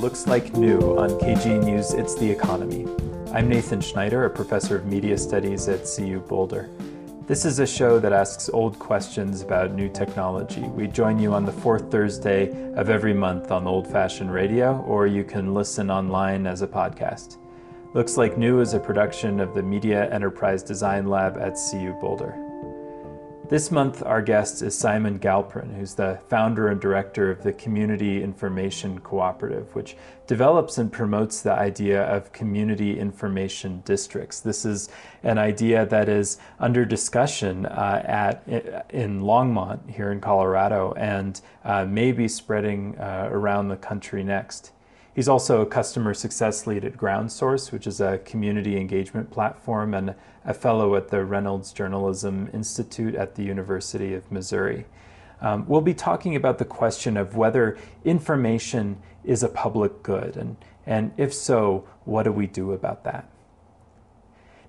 Looks 0.00 0.26
Like 0.26 0.56
New 0.56 0.96
on 0.96 1.10
KGNU's 1.10 1.92
It's 1.92 2.14
the 2.14 2.30
Economy. 2.30 2.86
I'm 3.34 3.50
Nathan 3.50 3.82
Schneider, 3.82 4.24
a 4.24 4.30
professor 4.30 4.76
of 4.76 4.86
media 4.86 5.18
studies 5.18 5.68
at 5.68 5.84
CU 5.84 6.20
Boulder. 6.20 6.70
This 7.26 7.44
is 7.44 7.58
a 7.58 7.66
show 7.66 7.98
that 7.98 8.10
asks 8.10 8.48
old 8.48 8.78
questions 8.78 9.42
about 9.42 9.74
new 9.74 9.90
technology. 9.90 10.62
We 10.62 10.86
join 10.86 11.18
you 11.18 11.34
on 11.34 11.44
the 11.44 11.52
fourth 11.52 11.90
Thursday 11.90 12.50
of 12.76 12.88
every 12.88 13.12
month 13.12 13.50
on 13.50 13.66
old 13.66 13.86
fashioned 13.86 14.32
radio, 14.32 14.80
or 14.88 15.06
you 15.06 15.22
can 15.22 15.52
listen 15.52 15.90
online 15.90 16.46
as 16.46 16.62
a 16.62 16.66
podcast. 16.66 17.36
Looks 17.92 18.16
Like 18.16 18.38
New 18.38 18.60
is 18.60 18.72
a 18.72 18.80
production 18.80 19.38
of 19.38 19.52
the 19.52 19.62
Media 19.62 20.10
Enterprise 20.10 20.62
Design 20.62 21.08
Lab 21.08 21.36
at 21.36 21.58
CU 21.70 21.92
Boulder. 22.00 22.49
This 23.50 23.72
month, 23.72 24.04
our 24.06 24.22
guest 24.22 24.62
is 24.62 24.78
Simon 24.78 25.18
Galperin, 25.18 25.74
who's 25.74 25.94
the 25.94 26.20
founder 26.28 26.68
and 26.68 26.80
director 26.80 27.32
of 27.32 27.42
the 27.42 27.52
Community 27.52 28.22
Information 28.22 29.00
Cooperative, 29.00 29.74
which 29.74 29.96
develops 30.28 30.78
and 30.78 30.92
promotes 30.92 31.42
the 31.42 31.52
idea 31.52 32.04
of 32.04 32.30
community 32.30 32.96
information 32.96 33.82
districts. 33.84 34.38
This 34.38 34.64
is 34.64 34.88
an 35.24 35.36
idea 35.36 35.84
that 35.86 36.08
is 36.08 36.38
under 36.60 36.84
discussion 36.84 37.66
uh, 37.66 38.04
at 38.04 38.46
in 38.90 39.22
Longmont 39.22 39.90
here 39.90 40.12
in 40.12 40.20
Colorado 40.20 40.92
and 40.96 41.40
uh, 41.64 41.84
may 41.84 42.12
be 42.12 42.28
spreading 42.28 42.96
uh, 42.98 43.30
around 43.32 43.66
the 43.66 43.76
country 43.76 44.22
next. 44.22 44.70
He's 45.12 45.28
also 45.28 45.60
a 45.60 45.66
customer 45.66 46.14
success 46.14 46.68
lead 46.68 46.84
at 46.84 46.96
GroundSource, 46.96 47.72
which 47.72 47.88
is 47.88 48.00
a 48.00 48.18
community 48.18 48.76
engagement 48.76 49.28
platform, 49.32 49.92
and 49.92 50.14
a 50.44 50.54
fellow 50.54 50.96
at 50.96 51.08
the 51.08 51.24
Reynolds 51.24 51.72
Journalism 51.72 52.48
Institute 52.52 53.14
at 53.14 53.34
the 53.34 53.42
University 53.42 54.14
of 54.14 54.30
Missouri. 54.32 54.86
Um, 55.40 55.64
we'll 55.66 55.80
be 55.80 55.94
talking 55.94 56.36
about 56.36 56.58
the 56.58 56.64
question 56.64 57.16
of 57.16 57.36
whether 57.36 57.78
information 58.04 58.98
is 59.24 59.42
a 59.42 59.48
public 59.48 60.02
good, 60.02 60.36
and, 60.36 60.56
and 60.86 61.12
if 61.16 61.32
so, 61.32 61.86
what 62.04 62.24
do 62.24 62.32
we 62.32 62.46
do 62.46 62.72
about 62.72 63.04
that? 63.04 63.28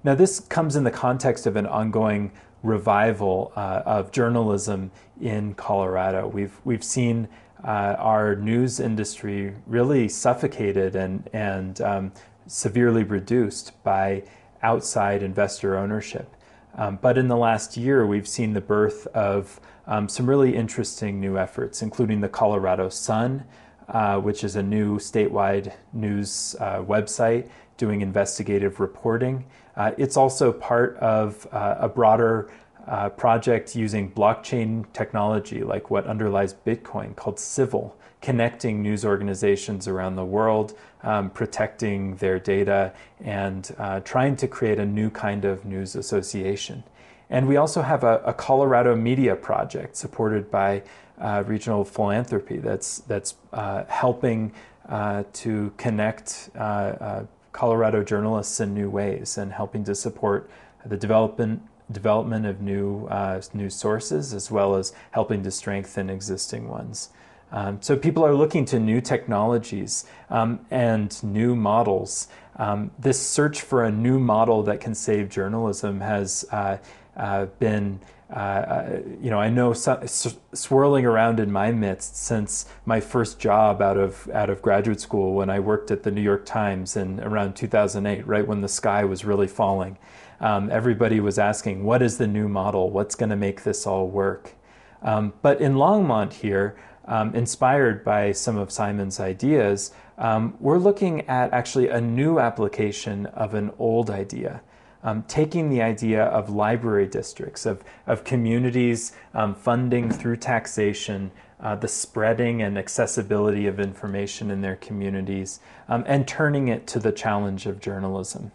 Now, 0.04 0.16
this 0.16 0.40
comes 0.40 0.76
in 0.76 0.84
the 0.84 0.92
context 0.92 1.46
of 1.46 1.56
an 1.56 1.68
ongoing 1.68 2.32
revival 2.64 3.52
uh, 3.56 3.84
of 3.86 4.12
journalism 4.12 4.92
in 5.20 5.54
Colorado. 5.54 6.28
We've, 6.28 6.60
we've 6.64 6.84
seen 6.84 7.28
uh, 7.64 7.96
our 7.98 8.36
news 8.36 8.80
industry 8.80 9.54
really 9.68 10.10
suffocated 10.10 10.96
and, 10.96 11.30
and 11.34 11.80
um, 11.82 12.12
severely 12.48 13.04
reduced 13.04 13.84
by 13.84 14.24
outside 14.64 15.24
investor 15.24 15.78
ownership. 15.78 16.36
Um, 16.76 17.00
but 17.02 17.18
in 17.18 17.28
the 17.28 17.38
last 17.38 17.78
year, 17.78 18.06
we've 18.06 18.28
seen 18.28 18.54
the 18.54 18.62
birth 18.62 19.08
of 19.08 19.60
um, 19.88 20.08
some 20.08 20.30
really 20.30 20.56
interesting 20.56 21.20
new 21.20 21.38
efforts, 21.38 21.82
including 21.82 22.22
the 22.22 22.30
Colorado 22.30 22.90
Sun, 22.90 23.44
uh, 23.90 24.20
which 24.20 24.44
is 24.44 24.56
a 24.56 24.64
new 24.64 24.98
statewide 24.98 25.74
news 25.92 26.56
uh, 26.60 26.82
website 26.82 27.50
doing 27.78 28.02
investigative 28.02 28.80
reporting. 28.80 29.46
Uh, 29.76 29.92
it's 29.98 30.16
also 30.16 30.52
part 30.52 30.96
of 30.98 31.48
uh, 31.52 31.76
a 31.80 31.90
broader 31.90 32.52
uh, 32.88 33.10
project 33.10 33.76
using 33.76 34.12
blockchain 34.12 34.86
technology, 34.94 35.64
like 35.64 35.90
what 35.90 36.06
underlies 36.08 36.54
Bitcoin, 36.54 37.16
called 37.16 37.40
Civil, 37.40 37.98
connecting 38.22 38.82
news 38.82 39.04
organizations 39.04 39.88
around 39.88 40.16
the 40.16 40.26
world, 40.26 40.78
um, 41.04 41.30
protecting 41.30 42.16
their 42.16 42.40
data, 42.40 42.94
and 43.24 43.74
uh, 43.78 44.00
trying 44.02 44.36
to 44.38 44.48
create 44.48 44.80
a 44.80 44.86
new 44.86 45.10
kind 45.10 45.46
of 45.46 45.66
news 45.66 45.96
association. 45.96 46.84
And 47.30 47.48
we 47.48 47.58
also 47.58 47.82
have 47.82 48.04
a, 48.04 48.22
a 48.26 48.34
Colorado 48.34 48.96
Media 48.96 49.36
Project 49.36 49.96
supported 49.96 50.52
by 50.52 50.84
uh, 51.20 51.44
regional 51.48 51.86
philanthropy 51.86 52.58
that's, 52.58 53.00
that's 53.00 53.36
uh, 53.54 53.86
helping 53.88 54.52
uh, 54.90 55.24
to 55.34 55.72
connect 55.78 56.50
uh, 56.58 57.24
Colorado 57.52 58.04
journalists 58.04 58.60
in 58.60 58.74
new 58.74 58.90
ways 58.90 59.38
and 59.38 59.52
helping 59.52 59.84
to 59.84 59.96
support 59.96 60.50
the 60.86 60.98
development 60.98 61.62
development 61.92 62.46
of 62.46 62.62
new 62.62 63.06
uh, 63.08 63.42
news 63.54 63.76
sources 63.76 64.34
as 64.34 64.50
well 64.50 64.76
as 64.76 64.94
helping 65.12 65.44
to 65.44 65.52
strengthen 65.52 66.10
existing 66.10 66.70
ones. 66.70 67.10
Um, 67.52 67.82
so 67.82 67.98
people 67.98 68.26
are 68.26 68.34
looking 68.34 68.66
to 68.66 68.80
new 68.80 69.02
technologies 69.02 70.06
um, 70.30 70.66
and 70.72 71.22
new 71.24 71.56
models. 71.56 72.28
Um, 72.56 72.92
this 72.98 73.20
search 73.20 73.62
for 73.62 73.84
a 73.84 73.92
new 73.92 74.20
model 74.20 74.64
that 74.64 74.80
can 74.80 74.96
save 74.96 75.30
journalism 75.30 76.00
has 76.02 76.46
uh, 76.52 76.78
uh, 77.16 77.46
been, 77.60 78.00
uh, 78.30 78.34
uh 78.34 79.00
you 79.22 79.30
know, 79.30 79.40
I 79.40 79.50
know 79.50 79.74
swirling 79.74 81.06
around 81.06 81.40
in 81.40 81.52
my 81.52 81.72
midst 81.72 82.16
since 82.16 82.68
my 82.86 83.00
first 83.00 83.40
job 83.40 83.82
out 83.82 83.98
of 83.98 84.30
out 84.34 84.50
of 84.50 84.62
graduate 84.62 85.02
school 85.02 85.34
when 85.34 85.50
I 85.50 85.60
worked 85.60 85.92
at 85.92 86.04
the 86.04 86.12
New 86.12 86.22
York 86.22 86.46
Times 86.46 86.96
in 86.96 87.20
around 87.20 87.56
2008, 87.56 88.26
right 88.26 88.48
when 88.48 88.62
the 88.62 88.70
sky 88.70 89.04
was 89.04 89.26
really 89.26 89.48
falling 89.48 89.98
um, 90.42 90.72
everybody 90.72 91.20
was 91.20 91.38
asking, 91.38 91.84
what 91.84 92.02
is 92.02 92.18
the 92.18 92.28
new 92.28 92.50
model? 92.50 92.90
What's 92.90 93.16
going 93.16 93.30
to 93.30 93.36
make 93.36 93.64
this 93.64 93.86
all 93.86 94.08
work? 94.08 94.56
Um, 95.04 95.34
but 95.42 95.62
in 95.62 95.76
Longmont 95.76 96.34
here, 96.34 96.76
um, 97.06 97.36
inspired 97.36 98.04
by 98.04 98.32
some 98.32 98.58
of 98.58 98.72
Simon's 98.72 99.20
ideas, 99.20 99.92
um, 100.18 100.56
we're 100.60 100.78
looking 100.78 101.22
at 101.28 101.52
actually 101.52 101.90
a 101.90 102.00
new 102.00 102.40
application 102.40 103.26
of 103.28 103.54
an 103.54 103.72
old 103.80 104.10
idea. 104.10 104.62
Um, 105.04 105.24
taking 105.24 105.70
the 105.70 105.82
idea 105.82 106.26
of 106.26 106.52
library 106.52 107.08
districts, 107.08 107.66
of, 107.66 107.84
of 108.06 108.24
communities 108.24 109.14
um, 109.34 109.56
funding 109.56 110.12
through 110.12 110.38
taxation 110.38 111.32
uh, 111.62 111.76
the 111.76 111.88
spreading 111.88 112.62
and 112.62 112.78
accessibility 112.78 113.68
of 113.68 113.80
information 113.80 114.50
in 114.50 114.62
their 114.62 114.76
communities, 114.76 115.60
um, 115.88 116.04
and 116.08 116.28
turning 116.28 116.68
it 116.68 116.88
to 116.88 117.00
the 117.00 117.12
challenge 117.12 117.66
of 117.66 117.80
journalism. 117.80 118.52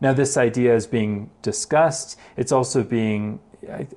Now, 0.00 0.12
this 0.12 0.36
idea 0.36 0.74
is 0.74 0.86
being 0.86 1.30
discussed. 1.42 2.18
It's 2.36 2.52
also 2.52 2.82
being, 2.82 3.38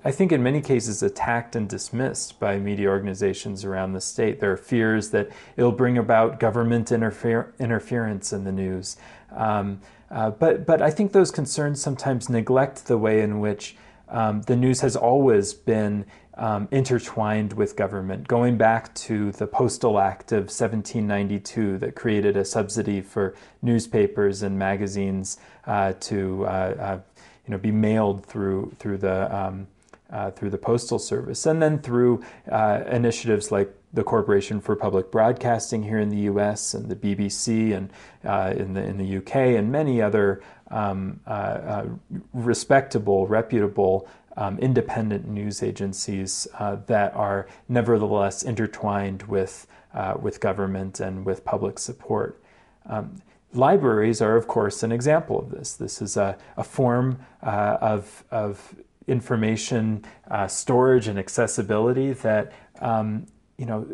I, 0.04 0.12
think, 0.12 0.32
in 0.32 0.44
many 0.44 0.62
cases, 0.62 1.02
attacked 1.02 1.56
and 1.56 1.70
dismissed 1.70 2.40
by 2.40 2.60
media 2.60 2.90
organizations 2.90 3.64
around 3.64 3.94
the 3.94 4.02
state. 4.02 4.40
There 4.40 4.52
are 4.52 4.58
fears 4.58 5.12
that 5.12 5.30
it'll 5.56 5.72
bring 5.72 5.98
about 5.98 6.40
government 6.40 6.90
interfer- 6.90 7.58
interference 7.60 8.34
in 8.34 8.44
the 8.44 8.52
news. 8.52 8.98
Um, 9.32 9.80
uh, 10.12 10.32
but, 10.32 10.66
but 10.66 10.82
I 10.82 10.90
think 10.90 11.12
those 11.12 11.32
concerns 11.32 11.82
sometimes 11.82 12.30
neglect 12.30 12.88
the 12.88 12.98
way 12.98 13.22
in 13.22 13.40
which 13.40 13.76
um, 14.10 14.42
the 14.44 14.56
news 14.56 14.82
has 14.82 14.96
always 14.96 15.54
been 15.54 16.06
um, 16.36 16.68
intertwined 16.72 17.54
with 17.54 17.76
government, 17.76 18.28
going 18.28 18.58
back 18.58 18.94
to 18.96 19.32
the 19.34 19.46
Postal 19.46 20.00
Act 20.00 20.32
of 20.32 20.46
1792 20.46 21.78
that 21.78 21.96
created 21.96 22.36
a 22.36 22.44
subsidy 22.44 23.02
for 23.02 23.36
newspapers 23.62 24.42
and 24.42 24.58
magazines 24.58 25.38
uh, 25.66 25.94
to 26.00 26.46
uh, 26.46 26.50
uh, 26.50 27.00
you 27.46 27.52
know, 27.52 27.58
be 27.58 27.72
mailed 27.72 28.26
through, 28.26 28.74
through, 28.80 28.98
the, 28.98 29.36
um, 29.36 29.68
uh, 30.10 30.32
through 30.32 30.50
the 30.50 30.58
Postal 30.58 31.00
Service, 31.00 31.46
and 31.46 31.62
then 31.62 31.80
through 31.80 32.24
uh, 32.52 32.84
initiatives 32.90 33.52
like 33.52 33.74
the 33.94 34.04
Corporation 34.04 34.60
for 34.60 34.76
Public 34.76 35.12
Broadcasting 35.12 35.84
here 35.84 36.00
in 36.00 36.10
the 36.10 36.18
U.S. 36.18 36.74
and 36.74 36.90
the 36.90 36.96
BBC 36.96 37.76
and 37.76 37.92
uh, 38.26 38.54
in 38.56 38.74
the 38.74 38.84
in 38.84 38.98
the 38.98 39.18
UK 39.18 39.36
and 39.36 39.72
many 39.72 40.02
other 40.02 40.42
um, 40.72 41.20
respectable, 42.34 43.28
reputable 43.28 44.08
um, 44.38 44.58
independent 44.60 45.28
news 45.28 45.62
agencies 45.62 46.48
uh, 46.60 46.78
that 46.88 47.14
are 47.16 47.48
nevertheless 47.70 48.44
intertwined 48.44 49.24
with, 49.24 49.68
uh, 49.94 50.16
with 50.20 50.40
government 50.40 51.00
and 51.00 51.26
with 51.26 51.46
public 51.46 51.80
support. 51.80 52.42
Um, 52.88 53.22
libraries 53.54 54.22
are, 54.22 54.36
of 54.36 54.48
course, 54.48 54.84
an 54.84 54.92
example 54.92 55.40
of 55.40 55.52
this. 55.52 55.74
This 55.74 56.02
is 56.02 56.18
a, 56.18 56.38
a 56.58 56.64
form 56.64 57.20
uh, 57.42 57.78
of, 57.82 58.24
of 58.32 58.76
information 59.08 60.06
uh, 60.30 60.48
storage 60.48 61.08
and 61.08 61.20
accessibility 61.20 62.14
that 62.14 62.52
um, 62.82 63.28
you 63.58 63.68
know, 63.68 63.86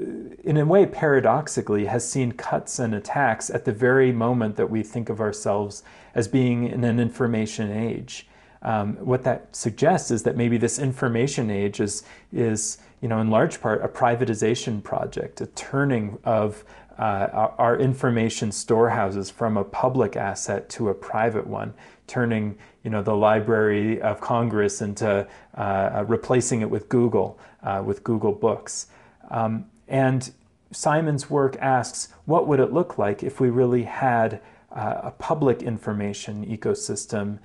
in 0.44 0.56
a 0.56 0.66
way, 0.66 0.86
paradoxically, 0.86 1.86
has 1.86 2.10
seen 2.10 2.32
cuts 2.32 2.80
and 2.80 2.96
attacks 2.96 3.50
at 3.50 3.66
the 3.66 3.74
very 3.74 4.12
moment 4.12 4.56
that 4.56 4.70
we 4.70 4.82
think 4.82 5.10
of 5.10 5.20
ourselves 5.20 5.84
as 6.16 6.30
being 6.30 6.66
in 6.66 6.84
an 6.86 7.00
information 7.00 7.70
age 7.70 8.26
um, 8.62 8.96
what 8.98 9.24
that 9.24 9.56
suggests 9.56 10.12
is 10.12 10.24
that 10.24 10.36
maybe 10.36 10.58
this 10.58 10.80
information 10.80 11.50
age 11.50 11.80
is, 11.80 12.04
is, 12.34 12.78
you 13.02 13.08
know, 13.08 13.20
in 13.20 13.30
large 13.30 13.62
part 13.62 13.84
a 13.84 13.88
privatization 13.88 14.84
project, 14.84 15.40
a 15.42 15.48
turning 15.48 16.18
of 16.24 16.66
uh, 17.00 17.52
our 17.58 17.80
information 17.80 18.52
storehouses 18.52 19.30
from 19.30 19.56
a 19.56 19.64
public 19.64 20.18
asset 20.18 20.68
to 20.70 20.90
a 20.90 20.94
private 20.94 21.48
one, 21.48 21.74
turning, 22.08 22.58
you 22.84 22.90
know, 22.90 23.02
the 23.02 23.16
Library 23.16 24.02
of 24.02 24.20
Congress 24.20 24.82
into 24.82 25.26
uh, 25.58 25.62
uh, 25.62 26.06
replacing 26.08 26.60
it 26.62 26.70
with 26.70 26.90
Google, 26.90 27.40
uh, 27.64 27.82
with 27.86 28.04
Google 28.04 28.34
Books. 28.34 28.88
Um, 29.32 29.66
and 29.88 30.30
Simon's 30.72 31.30
work 31.30 31.56
asks, 31.62 32.10
what 32.26 32.48
would 32.48 32.60
it 32.60 32.74
look 32.74 32.98
like 32.98 33.24
if 33.24 33.40
we 33.40 33.50
really 33.50 33.84
had 33.84 34.42
uh, 34.72 35.00
a 35.04 35.12
public 35.12 35.64
information 35.64 36.46
ecosystem 36.46 37.40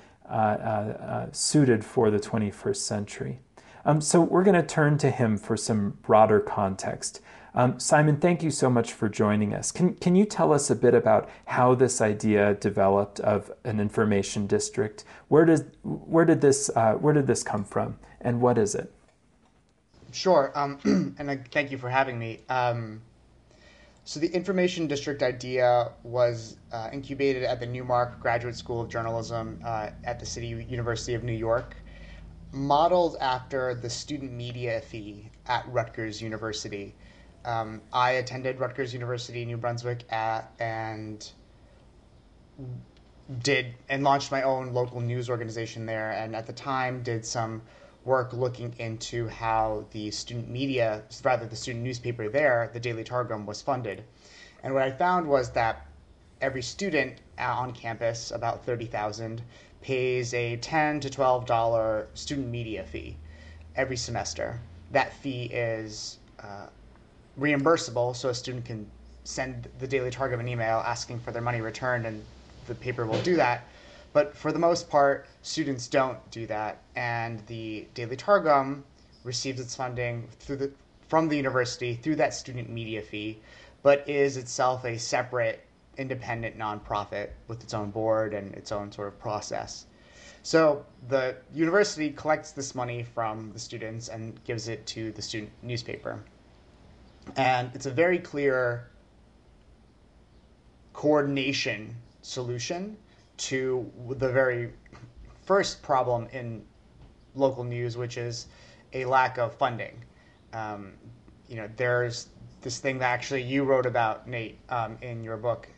suited 1.33 1.85
for 1.85 2.11
the 2.11 2.19
21st 2.19 2.77
century. 2.77 3.39
Um, 3.87 4.01
so 4.01 4.21
we're 4.21 4.45
going 4.45 4.61
to 4.61 4.67
turn 4.67 4.99
to 4.99 5.11
him 5.11 5.37
for 5.37 5.57
some 5.57 5.99
broader 6.03 6.41
context. 6.41 7.21
Um, 7.57 7.79
Simon, 7.79 8.17
thank 8.17 8.43
you 8.43 8.51
so 8.51 8.69
much 8.69 8.93
for 8.93 9.09
joining 9.09 9.55
us. 9.55 9.71
Can, 9.71 9.95
can 9.95 10.17
you 10.17 10.25
tell 10.25 10.53
us 10.53 10.71
a 10.71 10.75
bit 10.75 10.93
about 10.93 11.29
how 11.45 11.77
this 11.77 12.01
idea 12.01 12.55
developed 12.55 13.21
of 13.21 13.53
an 13.63 13.79
information 13.79 14.49
district? 14.49 15.05
Where, 15.29 15.45
does, 15.45 15.65
where, 15.83 16.25
did, 16.25 16.41
this, 16.41 16.69
uh, 16.75 16.95
where 16.95 17.15
did 17.15 17.29
this 17.29 17.45
come 17.45 17.65
from, 17.65 17.97
and 18.21 18.41
what 18.41 18.59
is 18.59 18.75
it? 18.75 18.93
Sure, 20.11 20.51
um, 20.57 20.79
and 21.19 21.49
thank 21.53 21.71
you 21.71 21.79
for 21.79 21.89
having 21.89 22.19
me. 22.19 22.41
Um, 22.49 23.01
so 24.03 24.19
the 24.19 24.29
information 24.29 24.89
district 24.89 25.23
idea 25.23 25.93
was 26.03 26.57
uh, 26.73 26.91
incubated 26.93 27.45
at 27.45 27.61
the 27.61 27.67
Newmark 27.67 28.19
Graduate 28.21 28.57
School 28.57 28.81
of 28.81 28.89
Journalism 28.89 29.61
uh, 29.65 29.91
at 30.03 30.19
the 30.19 30.27
City 30.27 30.49
University 30.49 31.15
of 31.15 31.23
New 31.23 31.33
York, 31.33 31.77
modeled 32.53 33.17
after 33.21 33.77
the 33.77 33.89
student 33.89 34.33
media 34.33 34.81
fee 34.81 35.31
at 35.47 35.65
Rutgers 35.69 36.21
University. 36.21 36.97
Um, 37.45 37.83
I 37.93 38.13
attended 38.13 38.59
Rutgers 38.59 38.93
University, 38.93 39.45
New 39.45 39.57
Brunswick, 39.57 40.11
at, 40.11 40.53
and 40.59 41.31
did 43.43 43.75
and 43.89 44.05
launched 44.05 44.31
my 44.31 44.43
own 44.43 44.73
local 44.73 45.01
news 45.01 45.29
organization 45.31 45.87
there. 45.87 46.11
And 46.11 46.37
at 46.37 46.47
the 46.47 46.53
time, 46.53 47.03
did 47.03 47.25
some 47.25 47.63
work 48.05 48.33
looking 48.33 48.75
into 48.79 49.29
how 49.29 49.87
the 49.93 50.11
student 50.11 50.49
media, 50.49 51.03
rather 51.23 51.47
the 51.47 51.57
student 51.57 51.85
newspaper 51.85 52.29
there, 52.29 52.71
the 52.73 52.81
Daily 52.81 53.05
Targum, 53.05 53.47
was 53.47 53.63
funded. 53.63 54.05
And 54.63 54.75
what 54.75 54.83
I 54.83 54.91
found 54.91 55.27
was 55.27 55.51
that 55.53 55.87
every 56.41 56.63
student 56.63 57.21
on 57.39 57.73
campus, 57.73 58.31
about 58.31 58.65
30,000, 58.65 59.43
pays 59.81 60.33
a 60.35 60.57
10 60.57 61.01
to 61.01 61.11
12 61.11 61.47
dollar 61.47 62.09
student 62.15 62.49
media 62.49 62.85
fee 62.85 63.17
every 63.77 63.97
semester. 63.97 64.61
That 64.91 65.13
fee 65.13 65.45
is 65.45 66.19
uh, 66.41 66.67
reimbursable, 67.39 68.15
so 68.15 68.29
a 68.29 68.35
student 68.35 68.65
can 68.65 68.91
send 69.25 69.69
the 69.79 69.87
Daily 69.87 70.11
Targum 70.11 70.41
an 70.41 70.49
email 70.49 70.83
asking 70.87 71.21
for 71.21 71.33
their 71.33 71.43
money 71.43 71.61
returned, 71.61 72.07
and 72.07 72.23
the 72.67 72.75
paper 72.75 73.07
will 73.07 73.21
do 73.23 73.37
that. 73.37 73.67
But 74.13 74.37
for 74.37 74.53
the 74.53 74.59
most 74.59 74.89
part, 74.89 75.27
students 75.43 75.89
don't 75.89 76.19
do 76.31 76.47
that, 76.47 76.79
and 76.95 77.45
the 77.47 77.89
Daily 77.95 78.17
Targum 78.17 78.85
receives 79.25 79.61
its 79.61 79.75
funding 79.75 80.29
through 80.39 80.57
the 80.57 80.71
from 81.09 81.29
the 81.29 81.37
university 81.37 81.95
through 81.95 82.17
that 82.17 82.33
student 82.33 82.71
media 82.71 83.03
fee, 83.03 83.39
but 83.83 84.09
is 84.09 84.37
itself 84.37 84.85
a 84.85 84.99
separate, 84.99 85.67
independent 85.99 86.59
nonprofit 86.59 87.31
with 87.47 87.63
its 87.63 87.75
own 87.75 87.91
board 87.91 88.35
and 88.35 88.55
its 88.55 88.73
own 88.73 88.91
sort 88.91 89.09
of 89.09 89.19
process. 89.21 89.87
So 90.43 90.85
the 91.09 91.37
university 91.53 92.11
collects 92.11 92.53
this 92.53 92.75
money 92.75 93.03
from 93.03 93.53
the 93.53 93.59
students 93.59 94.09
and 94.09 94.43
gives 94.45 94.69
it 94.69 94.87
to 94.89 95.13
the 95.13 95.23
student 95.23 95.53
newspaper. 95.63 96.21
And 97.37 97.71
it's 97.75 97.87
a 97.87 97.91
very 97.91 98.19
clear 98.19 98.91
coordination 100.93 101.95
solution 102.23 102.97
to 103.37 103.91
the 104.17 104.31
very 104.31 104.73
first 105.45 105.83
problem 105.83 106.29
in 106.33 106.65
local 107.35 107.65
news, 107.65 107.97
which 107.97 108.17
is 108.17 108.47
a 108.93 109.05
lack 109.05 109.39
of 109.39 109.55
funding. 109.55 110.03
Um, 110.53 110.93
you 111.49 111.57
know, 111.57 111.69
there's 111.77 112.29
this 112.61 112.79
thing 112.79 112.99
that 112.99 113.11
actually 113.11 113.43
you 113.43 113.65
wrote 113.65 113.87
about, 113.87 114.29
Nate, 114.29 114.59
um, 114.71 114.97
in 115.03 115.23
your 115.23 115.37
book, 115.37 115.69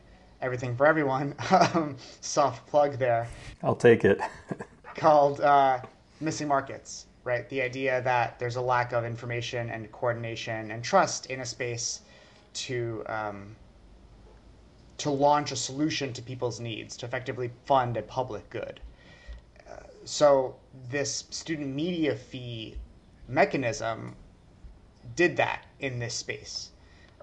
Everything 0.42 0.76
for 0.76 0.86
Everyone. 0.86 1.34
Um, 1.50 1.96
soft 2.20 2.66
plug 2.66 2.98
there. 2.98 3.26
I'll 3.62 3.74
take 3.74 4.04
it. 4.04 4.20
called 4.94 5.40
uh, 5.40 5.80
Missing 6.20 6.48
Markets 6.48 7.06
right? 7.26 7.48
The 7.48 7.60
idea 7.60 8.00
that 8.02 8.38
there's 8.38 8.54
a 8.54 8.60
lack 8.60 8.92
of 8.92 9.04
information 9.04 9.68
and 9.68 9.90
coordination 9.90 10.70
and 10.70 10.82
trust 10.82 11.26
in 11.26 11.40
a 11.40 11.44
space 11.44 12.00
to 12.54 13.02
um, 13.06 13.56
to 14.98 15.10
launch 15.10 15.52
a 15.52 15.56
solution 15.56 16.12
to 16.14 16.22
people's 16.22 16.60
needs, 16.60 16.96
to 16.96 17.04
effectively 17.04 17.50
fund 17.66 17.96
a 17.96 18.02
public 18.02 18.48
good. 18.48 18.80
Uh, 19.68 19.74
so 20.04 20.54
this 20.88 21.24
student 21.30 21.74
media 21.74 22.14
fee 22.14 22.76
mechanism 23.28 24.14
did 25.16 25.36
that 25.36 25.66
in 25.80 25.98
this 25.98 26.14
space, 26.14 26.70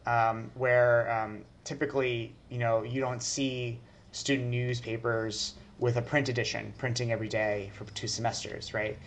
um, 0.06 0.52
where 0.54 1.10
um, 1.12 1.44
typically, 1.64 2.36
you 2.50 2.60
know, 2.60 2.84
you 2.84 3.00
don't 3.00 3.24
see 3.24 3.80
student 4.12 4.50
newspapers 4.50 5.56
with 5.80 5.98
a 5.98 6.02
print 6.02 6.30
edition 6.30 6.74
printing 6.78 7.12
every 7.12 7.28
day 7.28 7.72
for 7.74 7.86
two 7.94 8.08
semesters, 8.08 8.74
right? 8.74 8.98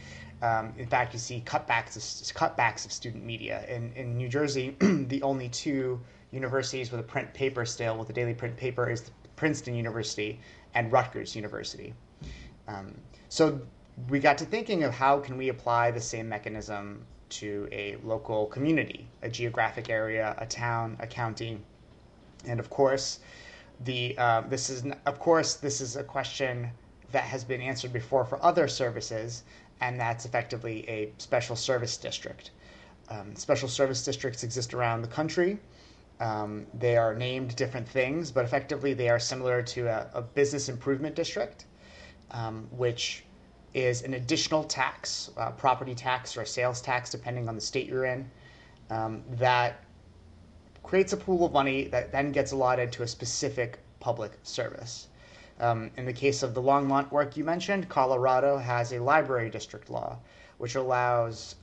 Um, 0.43 0.75
in 0.77 0.87
fact, 0.87 1.13
you 1.15 1.19
see 1.19 1.43
cutbacks 1.47 1.97
of, 1.97 2.37
cutbacks 2.37 2.85
of 2.85 2.93
student 2.93 3.25
media. 3.25 3.65
In, 3.69 3.93
in 3.95 4.17
New 4.17 4.29
Jersey, 4.29 4.77
the 4.81 5.23
only 5.23 5.49
two 5.49 6.01
universities 6.31 6.91
with 6.91 7.01
a 7.01 7.05
print 7.05 7.33
paper 7.33 7.65
still, 7.65 7.97
with 7.97 8.11
a 8.11 8.13
daily 8.13 8.35
print 8.35 8.57
paper, 8.57 8.91
is 8.91 9.11
Princeton 9.37 9.75
University 9.75 10.41
and 10.75 10.93
Rutgers 10.93 11.35
University. 11.35 11.95
Um, 12.69 12.95
so 13.29 13.61
we 14.09 14.19
got 14.19 14.37
to 14.39 14.45
thinking 14.45 14.85
of 14.85 14.93
how 14.93 15.19
can 15.19 15.39
we 15.39 15.49
apply 15.49 15.91
the 15.91 16.01
same 16.01 16.29
mechanism 16.29 17.05
to 17.29 17.69
a 17.73 17.97
local 18.05 18.47
community, 18.47 19.09
a 19.23 19.29
geographic 19.29 19.89
area, 19.89 20.35
a 20.39 20.47
town, 20.47 20.97
a 21.01 21.07
county, 21.07 21.59
and 22.47 22.61
of 22.61 22.71
course, 22.71 23.21
the 23.85 24.17
uh, 24.17 24.43
this 24.43 24.71
is 24.71 24.85
of 25.05 25.19
course 25.19 25.55
this 25.55 25.81
is 25.81 25.97
a 25.97 26.05
question 26.05 26.71
that 27.13 27.25
has 27.25 27.45
been 27.45 27.61
answered 27.61 27.93
before 27.93 28.25
for 28.25 28.43
other 28.43 28.69
services 28.69 29.45
and 29.81 30.01
that's 30.01 30.25
effectively 30.25 30.89
a 30.89 31.13
special 31.19 31.57
service 31.57 31.97
district. 31.97 32.51
Um, 33.09 33.35
special 33.37 33.69
service 33.69 34.05
districts 34.05 34.43
exist 34.43 34.75
around 34.75 35.03
the 35.03 35.09
country. 35.09 35.59
Um, 36.19 36.67
they 36.75 36.97
are 36.97 37.15
named 37.15 37.55
different 37.57 37.87
things, 37.87 38.31
but 38.31 38.45
effectively 38.45 38.95
they 38.95 39.09
are 39.09 39.19
similar 39.19 39.63
to 39.63 39.87
a, 39.87 40.11
a 40.15 40.23
business 40.23 40.69
improvement 40.69 41.15
district, 41.15 41.67
um, 42.31 42.67
which 42.71 43.25
is 43.75 44.03
an 44.03 44.15
additional 44.15 44.65
tax, 44.65 45.31
uh, 45.37 45.51
property 45.51 45.95
tax 45.95 46.37
or 46.37 46.43
a 46.43 46.47
sales 46.47 46.81
tax, 46.81 47.11
depending 47.11 47.49
on 47.49 47.55
the 47.55 47.61
state 47.61 47.87
you're 47.87 48.07
in, 48.07 48.29
um, 48.89 49.23
that 49.33 49.85
creates 50.83 51.13
a 51.13 51.17
pool 51.17 51.45
of 51.45 51.53
money 51.53 51.85
that 51.89 52.11
then 52.13 52.33
gets 52.33 52.53
allotted 52.53 52.91
to 52.93 53.03
a 53.03 53.07
specific 53.07 53.79
public 54.01 54.33
service. 54.43 55.09
Um, 55.59 55.91
in 55.97 56.05
the 56.05 56.13
case 56.13 56.43
of 56.43 56.55
the 56.55 56.61
Longmont 56.61 57.11
work 57.11 57.37
you 57.37 57.45
mentioned, 57.45 57.89
Colorado 57.89 58.59
has 58.59 58.93
a 58.93 58.99
library 58.99 59.49
district 59.49 59.89
law, 59.89 60.19
which 60.59 60.75
allows 60.75 61.57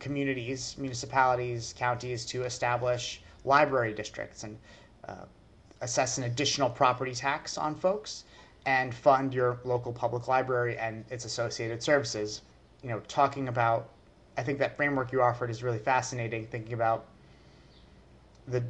communities, 0.00 0.76
municipalities, 0.78 1.74
counties 1.76 2.24
to 2.26 2.44
establish 2.44 3.20
library 3.44 3.94
districts 3.94 4.42
and 4.42 4.58
uh, 5.08 5.24
assess 5.80 6.18
an 6.18 6.24
additional 6.24 6.68
property 6.68 7.14
tax 7.14 7.56
on 7.56 7.74
folks 7.74 8.24
and 8.66 8.92
fund 8.92 9.32
your 9.32 9.60
local 9.64 9.92
public 9.92 10.26
library 10.26 10.76
and 10.78 11.04
its 11.10 11.24
associated 11.24 11.80
services. 11.80 12.42
You 12.82 12.90
know, 12.90 13.00
talking 13.06 13.46
about, 13.46 13.90
I 14.36 14.42
think 14.42 14.58
that 14.58 14.76
framework 14.76 15.12
you 15.12 15.22
offered 15.22 15.50
is 15.50 15.62
really 15.62 15.78
fascinating, 15.78 16.46
thinking 16.46 16.72
about 16.72 17.06
the 18.48 18.62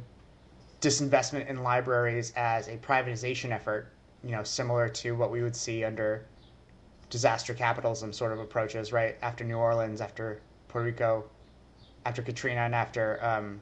disinvestment 0.81 1.47
in 1.47 1.63
libraries 1.63 2.31
as 2.35 2.67
a 2.67 2.77
privatization 2.77 3.49
effort 3.49 3.91
you 4.27 4.33
know, 4.33 4.43
similar 4.43 4.89
to 4.89 5.13
what 5.13 5.31
we 5.31 5.41
would 5.41 5.55
see 5.55 5.85
under 5.85 6.25
disaster 7.09 7.53
capitalism 7.53 8.11
sort 8.11 8.33
of 8.33 8.39
approaches, 8.39 8.91
right? 8.91 9.15
After 9.21 9.45
New 9.45 9.55
Orleans, 9.55 10.01
after 10.01 10.41
Puerto 10.67 10.85
Rico, 10.85 11.23
after 12.05 12.21
Katrina, 12.21 12.59
and 12.61 12.75
after 12.75 13.23
um, 13.23 13.61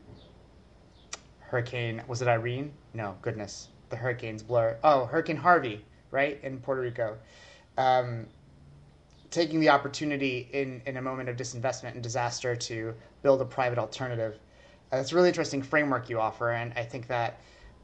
Hurricane, 1.40 2.02
was 2.08 2.24
it 2.24 2.28
Irene? 2.28 2.74
No, 2.96 3.16
goodness, 3.22 3.68
the 3.90 3.96
hurricanes 3.96 4.42
blur. 4.42 4.76
Oh, 4.84 5.06
Hurricane 5.06 5.38
Harvey, 5.38 5.86
right, 6.10 6.40
in 6.42 6.58
Puerto 6.58 6.82
Rico. 6.82 7.16
Um, 7.78 8.26
taking 9.30 9.60
the 9.60 9.70
opportunity 9.70 10.50
in, 10.52 10.82
in 10.88 10.98
a 10.98 11.02
moment 11.02 11.30
of 11.30 11.36
disinvestment 11.36 11.92
and 11.92 12.02
disaster 12.02 12.56
to 12.56 12.96
build 13.22 13.40
a 13.40 13.46
private 13.46 13.78
alternative. 13.78 14.40
Uh, 14.92 14.98
that's 14.98 15.12
a 15.12 15.16
really 15.16 15.28
interesting 15.28 15.62
framework 15.62 16.10
you 16.10 16.20
offer, 16.20 16.54
and 16.54 16.74
I 16.76 16.84
think 16.84 17.06
that 17.08 17.40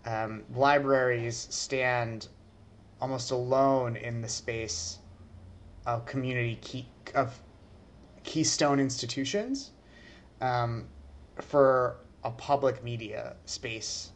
um, 0.05 0.41
libraries 0.55 1.47
stand 1.51 2.27
almost 3.01 3.31
alone 3.31 3.95
in 3.95 4.21
the 4.21 4.29
space 4.29 4.99
of 5.85 6.05
community 6.05 6.57
key, 6.61 6.87
of 7.15 7.37
keystone 8.23 8.79
institutions 8.79 9.71
um, 10.41 10.85
for 11.39 11.97
a 12.23 12.31
public 12.31 12.83
media 12.83 13.35
space. 13.45 14.11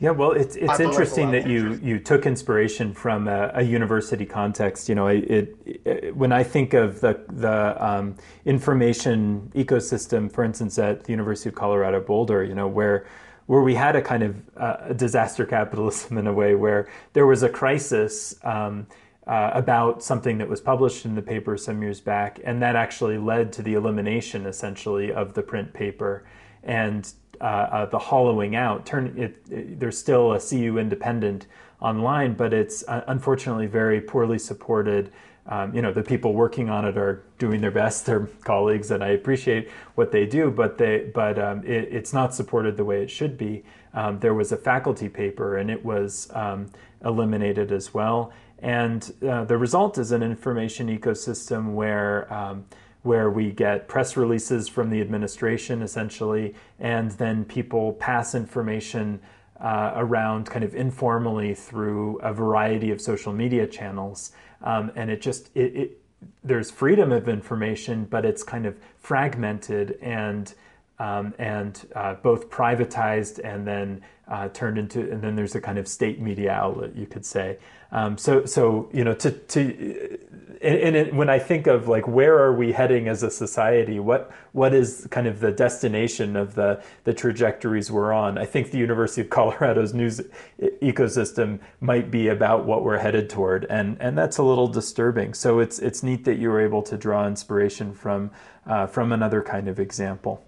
Yeah, 0.00 0.10
well, 0.10 0.30
it's 0.30 0.54
it's 0.54 0.78
interesting 0.78 1.32
that 1.32 1.48
you 1.48 1.74
you 1.82 1.98
took 1.98 2.24
inspiration 2.24 2.94
from 2.94 3.26
a, 3.26 3.50
a 3.54 3.62
university 3.62 4.24
context. 4.24 4.88
You 4.88 4.94
know, 4.94 5.08
it, 5.08 5.56
it, 5.66 6.16
when 6.16 6.30
I 6.30 6.44
think 6.44 6.72
of 6.72 7.00
the 7.00 7.20
the 7.28 7.84
um, 7.84 8.14
information 8.44 9.50
ecosystem, 9.56 10.30
for 10.30 10.44
instance, 10.44 10.78
at 10.78 11.02
the 11.02 11.10
University 11.10 11.48
of 11.48 11.56
Colorado 11.56 12.00
Boulder, 12.00 12.44
you 12.44 12.54
know, 12.54 12.68
where 12.68 13.06
where 13.48 13.62
we 13.62 13.74
had 13.74 13.96
a 13.96 14.02
kind 14.02 14.22
of 14.22 14.36
uh, 14.58 14.92
disaster 14.92 15.46
capitalism 15.46 16.18
in 16.18 16.26
a 16.26 16.32
way 16.32 16.54
where 16.54 16.86
there 17.14 17.26
was 17.26 17.42
a 17.42 17.48
crisis 17.48 18.36
um, 18.44 18.86
uh, 19.26 19.50
about 19.54 20.02
something 20.02 20.36
that 20.36 20.46
was 20.46 20.60
published 20.60 21.06
in 21.06 21.14
the 21.14 21.22
paper 21.22 21.56
some 21.56 21.82
years 21.82 21.98
back, 21.98 22.38
and 22.44 22.62
that 22.62 22.76
actually 22.76 23.16
led 23.16 23.50
to 23.50 23.62
the 23.62 23.72
elimination 23.72 24.44
essentially 24.44 25.10
of 25.10 25.32
the 25.32 25.42
print 25.42 25.72
paper 25.72 26.26
and 26.62 27.14
uh, 27.40 27.44
uh, 27.44 27.86
the 27.86 27.98
hollowing 27.98 28.54
out. 28.54 28.84
Turn 28.84 29.14
it, 29.16 29.42
it, 29.50 29.80
there's 29.80 29.96
still 29.96 30.34
a 30.34 30.40
CU 30.40 30.76
independent 30.76 31.46
online, 31.80 32.34
but 32.34 32.52
it's 32.52 32.86
uh, 32.86 33.02
unfortunately 33.06 33.66
very 33.66 34.00
poorly 34.00 34.38
supported. 34.38 35.10
Um, 35.48 35.74
you 35.74 35.80
know, 35.80 35.92
the 35.92 36.02
people 36.02 36.34
working 36.34 36.68
on 36.68 36.84
it 36.84 36.98
are 36.98 37.24
doing 37.38 37.60
their 37.60 37.70
best. 37.70 38.06
They're 38.06 38.28
colleagues, 38.44 38.90
and 38.90 39.02
I 39.02 39.08
appreciate 39.08 39.70
what 39.94 40.12
they 40.12 40.26
do. 40.26 40.50
But 40.50 40.78
they, 40.78 41.10
but 41.14 41.38
um, 41.38 41.64
it, 41.64 41.88
it's 41.90 42.12
not 42.12 42.34
supported 42.34 42.76
the 42.76 42.84
way 42.84 43.02
it 43.02 43.10
should 43.10 43.38
be. 43.38 43.64
Um, 43.94 44.18
there 44.20 44.34
was 44.34 44.52
a 44.52 44.56
faculty 44.56 45.08
paper, 45.08 45.56
and 45.56 45.70
it 45.70 45.84
was 45.84 46.30
um, 46.34 46.70
eliminated 47.04 47.72
as 47.72 47.94
well. 47.94 48.32
And 48.58 49.10
uh, 49.26 49.44
the 49.44 49.56
result 49.56 49.98
is 49.98 50.12
an 50.12 50.22
information 50.22 50.88
ecosystem 50.96 51.74
where 51.74 52.32
um, 52.32 52.66
where 53.02 53.30
we 53.30 53.50
get 53.52 53.88
press 53.88 54.16
releases 54.16 54.68
from 54.68 54.90
the 54.90 55.00
administration 55.00 55.82
essentially, 55.82 56.54
and 56.78 57.12
then 57.12 57.44
people 57.44 57.92
pass 57.94 58.34
information 58.34 59.20
uh, 59.60 59.92
around 59.96 60.46
kind 60.46 60.64
of 60.64 60.74
informally 60.74 61.54
through 61.54 62.18
a 62.18 62.32
variety 62.32 62.90
of 62.90 63.00
social 63.00 63.32
media 63.32 63.66
channels. 63.66 64.32
Um, 64.62 64.90
and 64.96 65.10
it 65.10 65.20
just 65.20 65.50
it, 65.54 65.76
it, 65.76 66.00
there's 66.42 66.70
freedom 66.70 67.12
of 67.12 67.28
information, 67.28 68.04
but 68.04 68.24
it's 68.24 68.42
kind 68.42 68.66
of 68.66 68.76
fragmented 68.98 69.98
and 70.02 70.52
um, 70.98 71.32
and 71.38 71.86
uh, 71.94 72.14
both 72.14 72.50
privatized 72.50 73.38
and 73.44 73.66
then 73.66 74.02
uh, 74.26 74.48
turned 74.48 74.78
into 74.78 75.10
and 75.10 75.22
then 75.22 75.36
there's 75.36 75.54
a 75.54 75.60
kind 75.60 75.78
of 75.78 75.86
state 75.86 76.20
media 76.20 76.50
outlet 76.50 76.94
you 76.96 77.06
could 77.06 77.24
say 77.24 77.56
um, 77.92 78.18
so 78.18 78.44
so 78.44 78.88
you 78.92 79.04
know 79.04 79.14
to 79.14 79.30
to 79.30 80.18
and, 80.60 80.96
it, 80.96 81.14
when 81.14 81.28
I 81.28 81.38
think 81.38 81.66
of 81.66 81.88
like 81.88 82.08
where 82.08 82.36
are 82.36 82.52
we 82.52 82.72
heading 82.72 83.08
as 83.08 83.22
a 83.22 83.30
society, 83.30 84.00
what 84.00 84.30
what 84.52 84.74
is 84.74 85.06
kind 85.10 85.26
of 85.26 85.40
the 85.40 85.52
destination 85.52 86.36
of 86.36 86.54
the 86.54 86.82
the 87.04 87.14
trajectories 87.14 87.90
we're 87.90 88.12
on? 88.12 88.38
I 88.38 88.44
think 88.44 88.70
the 88.70 88.78
University 88.78 89.20
of 89.20 89.30
Colorado's 89.30 89.94
news 89.94 90.20
ecosystem 90.60 91.60
might 91.80 92.10
be 92.10 92.28
about 92.28 92.64
what 92.64 92.84
we're 92.84 92.98
headed 92.98 93.30
toward, 93.30 93.66
and 93.70 93.96
and 94.00 94.18
that's 94.18 94.38
a 94.38 94.42
little 94.42 94.68
disturbing. 94.68 95.34
So 95.34 95.60
it's 95.60 95.78
it's 95.78 96.02
neat 96.02 96.24
that 96.24 96.38
you 96.38 96.50
were 96.50 96.60
able 96.60 96.82
to 96.82 96.96
draw 96.96 97.26
inspiration 97.26 97.94
from 97.94 98.30
uh, 98.66 98.86
from 98.86 99.12
another 99.12 99.42
kind 99.42 99.68
of 99.68 99.78
example. 99.78 100.44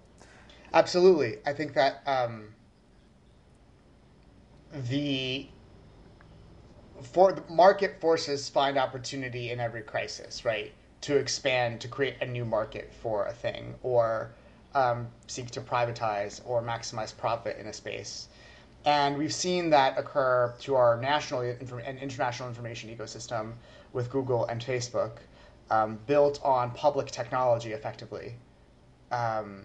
Absolutely, 0.73 1.37
I 1.45 1.53
think 1.53 1.73
that 1.73 2.01
um, 2.05 2.49
the 4.89 5.47
for 7.01 7.35
market 7.49 7.99
forces 7.99 8.49
find 8.49 8.77
opportunity 8.77 9.51
in 9.51 9.59
every 9.59 9.81
crisis, 9.81 10.45
right? 10.45 10.71
To 11.01 11.17
expand, 11.17 11.81
to 11.81 11.87
create 11.87 12.15
a 12.21 12.25
new 12.25 12.45
market 12.45 12.91
for 13.01 13.25
a 13.25 13.33
thing, 13.33 13.75
or 13.83 14.31
um, 14.75 15.07
seek 15.27 15.51
to 15.51 15.61
privatize 15.61 16.41
or 16.45 16.61
maximize 16.61 17.15
profit 17.15 17.57
in 17.57 17.67
a 17.67 17.73
space. 17.73 18.27
And 18.85 19.17
we've 19.17 19.33
seen 19.33 19.69
that 19.71 19.97
occur 19.97 20.53
to 20.61 20.75
our 20.75 20.99
national 20.99 21.41
and 21.41 21.99
international 21.99 22.49
information 22.49 22.95
ecosystem 22.95 23.53
with 23.93 24.09
Google 24.09 24.45
and 24.45 24.61
Facebook, 24.61 25.17
um, 25.69 25.99
built 26.07 26.39
on 26.43 26.71
public 26.71 27.07
technology 27.11 27.73
effectively. 27.73 28.33
Um, 29.11 29.63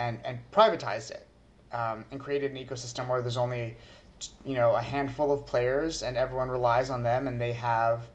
and 0.00 0.18
and 0.24 0.38
privatized 0.50 1.10
it 1.10 1.26
um, 1.72 2.04
and 2.10 2.18
created 2.18 2.50
an 2.52 2.56
ecosystem 2.56 3.08
where 3.08 3.20
there's 3.20 3.36
only 3.36 3.76
you 4.44 4.54
know 4.54 4.74
a 4.74 4.80
handful 4.82 5.32
of 5.32 5.46
players 5.46 6.02
and 6.02 6.16
everyone 6.16 6.48
relies 6.48 6.90
on 6.90 7.02
them 7.02 7.28
and 7.28 7.40
they 7.40 7.52
have 7.52 8.08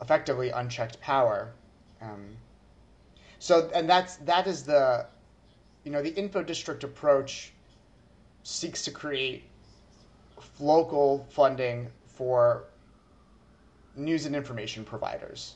effectively 0.00 0.50
unchecked 0.50 1.00
power. 1.00 1.52
Um, 2.00 2.36
so 3.38 3.70
and 3.74 3.88
that's 3.88 4.16
that 4.16 4.46
is 4.46 4.64
the 4.64 5.06
you 5.84 5.90
know 5.90 6.02
the 6.02 6.14
info 6.14 6.42
district 6.42 6.84
approach 6.84 7.52
seeks 8.42 8.84
to 8.84 8.90
create 8.90 9.44
local 10.58 11.26
funding 11.30 11.88
for 12.06 12.64
news 13.96 14.26
and 14.26 14.34
information 14.34 14.84
providers. 14.84 15.54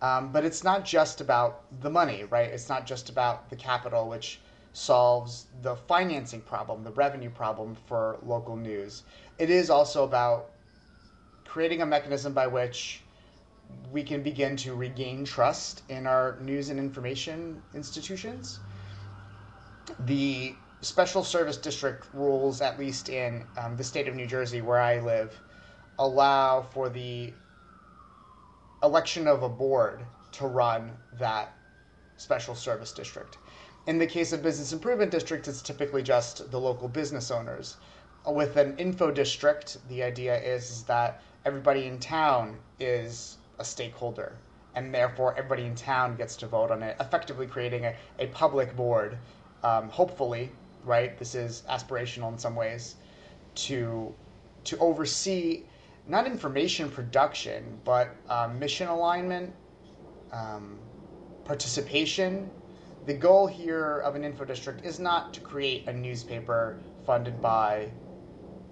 Um, 0.00 0.32
but 0.32 0.44
it's 0.44 0.64
not 0.64 0.84
just 0.84 1.20
about 1.20 1.62
the 1.80 1.90
money, 1.90 2.24
right? 2.24 2.50
It's 2.50 2.68
not 2.68 2.86
just 2.86 3.08
about 3.08 3.48
the 3.50 3.56
capital, 3.56 4.08
which 4.08 4.40
solves 4.72 5.46
the 5.62 5.76
financing 5.76 6.40
problem, 6.40 6.82
the 6.82 6.92
revenue 6.92 7.30
problem 7.30 7.76
for 7.86 8.18
local 8.24 8.56
news. 8.56 9.02
It 9.38 9.50
is 9.50 9.70
also 9.70 10.04
about 10.04 10.50
creating 11.44 11.82
a 11.82 11.86
mechanism 11.86 12.32
by 12.32 12.46
which 12.46 13.02
we 13.90 14.02
can 14.02 14.22
begin 14.22 14.56
to 14.56 14.74
regain 14.74 15.24
trust 15.24 15.82
in 15.88 16.06
our 16.06 16.38
news 16.40 16.70
and 16.70 16.78
information 16.78 17.62
institutions. 17.74 18.60
The 20.00 20.54
special 20.80 21.22
service 21.22 21.56
district 21.56 22.06
rules, 22.12 22.60
at 22.60 22.78
least 22.78 23.08
in 23.08 23.44
um, 23.56 23.76
the 23.76 23.84
state 23.84 24.08
of 24.08 24.14
New 24.14 24.26
Jersey 24.26 24.62
where 24.62 24.80
I 24.80 25.00
live, 25.00 25.38
allow 25.98 26.62
for 26.62 26.88
the 26.88 27.32
election 28.82 29.28
of 29.28 29.42
a 29.42 29.48
board 29.48 30.00
to 30.32 30.46
run 30.46 30.92
that 31.18 31.52
special 32.16 32.54
service 32.54 32.92
district. 32.92 33.38
In 33.84 33.98
the 33.98 34.06
case 34.06 34.32
of 34.32 34.42
business 34.44 34.72
improvement 34.72 35.10
districts, 35.10 35.48
it's 35.48 35.60
typically 35.60 36.04
just 36.04 36.50
the 36.52 36.60
local 36.60 36.86
business 36.86 37.32
owners. 37.32 37.78
With 38.24 38.56
an 38.56 38.76
info 38.78 39.10
district, 39.10 39.78
the 39.88 40.04
idea 40.04 40.40
is, 40.40 40.84
that 40.84 41.20
everybody 41.44 41.86
in 41.86 41.98
town 41.98 42.58
is 42.78 43.38
a 43.58 43.64
stakeholder, 43.64 44.36
and 44.76 44.94
therefore 44.94 45.34
everybody 45.36 45.64
in 45.64 45.74
town 45.74 46.14
gets 46.14 46.36
to 46.36 46.46
vote 46.46 46.70
on 46.70 46.84
it, 46.84 46.96
effectively 47.00 47.48
creating 47.48 47.86
a, 47.86 47.96
a 48.20 48.28
public 48.28 48.76
board. 48.76 49.18
Um, 49.64 49.88
hopefully, 49.88 50.52
right? 50.84 51.18
This 51.18 51.34
is 51.34 51.64
aspirational 51.68 52.32
in 52.32 52.38
some 52.38 52.54
ways 52.54 52.94
to 53.66 54.14
to 54.64 54.78
oversee 54.78 55.64
not 56.06 56.26
information 56.26 56.88
production, 56.88 57.80
but 57.84 58.14
uh, 58.28 58.48
mission 58.56 58.86
alignment, 58.86 59.52
um, 60.32 60.78
participation, 61.44 62.48
the 63.04 63.14
goal 63.14 63.46
here 63.46 63.98
of 63.98 64.14
an 64.14 64.24
info 64.24 64.44
district 64.44 64.84
is 64.84 65.00
not 65.00 65.34
to 65.34 65.40
create 65.40 65.88
a 65.88 65.92
newspaper 65.92 66.78
funded 67.04 67.40
by 67.42 67.90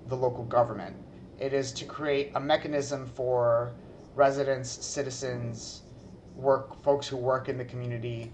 the 0.07 0.17
local 0.17 0.45
government. 0.45 0.97
It 1.39 1.53
is 1.53 1.73
to 1.73 1.85
create 1.85 2.33
a 2.35 2.41
mechanism 2.41 3.07
for 3.07 3.73
residents, 4.15 4.71
citizens, 4.71 5.83
work 6.37 6.81
folks 6.83 7.09
who 7.09 7.17
work 7.17 7.49
in 7.49 7.59
the 7.59 7.65
community 7.65 8.33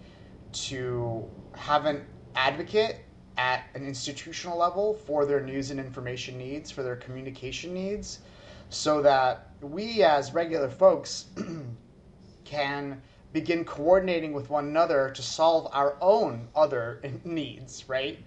to 0.53 1.25
have 1.55 1.87
an 1.87 2.05
advocate 2.35 3.01
at 3.39 3.65
an 3.75 3.87
institutional 3.87 4.59
level 4.59 4.95
for 4.95 5.25
their 5.27 5.41
news 5.41 5.71
and 5.71 5.79
information 5.81 6.39
needs, 6.39 6.71
for 6.71 6.83
their 6.83 6.97
communication 6.97 7.73
needs, 7.73 8.21
so 8.69 9.03
that 9.03 9.51
we 9.61 10.03
as 10.03 10.33
regular 10.33 10.69
folks 10.69 11.27
can 12.45 13.01
begin 13.33 13.65
coordinating 13.65 14.33
with 14.33 14.51
one 14.51 14.67
another 14.67 15.11
to 15.11 15.23
solve 15.23 15.69
our 15.73 15.97
own 16.01 16.49
other 16.55 17.01
needs, 17.25 17.89
right? 17.89 18.19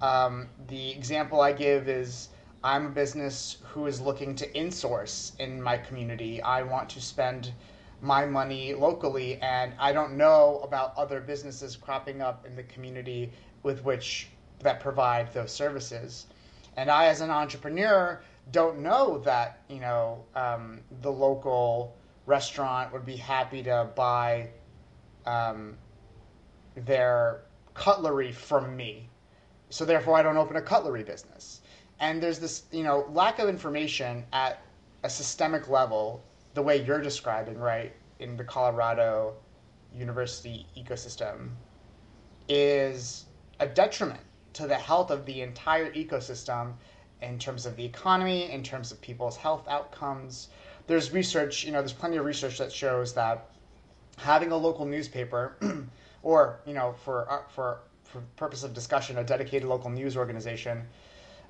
Um, 0.00 0.48
the 0.68 0.90
example 0.90 1.40
I 1.40 1.52
give 1.52 1.88
is 1.88 2.28
I'm 2.62 2.86
a 2.86 2.90
business 2.90 3.58
who 3.62 3.86
is 3.86 4.00
looking 4.00 4.34
to 4.36 4.50
insource 4.52 5.38
in 5.38 5.60
my 5.60 5.76
community. 5.76 6.40
I 6.42 6.62
want 6.62 6.88
to 6.90 7.00
spend 7.00 7.52
my 8.00 8.26
money 8.26 8.74
locally, 8.74 9.38
and 9.40 9.72
I 9.78 9.92
don't 9.92 10.16
know 10.16 10.60
about 10.62 10.96
other 10.96 11.20
businesses 11.20 11.76
cropping 11.76 12.22
up 12.22 12.46
in 12.46 12.56
the 12.56 12.62
community 12.64 13.32
with 13.62 13.84
which 13.84 14.28
that 14.60 14.80
provide 14.80 15.32
those 15.32 15.52
services. 15.52 16.26
And 16.76 16.90
I, 16.90 17.06
as 17.06 17.20
an 17.20 17.30
entrepreneur, 17.30 18.20
don't 18.52 18.80
know 18.80 19.18
that 19.18 19.60
you 19.68 19.80
know 19.80 20.24
um, 20.34 20.80
the 21.02 21.12
local 21.12 21.94
restaurant 22.26 22.92
would 22.92 23.04
be 23.04 23.16
happy 23.16 23.62
to 23.62 23.88
buy 23.94 24.48
um, 25.26 25.76
their 26.74 27.42
cutlery 27.74 28.32
from 28.32 28.76
me. 28.76 29.08
So 29.70 29.84
therefore, 29.84 30.16
I 30.16 30.22
don't 30.22 30.36
open 30.36 30.56
a 30.56 30.62
cutlery 30.62 31.02
business. 31.02 31.60
And 32.00 32.22
there's 32.22 32.38
this, 32.38 32.64
you 32.72 32.82
know, 32.82 33.06
lack 33.10 33.38
of 33.38 33.48
information 33.48 34.24
at 34.32 34.62
a 35.02 35.10
systemic 35.10 35.68
level, 35.68 36.22
the 36.54 36.62
way 36.62 36.82
you're 36.82 37.00
describing, 37.00 37.58
right, 37.58 37.92
in 38.18 38.36
the 38.36 38.44
Colorado 38.44 39.34
university 39.92 40.66
ecosystem, 40.76 41.50
is 42.48 43.26
a 43.60 43.66
detriment 43.66 44.20
to 44.54 44.66
the 44.66 44.74
health 44.74 45.10
of 45.10 45.26
the 45.26 45.42
entire 45.42 45.92
ecosystem 45.92 46.74
in 47.22 47.38
terms 47.38 47.66
of 47.66 47.76
the 47.76 47.84
economy, 47.84 48.50
in 48.50 48.62
terms 48.62 48.92
of 48.92 49.00
people's 49.00 49.36
health 49.36 49.66
outcomes, 49.68 50.48
there's 50.86 51.12
research, 51.12 51.64
you 51.64 51.72
know, 51.72 51.80
there's 51.80 51.92
plenty 51.92 52.16
of 52.16 52.24
research 52.24 52.58
that 52.58 52.72
shows 52.72 53.14
that 53.14 53.48
having 54.16 54.52
a 54.52 54.56
local 54.56 54.84
newspaper, 54.84 55.56
or 56.22 56.60
you 56.66 56.74
know, 56.74 56.94
for 57.04 57.30
uh, 57.30 57.42
for 57.48 57.80
for 58.04 58.22
purpose 58.36 58.62
of 58.62 58.74
discussion, 58.74 59.18
a 59.18 59.24
dedicated 59.24 59.68
local 59.68 59.90
news 59.90 60.16
organization, 60.16 60.86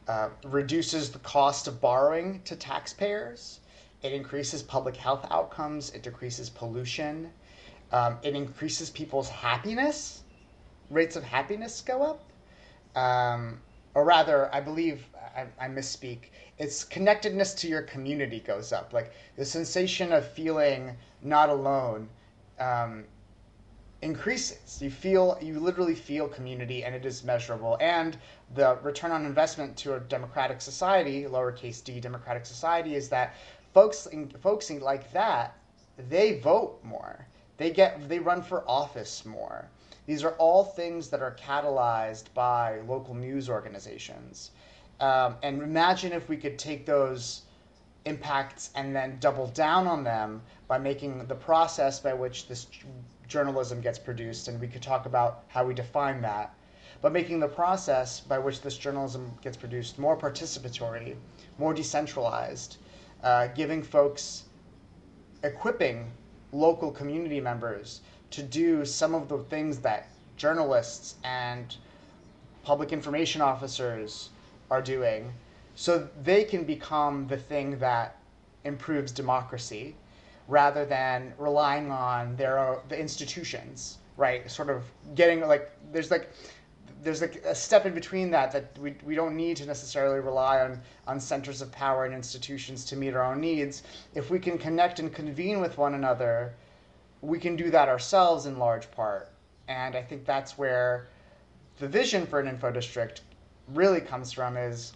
uh, 0.08 0.28
reduces 0.44 1.10
the 1.10 1.18
cost 1.20 1.68
of 1.68 1.80
borrowing 1.80 2.40
to 2.44 2.56
taxpayers. 2.56 3.60
It 4.02 4.12
increases 4.12 4.62
public 4.62 4.96
health 4.96 5.26
outcomes. 5.30 5.90
It 5.90 6.02
decreases 6.02 6.50
pollution. 6.50 7.30
Um, 7.92 8.18
it 8.22 8.34
increases 8.34 8.90
people's 8.90 9.28
happiness. 9.28 10.22
Rates 10.90 11.16
of 11.16 11.24
happiness 11.24 11.80
go 11.80 12.02
up. 12.02 12.22
Um, 12.96 13.60
or 13.94 14.04
rather, 14.04 14.52
I 14.54 14.60
believe 14.60 15.06
I, 15.36 15.46
I, 15.58 15.68
misspeak. 15.68 16.30
It's 16.58 16.84
connectedness 16.84 17.54
to 17.54 17.68
your 17.68 17.82
community 17.82 18.40
goes 18.40 18.72
up. 18.72 18.92
Like 18.92 19.12
the 19.36 19.44
sensation 19.44 20.12
of 20.12 20.26
feeling 20.26 20.96
not 21.22 21.48
alone 21.48 22.08
um, 22.58 23.04
increases. 24.02 24.82
You 24.82 24.90
feel, 24.90 25.38
you 25.40 25.58
literally 25.58 25.94
feel 25.94 26.28
community, 26.28 26.84
and 26.84 26.94
it 26.94 27.06
is 27.06 27.24
measurable. 27.24 27.78
And 27.80 28.16
the 28.54 28.78
return 28.82 29.10
on 29.12 29.24
investment 29.24 29.76
to 29.78 29.94
a 29.94 30.00
democratic 30.00 30.60
society, 30.60 31.24
lowercase 31.24 31.82
d 31.82 32.00
democratic 32.00 32.46
society, 32.46 32.94
is 32.94 33.08
that 33.08 33.34
folks, 33.72 34.06
folks 34.40 34.70
like 34.70 35.12
that, 35.12 35.56
they 36.10 36.38
vote 36.38 36.80
more. 36.82 37.26
They 37.56 37.70
get, 37.70 38.08
they 38.08 38.18
run 38.18 38.42
for 38.42 38.68
office 38.68 39.24
more. 39.24 39.68
These 40.06 40.22
are 40.22 40.32
all 40.32 40.64
things 40.64 41.08
that 41.10 41.22
are 41.22 41.34
catalyzed 41.34 42.32
by 42.34 42.80
local 42.80 43.14
news 43.14 43.48
organizations. 43.48 44.50
Um, 45.00 45.36
and 45.42 45.62
imagine 45.62 46.12
if 46.12 46.28
we 46.28 46.36
could 46.36 46.58
take 46.58 46.84
those 46.84 47.42
impacts 48.04 48.70
and 48.74 48.94
then 48.94 49.16
double 49.18 49.46
down 49.48 49.86
on 49.86 50.04
them 50.04 50.42
by 50.68 50.78
making 50.78 51.26
the 51.26 51.34
process 51.34 52.00
by 52.00 52.12
which 52.12 52.48
this 52.48 52.66
journalism 53.26 53.80
gets 53.80 53.98
produced, 53.98 54.48
and 54.48 54.60
we 54.60 54.68
could 54.68 54.82
talk 54.82 55.06
about 55.06 55.44
how 55.48 55.64
we 55.64 55.72
define 55.72 56.20
that, 56.20 56.54
but 57.00 57.12
making 57.12 57.40
the 57.40 57.48
process 57.48 58.20
by 58.20 58.38
which 58.38 58.60
this 58.60 58.76
journalism 58.76 59.32
gets 59.42 59.56
produced 59.56 59.98
more 59.98 60.16
participatory, 60.16 61.16
more 61.58 61.72
decentralized, 61.72 62.76
uh, 63.22 63.46
giving 63.48 63.82
folks, 63.82 64.44
equipping 65.42 66.10
local 66.52 66.90
community 66.90 67.40
members 67.40 68.02
to 68.30 68.42
do 68.42 68.84
some 68.84 69.14
of 69.14 69.28
the 69.28 69.38
things 69.38 69.78
that 69.78 70.08
journalists 70.36 71.16
and 71.24 71.76
public 72.62 72.92
information 72.92 73.40
officers 73.40 74.30
are 74.70 74.82
doing 74.82 75.32
so 75.74 76.08
they 76.22 76.44
can 76.44 76.64
become 76.64 77.26
the 77.26 77.36
thing 77.36 77.78
that 77.78 78.16
improves 78.64 79.12
democracy 79.12 79.94
rather 80.48 80.84
than 80.84 81.32
relying 81.38 81.90
on 81.90 82.36
their 82.36 82.78
the 82.88 82.98
institutions, 82.98 83.98
right? 84.16 84.50
Sort 84.50 84.70
of 84.70 84.84
getting 85.14 85.40
like 85.40 85.70
there's 85.92 86.10
like 86.10 86.30
there's 87.02 87.20
like 87.20 87.36
a 87.44 87.54
step 87.54 87.86
in 87.86 87.94
between 87.94 88.30
that 88.30 88.52
that 88.52 88.78
we, 88.78 88.94
we 89.04 89.14
don't 89.14 89.36
need 89.36 89.56
to 89.58 89.66
necessarily 89.66 90.20
rely 90.20 90.60
on 90.60 90.80
on 91.06 91.20
centers 91.20 91.60
of 91.60 91.70
power 91.72 92.04
and 92.04 92.14
institutions 92.14 92.84
to 92.86 92.96
meet 92.96 93.14
our 93.14 93.24
own 93.24 93.40
needs. 93.40 93.82
If 94.14 94.30
we 94.30 94.38
can 94.38 94.58
connect 94.58 94.98
and 95.00 95.12
convene 95.12 95.60
with 95.60 95.76
one 95.76 95.94
another, 95.94 96.54
we 97.24 97.38
can 97.38 97.56
do 97.56 97.70
that 97.70 97.88
ourselves 97.88 98.46
in 98.46 98.58
large 98.58 98.90
part. 98.90 99.30
And 99.68 99.96
I 99.96 100.02
think 100.02 100.26
that's 100.26 100.58
where 100.58 101.08
the 101.78 101.88
vision 101.88 102.26
for 102.26 102.38
an 102.38 102.46
info 102.46 102.70
district 102.70 103.22
really 103.72 104.00
comes 104.00 104.30
from 104.30 104.56
is 104.56 104.92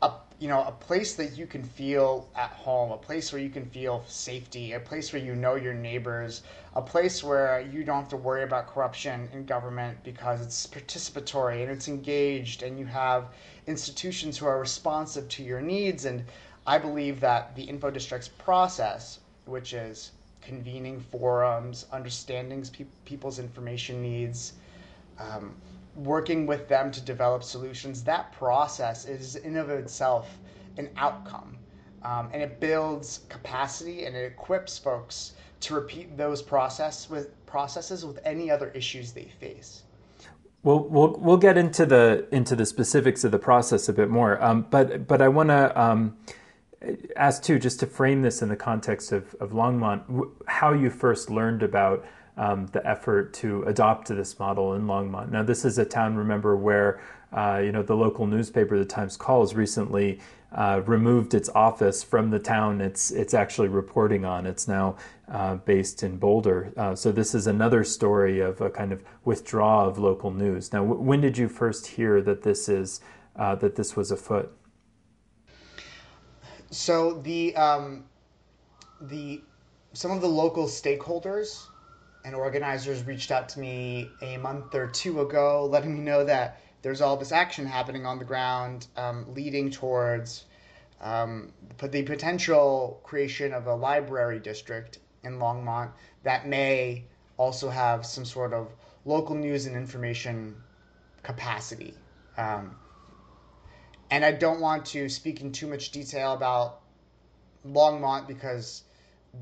a 0.00 0.12
you 0.38 0.48
know, 0.48 0.64
a 0.64 0.72
place 0.72 1.14
that 1.16 1.36
you 1.36 1.46
can 1.46 1.62
feel 1.62 2.28
at 2.34 2.50
home, 2.50 2.92
a 2.92 2.96
place 2.96 3.32
where 3.32 3.42
you 3.42 3.50
can 3.50 3.66
feel 3.66 4.04
safety, 4.06 4.72
a 4.72 4.80
place 4.80 5.12
where 5.12 5.20
you 5.20 5.34
know 5.34 5.56
your 5.56 5.74
neighbors, 5.74 6.44
a 6.74 6.80
place 6.80 7.22
where 7.22 7.60
you 7.60 7.84
don't 7.84 7.96
have 8.02 8.08
to 8.08 8.16
worry 8.16 8.44
about 8.44 8.68
corruption 8.68 9.28
in 9.32 9.44
government 9.44 9.98
because 10.04 10.40
it's 10.40 10.66
participatory 10.66 11.62
and 11.62 11.70
it's 11.70 11.88
engaged 11.88 12.62
and 12.62 12.78
you 12.78 12.86
have 12.86 13.26
institutions 13.66 14.38
who 14.38 14.46
are 14.46 14.60
responsive 14.60 15.28
to 15.28 15.42
your 15.42 15.60
needs. 15.60 16.04
And 16.04 16.24
I 16.66 16.78
believe 16.78 17.20
that 17.20 17.54
the 17.56 17.64
info 17.64 17.90
districts 17.90 18.28
process, 18.28 19.18
which 19.44 19.74
is 19.74 20.12
convening 20.48 20.98
forums, 20.98 21.86
understanding 21.92 22.64
pe- 22.72 22.86
people's 23.04 23.38
information 23.38 24.02
needs, 24.02 24.54
um, 25.18 25.54
working 25.94 26.46
with 26.46 26.68
them 26.68 26.90
to 26.90 27.00
develop 27.02 27.44
solutions, 27.44 28.02
that 28.02 28.32
process 28.32 29.04
is 29.04 29.36
in 29.36 29.56
of 29.56 29.68
itself 29.70 30.38
an 30.78 30.88
outcome. 30.96 31.56
Um, 32.02 32.30
and 32.32 32.42
it 32.42 32.60
builds 32.60 33.20
capacity 33.28 34.04
and 34.04 34.16
it 34.16 34.24
equips 34.24 34.78
folks 34.78 35.34
to 35.60 35.74
repeat 35.74 36.16
those 36.16 36.40
process 36.40 37.10
with 37.10 37.44
processes 37.46 38.06
with 38.06 38.20
any 38.24 38.50
other 38.50 38.70
issues 38.70 39.12
they 39.12 39.30
face. 39.40 39.82
We'll, 40.62 40.80
we'll, 40.80 41.16
we'll 41.18 41.36
get 41.36 41.56
into 41.58 41.86
the 41.86 42.26
into 42.32 42.56
the 42.56 42.66
specifics 42.66 43.24
of 43.24 43.30
the 43.32 43.38
process 43.38 43.88
a 43.88 43.92
bit 43.92 44.10
more, 44.10 44.42
um, 44.42 44.66
but 44.70 45.06
but 45.06 45.22
I 45.22 45.28
want 45.28 45.48
to 45.50 45.80
um, 45.80 46.16
ask 47.16 47.42
too, 47.42 47.58
just 47.58 47.80
to 47.80 47.86
frame 47.86 48.22
this 48.22 48.42
in 48.42 48.48
the 48.48 48.56
context 48.56 49.12
of, 49.12 49.34
of 49.40 49.50
Longmont, 49.50 50.30
how 50.46 50.72
you 50.72 50.90
first 50.90 51.30
learned 51.30 51.62
about 51.62 52.04
um, 52.36 52.66
the 52.66 52.86
effort 52.86 53.34
to 53.34 53.64
adopt 53.64 54.08
this 54.08 54.38
model 54.38 54.74
in 54.74 54.82
Longmont. 54.82 55.30
Now, 55.30 55.42
this 55.42 55.64
is 55.64 55.78
a 55.78 55.84
town, 55.84 56.14
remember, 56.16 56.56
where 56.56 57.00
uh, 57.32 57.60
you 57.62 57.72
know 57.72 57.82
the 57.82 57.96
local 57.96 58.26
newspaper, 58.26 58.78
the 58.78 58.84
Times 58.84 59.16
Calls, 59.16 59.54
recently 59.54 60.20
uh, 60.52 60.80
removed 60.86 61.34
its 61.34 61.50
office 61.50 62.02
from 62.02 62.30
the 62.30 62.38
town 62.38 62.80
it's 62.80 63.10
it's 63.10 63.34
actually 63.34 63.68
reporting 63.68 64.24
on. 64.24 64.46
It's 64.46 64.66
now 64.66 64.96
uh, 65.30 65.56
based 65.56 66.02
in 66.02 66.16
Boulder. 66.16 66.72
Uh, 66.76 66.94
so 66.94 67.12
this 67.12 67.34
is 67.34 67.46
another 67.46 67.84
story 67.84 68.40
of 68.40 68.60
a 68.60 68.70
kind 68.70 68.92
of 68.92 69.02
withdrawal 69.24 69.88
of 69.88 69.98
local 69.98 70.30
news. 70.30 70.72
Now, 70.72 70.80
w- 70.80 71.02
when 71.02 71.20
did 71.20 71.36
you 71.36 71.48
first 71.48 71.86
hear 71.86 72.22
that 72.22 72.42
this 72.42 72.68
is 72.68 73.00
uh, 73.36 73.56
that 73.56 73.76
this 73.76 73.94
was 73.94 74.10
afoot? 74.10 74.57
So 76.70 77.14
the 77.22 77.56
um, 77.56 78.04
the 79.00 79.42
some 79.92 80.10
of 80.10 80.20
the 80.20 80.28
local 80.28 80.66
stakeholders 80.66 81.66
and 82.24 82.34
organizers 82.34 83.04
reached 83.04 83.30
out 83.30 83.48
to 83.50 83.60
me 83.60 84.10
a 84.20 84.36
month 84.36 84.74
or 84.74 84.86
two 84.86 85.20
ago, 85.20 85.66
letting 85.66 85.94
me 85.94 86.00
know 86.00 86.24
that 86.24 86.60
there's 86.82 87.00
all 87.00 87.16
this 87.16 87.32
action 87.32 87.64
happening 87.66 88.04
on 88.04 88.18
the 88.18 88.24
ground, 88.24 88.86
um, 88.96 89.24
leading 89.34 89.70
towards 89.70 90.44
um, 91.00 91.52
the 91.78 92.02
potential 92.02 93.00
creation 93.02 93.52
of 93.52 93.66
a 93.66 93.74
library 93.74 94.38
district 94.38 94.98
in 95.24 95.38
Longmont 95.38 95.90
that 96.22 96.46
may 96.46 97.04
also 97.36 97.70
have 97.70 98.04
some 98.04 98.24
sort 98.24 98.52
of 98.52 98.68
local 99.04 99.34
news 99.34 99.66
and 99.66 99.76
information 99.76 100.54
capacity. 101.22 101.94
Um, 102.36 102.76
and 104.10 104.24
I 104.24 104.32
don't 104.32 104.60
want 104.60 104.86
to 104.86 105.08
speak 105.08 105.40
in 105.40 105.52
too 105.52 105.66
much 105.66 105.90
detail 105.90 106.32
about 106.32 106.80
Longmont 107.66 108.26
because 108.26 108.84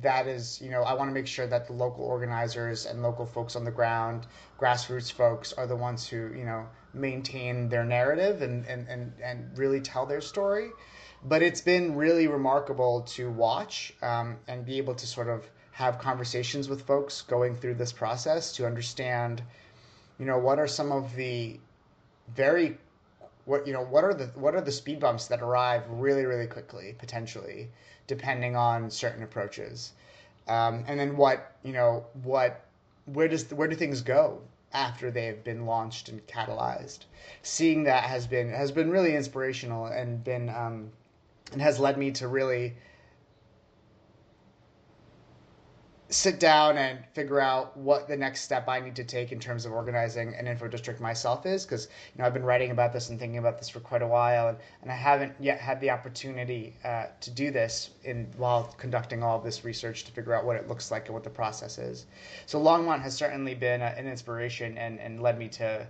that 0.02 0.26
is, 0.26 0.60
you 0.60 0.70
know, 0.70 0.82
I 0.82 0.94
want 0.94 1.08
to 1.08 1.14
make 1.14 1.26
sure 1.26 1.46
that 1.46 1.66
the 1.66 1.72
local 1.72 2.04
organizers 2.04 2.86
and 2.86 3.02
local 3.02 3.24
folks 3.24 3.56
on 3.56 3.64
the 3.64 3.70
ground, 3.70 4.26
grassroots 4.58 5.12
folks, 5.12 5.52
are 5.52 5.66
the 5.66 5.76
ones 5.76 6.06
who, 6.06 6.32
you 6.34 6.44
know, 6.44 6.66
maintain 6.92 7.68
their 7.68 7.84
narrative 7.84 8.42
and, 8.42 8.66
and, 8.66 8.88
and, 8.88 9.12
and 9.22 9.56
really 9.56 9.80
tell 9.80 10.06
their 10.06 10.20
story. 10.20 10.70
But 11.24 11.42
it's 11.42 11.60
been 11.60 11.94
really 11.94 12.26
remarkable 12.26 13.02
to 13.02 13.30
watch 13.30 13.92
um, 14.02 14.36
and 14.48 14.64
be 14.64 14.78
able 14.78 14.94
to 14.94 15.06
sort 15.06 15.28
of 15.28 15.48
have 15.72 15.98
conversations 15.98 16.68
with 16.68 16.82
folks 16.82 17.22
going 17.22 17.54
through 17.54 17.74
this 17.74 17.92
process 17.92 18.52
to 18.52 18.66
understand, 18.66 19.42
you 20.18 20.26
know, 20.26 20.38
what 20.38 20.58
are 20.58 20.66
some 20.66 20.90
of 20.90 21.14
the 21.16 21.60
very 22.34 22.78
what 23.46 23.66
you 23.66 23.72
know 23.72 23.82
what 23.82 24.04
are 24.04 24.12
the 24.12 24.26
what 24.34 24.54
are 24.54 24.60
the 24.60 24.72
speed 24.72 25.00
bumps 25.00 25.26
that 25.28 25.40
arrive 25.40 25.82
really 25.88 26.26
really 26.26 26.46
quickly 26.46 26.94
potentially 26.98 27.70
depending 28.06 28.54
on 28.54 28.90
certain 28.90 29.22
approaches. 29.22 29.92
Um, 30.48 30.84
and 30.86 30.98
then 31.00 31.16
what 31.16 31.56
you 31.62 31.72
know 31.72 32.06
what 32.22 32.64
where 33.06 33.28
does 33.28 33.50
where 33.52 33.68
do 33.68 33.74
things 33.74 34.02
go 34.02 34.42
after 34.72 35.10
they 35.10 35.26
have 35.26 35.42
been 35.42 35.66
launched 35.66 36.08
and 36.08 36.24
catalyzed? 36.26 37.00
Seeing 37.42 37.84
that 37.84 38.04
has 38.04 38.26
been 38.26 38.50
has 38.50 38.70
been 38.70 38.90
really 38.90 39.14
inspirational 39.16 39.86
and 39.86 40.22
been 40.22 40.48
um, 40.48 40.90
and 41.52 41.62
has 41.62 41.78
led 41.78 41.98
me 41.98 42.10
to 42.12 42.28
really 42.28 42.74
sit 46.08 46.38
down 46.38 46.78
and 46.78 47.04
figure 47.14 47.40
out 47.40 47.76
what 47.76 48.06
the 48.06 48.16
next 48.16 48.42
step 48.42 48.68
I 48.68 48.78
need 48.78 48.94
to 48.96 49.04
take 49.04 49.32
in 49.32 49.40
terms 49.40 49.66
of 49.66 49.72
organizing 49.72 50.34
an 50.34 50.46
info 50.46 50.68
district 50.68 51.00
myself 51.00 51.44
is 51.46 51.64
because 51.64 51.88
you 52.14 52.18
know 52.20 52.26
I've 52.26 52.34
been 52.34 52.44
writing 52.44 52.70
about 52.70 52.92
this 52.92 53.10
and 53.10 53.18
thinking 53.18 53.38
about 53.38 53.58
this 53.58 53.68
for 53.68 53.80
quite 53.80 54.02
a 54.02 54.06
while 54.06 54.48
and, 54.48 54.58
and 54.82 54.90
I 54.90 54.94
haven't 54.94 55.34
yet 55.40 55.58
had 55.58 55.80
the 55.80 55.90
opportunity 55.90 56.74
uh, 56.84 57.06
to 57.20 57.30
do 57.30 57.50
this 57.50 57.90
in 58.04 58.28
while 58.36 58.64
conducting 58.78 59.22
all 59.22 59.38
of 59.38 59.44
this 59.44 59.64
research 59.64 60.04
to 60.04 60.12
figure 60.12 60.32
out 60.32 60.44
what 60.44 60.56
it 60.56 60.68
looks 60.68 60.92
like 60.92 61.06
and 61.06 61.14
what 61.14 61.24
the 61.24 61.30
process 61.30 61.76
is. 61.76 62.06
So 62.46 62.60
Longmont 62.60 63.00
has 63.00 63.14
certainly 63.14 63.54
been 63.54 63.82
a, 63.82 63.86
an 63.86 64.06
inspiration 64.06 64.78
and, 64.78 65.00
and 65.00 65.20
led 65.20 65.38
me 65.38 65.48
to 65.48 65.86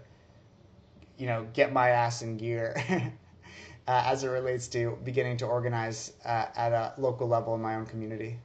you 1.18 1.26
know 1.26 1.46
get 1.52 1.72
my 1.72 1.90
ass 1.90 2.22
in 2.22 2.38
gear. 2.38 2.74
uh, 3.88 4.02
as 4.05 4.24
it 4.24 4.29
relates 4.29 4.66
to 4.66 4.98
beginning 5.05 5.37
to 5.37 5.46
organize 5.46 6.12
uh, 6.24 6.46
at 6.57 6.72
a 6.72 6.92
local 6.98 7.29
level 7.29 7.55
in 7.55 7.61
my 7.61 7.76
own 7.76 7.87
community. 7.87 8.38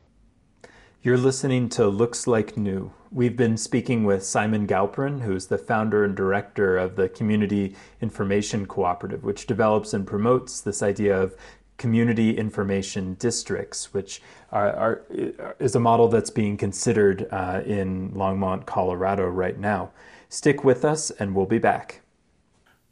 You're 1.04 1.18
listening 1.18 1.68
to 1.70 1.88
Looks 1.88 2.28
Like 2.28 2.56
New. 2.56 2.92
We've 3.12 3.36
been 3.36 3.58
speaking 3.58 4.04
with 4.04 4.24
Simon 4.24 4.68
Galperin, 4.68 5.22
who's 5.22 5.48
the 5.48 5.58
founder 5.58 6.06
and 6.06 6.16
director 6.16 6.78
of 6.78 6.96
the 6.96 7.10
Community 7.10 7.76
Information 8.02 8.68
Cooperative, 8.68 9.24
which 9.24 9.48
develops 9.48 9.96
and 9.96 10.06
promotes 10.06 10.62
this 10.62 10.84
idea 10.84 11.20
of 11.20 11.36
community 11.78 12.38
information 12.38 13.16
districts, 13.16 13.96
which 13.96 14.22
are, 14.52 14.72
are 14.76 15.56
is 15.58 15.74
a 15.74 15.80
model 15.80 16.08
that's 16.08 16.30
being 16.30 16.56
considered 16.56 17.28
uh, 17.32 17.64
in 17.66 18.12
Longmont, 18.12 18.68
Colorado 18.68 19.28
right 19.28 19.58
now. 19.58 19.90
Stick 20.30 20.64
with 20.64 20.86
us, 20.86 21.10
and 21.10 21.34
we'll 21.34 21.48
be 21.48 21.58
back. 21.58 22.02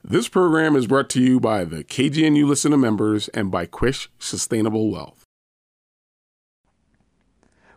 This 0.04 0.28
program 0.28 0.76
is 0.76 0.88
brought 0.88 1.12
to 1.12 1.22
you 1.22 1.40
by 1.40 1.64
the 1.64 1.84
KGNU 1.84 2.48
Listener 2.48 2.78
members 2.78 3.28
and 3.28 3.52
by 3.52 3.68
Quish 3.68 4.10
Sustainable 4.18 4.90
Wealth. 4.90 5.19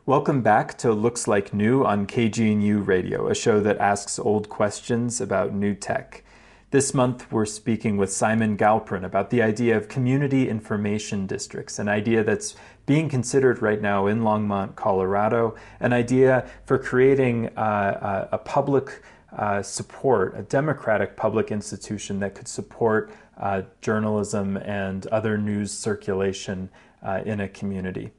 Welcome 0.05 0.43
back 0.43 0.77
to 0.79 0.93
Looks 0.93 1.29
Like 1.29 1.55
New 1.55 1.85
on 1.85 2.09
KGNU 2.09 2.85
Radio, 2.85 3.29
a 3.29 3.37
show 3.37 3.61
that 3.61 3.79
asks 3.79 4.19
old 4.19 4.49
questions 4.49 5.21
about 5.21 5.55
new 5.55 5.77
tech. 5.77 6.25
This 6.73 6.93
month, 6.93 7.31
we're 7.31 7.47
speaking 7.47 7.97
with 7.97 8.13
Simon 8.13 8.57
Galperin 8.57 9.05
about 9.05 9.31
the 9.31 9.43
idea 9.43 9.77
of 9.77 9.89
community 9.89 10.49
information 10.49 11.29
districts, 11.29 11.79
an 11.79 11.89
idea 11.89 12.25
that's 12.25 12.57
being 12.85 13.09
considered 13.09 13.63
right 13.63 13.81
now 13.81 14.09
in 14.09 14.23
Longmont, 14.23 14.75
Colorado, 14.75 15.55
an 15.79 15.93
idea 15.93 16.51
for 16.67 16.79
creating 16.79 17.57
uh, 17.57 18.27
a, 18.33 18.35
a 18.35 18.39
public 18.39 19.05
uh, 19.39 19.63
support, 19.63 20.37
a 20.37 20.43
democratic 20.43 21.17
public 21.17 21.53
institution 21.53 22.19
that 22.19 22.35
could 22.35 22.49
support 22.49 23.13
uh, 23.37 23.63
journalism 23.81 24.57
and 24.57 25.07
other 25.07 25.39
news 25.39 25.71
circulation 25.71 26.71
uh, 27.05 27.21
in 27.25 27.39
a 27.39 27.49
community. 27.49 28.11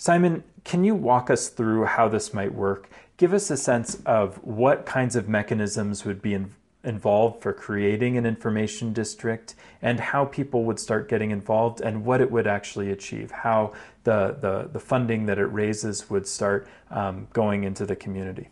Simon, 0.00 0.44
can 0.68 0.84
you 0.84 0.94
walk 0.94 1.30
us 1.30 1.48
through 1.48 1.86
how 1.86 2.10
this 2.10 2.34
might 2.34 2.54
work? 2.54 2.90
Give 3.16 3.32
us 3.32 3.50
a 3.50 3.56
sense 3.56 4.02
of 4.04 4.36
what 4.44 4.84
kinds 4.84 5.16
of 5.16 5.26
mechanisms 5.26 6.04
would 6.04 6.20
be 6.20 6.34
in, 6.34 6.52
involved 6.84 7.40
for 7.40 7.54
creating 7.54 8.18
an 8.18 8.26
information 8.26 8.92
district 8.92 9.54
and 9.80 9.98
how 9.98 10.26
people 10.26 10.64
would 10.64 10.78
start 10.78 11.08
getting 11.08 11.30
involved 11.30 11.80
and 11.80 12.04
what 12.04 12.20
it 12.20 12.30
would 12.30 12.46
actually 12.46 12.90
achieve, 12.90 13.30
how 13.30 13.72
the, 14.04 14.36
the, 14.42 14.68
the 14.70 14.78
funding 14.78 15.24
that 15.24 15.38
it 15.38 15.46
raises 15.46 16.10
would 16.10 16.26
start 16.26 16.68
um, 16.90 17.28
going 17.32 17.64
into 17.64 17.86
the 17.86 17.96
community. 17.96 18.48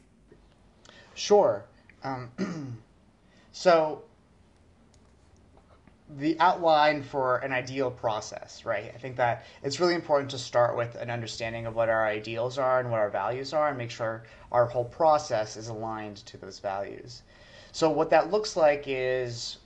Sure. 1.14 1.66
Um, 2.02 2.79
so 3.52 4.05
the 6.09 6.38
outline 6.38 7.03
for 7.03 7.38
an 7.38 7.53
ideal 7.53 7.90
process, 7.90 8.64
right? 8.64 8.92
I 8.95 8.99
think 8.99 9.16
that 9.16 9.45
it's 9.62 9.81
really 9.81 9.95
important 9.95 10.31
to 10.31 10.38
start 10.38 10.77
with 10.77 10.95
an 10.95 11.11
understanding 11.11 11.66
of 11.66 11.75
what 11.75 11.88
our 11.88 12.07
ideals 12.07 12.59
are 12.59 12.79
and 12.79 12.90
what 12.90 13.01
our 13.01 13.11
values 13.11 13.53
are 13.53 13.69
and 13.69 13.79
make 13.79 13.90
sure 13.90 14.23
our 14.53 14.66
whole 14.66 14.85
process 14.85 15.57
is 15.57 15.69
aligned 15.69 16.19
to 16.27 16.37
those 16.37 16.61
values. 16.61 17.23
So, 17.73 17.90
what 17.90 18.11
that 18.11 18.31
looks 18.31 18.57
like 18.57 18.85
is 18.87 19.59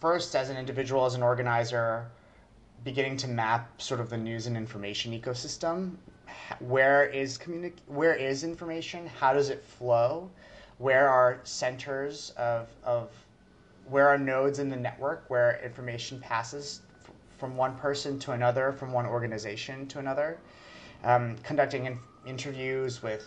first, 0.00 0.34
as 0.34 0.48
an 0.48 0.56
individual, 0.56 1.04
as 1.04 1.14
an 1.14 1.22
organizer, 1.22 2.06
beginning 2.82 3.18
to 3.18 3.28
map 3.28 3.80
sort 3.80 4.00
of 4.00 4.08
the 4.08 4.16
news 4.16 4.46
and 4.46 4.56
information 4.56 5.12
ecosystem. 5.12 5.96
Where 6.60 7.04
is 7.04 7.36
communi- 7.36 7.72
where 7.86 8.14
is 8.14 8.44
information? 8.44 9.06
How 9.06 9.32
does 9.34 9.50
it 9.50 9.62
flow? 9.62 10.30
Where 10.78 11.08
are 11.08 11.40
centers 11.44 12.30
of, 12.36 12.68
of 12.84 13.10
where 13.88 14.08
are 14.08 14.18
nodes 14.18 14.58
in 14.58 14.68
the 14.68 14.76
network 14.76 15.24
where 15.28 15.60
information 15.62 16.20
passes 16.20 16.80
from 17.38 17.56
one 17.56 17.76
person 17.76 18.18
to 18.18 18.32
another, 18.32 18.72
from 18.72 18.92
one 18.92 19.06
organization 19.06 19.86
to 19.88 19.98
another, 19.98 20.38
um, 21.04 21.36
conducting 21.42 21.86
in- 21.86 21.98
interviews 22.26 23.02
with 23.02 23.24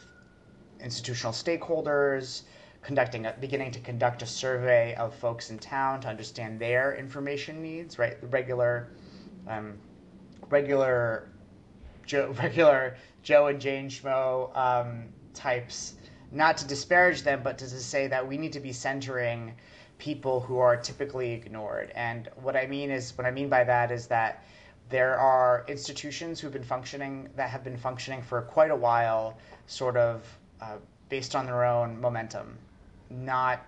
institutional 0.81 1.31
stakeholders, 1.31 2.43
conducting 2.81 3.25
a, 3.25 3.35
beginning 3.39 3.71
to 3.71 3.79
conduct 3.79 4.21
a 4.21 4.25
survey 4.25 4.95
of 4.95 5.13
folks 5.13 5.49
in 5.49 5.59
town 5.59 6.01
to 6.01 6.07
understand 6.07 6.59
their 6.59 6.95
information 6.95 7.61
needs, 7.61 7.99
right? 7.99 8.19
The 8.19 8.27
regular, 8.27 8.89
um, 9.47 9.77
regular, 10.49 11.29
Joe, 12.05 12.33
regular 12.41 12.97
Joe 13.21 13.47
and 13.47 13.59
Jane 13.59 13.89
Schmo 13.89 14.55
um, 14.57 15.05
types. 15.33 15.95
Not 16.31 16.57
to 16.57 16.67
disparage 16.67 17.23
them, 17.23 17.41
but 17.43 17.57
to 17.57 17.67
say 17.67 18.07
that 18.07 18.27
we 18.27 18.37
need 18.37 18.53
to 18.53 18.59
be 18.59 18.71
centering 18.71 19.53
people 19.99 20.39
who 20.39 20.57
are 20.57 20.75
typically 20.75 21.31
ignored. 21.31 21.91
And 21.93 22.29
what 22.41 22.55
I 22.55 22.65
mean 22.65 22.89
is, 22.89 23.15
what 23.17 23.27
I 23.27 23.31
mean 23.31 23.49
by 23.49 23.63
that 23.65 23.91
is 23.91 24.07
that 24.07 24.43
there 24.89 25.19
are 25.19 25.65
institutions 25.67 26.39
who've 26.39 26.51
been 26.51 26.63
functioning 26.63 27.29
that 27.35 27.49
have 27.49 27.63
been 27.63 27.77
functioning 27.77 28.23
for 28.23 28.41
quite 28.41 28.71
a 28.71 28.75
while, 28.75 29.37
sort 29.67 29.97
of 29.97 30.23
uh, 30.61 30.77
based 31.09 31.35
on 31.35 31.45
their 31.45 31.63
own 31.63 31.99
momentum, 32.01 32.57
not 33.09 33.65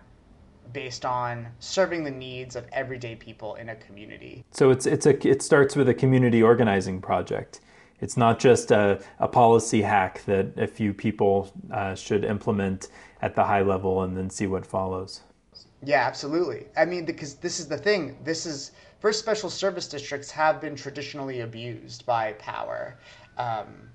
based 0.74 1.06
on 1.06 1.48
serving 1.60 2.04
the 2.04 2.12
needs 2.12 2.56
of 2.56 2.66
everyday 2.72 3.16
people 3.16 3.56
in 3.56 3.70
a 3.70 3.76
community. 3.76 4.44
So 4.52 4.72
it's 4.72 4.86
it's 4.86 5.06
a 5.06 5.28
it 5.28 5.42
starts 5.42 5.76
with 5.76 5.90
a 5.90 5.94
community 5.94 6.42
organizing 6.42 7.02
project. 7.02 7.62
It's 8.00 8.18
not 8.18 8.40
just 8.40 8.72
a, 8.72 9.00
a 9.20 9.28
policy 9.28 9.84
hack 9.84 10.24
that 10.26 10.58
a 10.58 10.66
few 10.66 10.92
people 10.92 11.54
uh, 11.72 11.94
should 11.94 12.26
implement 12.26 12.88
at 13.22 13.36
the 13.36 13.44
high 13.44 13.62
level 13.62 14.02
and 14.02 14.18
then 14.18 14.32
see 14.32 14.48
what 14.48 14.66
follows. 14.66 15.22
Yeah, 15.84 16.06
absolutely. 16.06 16.68
I 16.78 16.86
mean, 16.86 17.06
because 17.06 17.36
this 17.36 17.60
is 17.60 17.68
the 17.68 17.78
thing. 17.78 18.18
This 18.24 18.46
is 18.46 18.72
first 19.00 19.20
special 19.20 19.50
service 19.50 19.88
districts 19.88 20.30
have 20.32 20.62
been 20.62 20.76
traditionally 20.76 21.42
abused 21.42 22.06
by 22.06 22.34
power. 22.34 22.98
Um, 23.38 23.90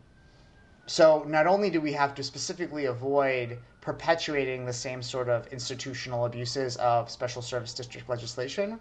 so 0.87 1.25
not 1.29 1.46
only 1.46 1.70
do 1.70 1.81
we 1.81 1.92
have 1.92 2.14
to 2.16 2.22
specifically 2.22 2.87
avoid 2.87 3.59
perpetuating 3.81 4.64
the 4.64 4.72
same 4.72 5.01
sort 5.01 5.29
of 5.29 5.46
institutional 5.49 6.25
abuses 6.25 6.77
of 6.77 7.09
special 7.09 7.40
service 7.40 7.72
district 7.72 8.09
legislation, 8.09 8.81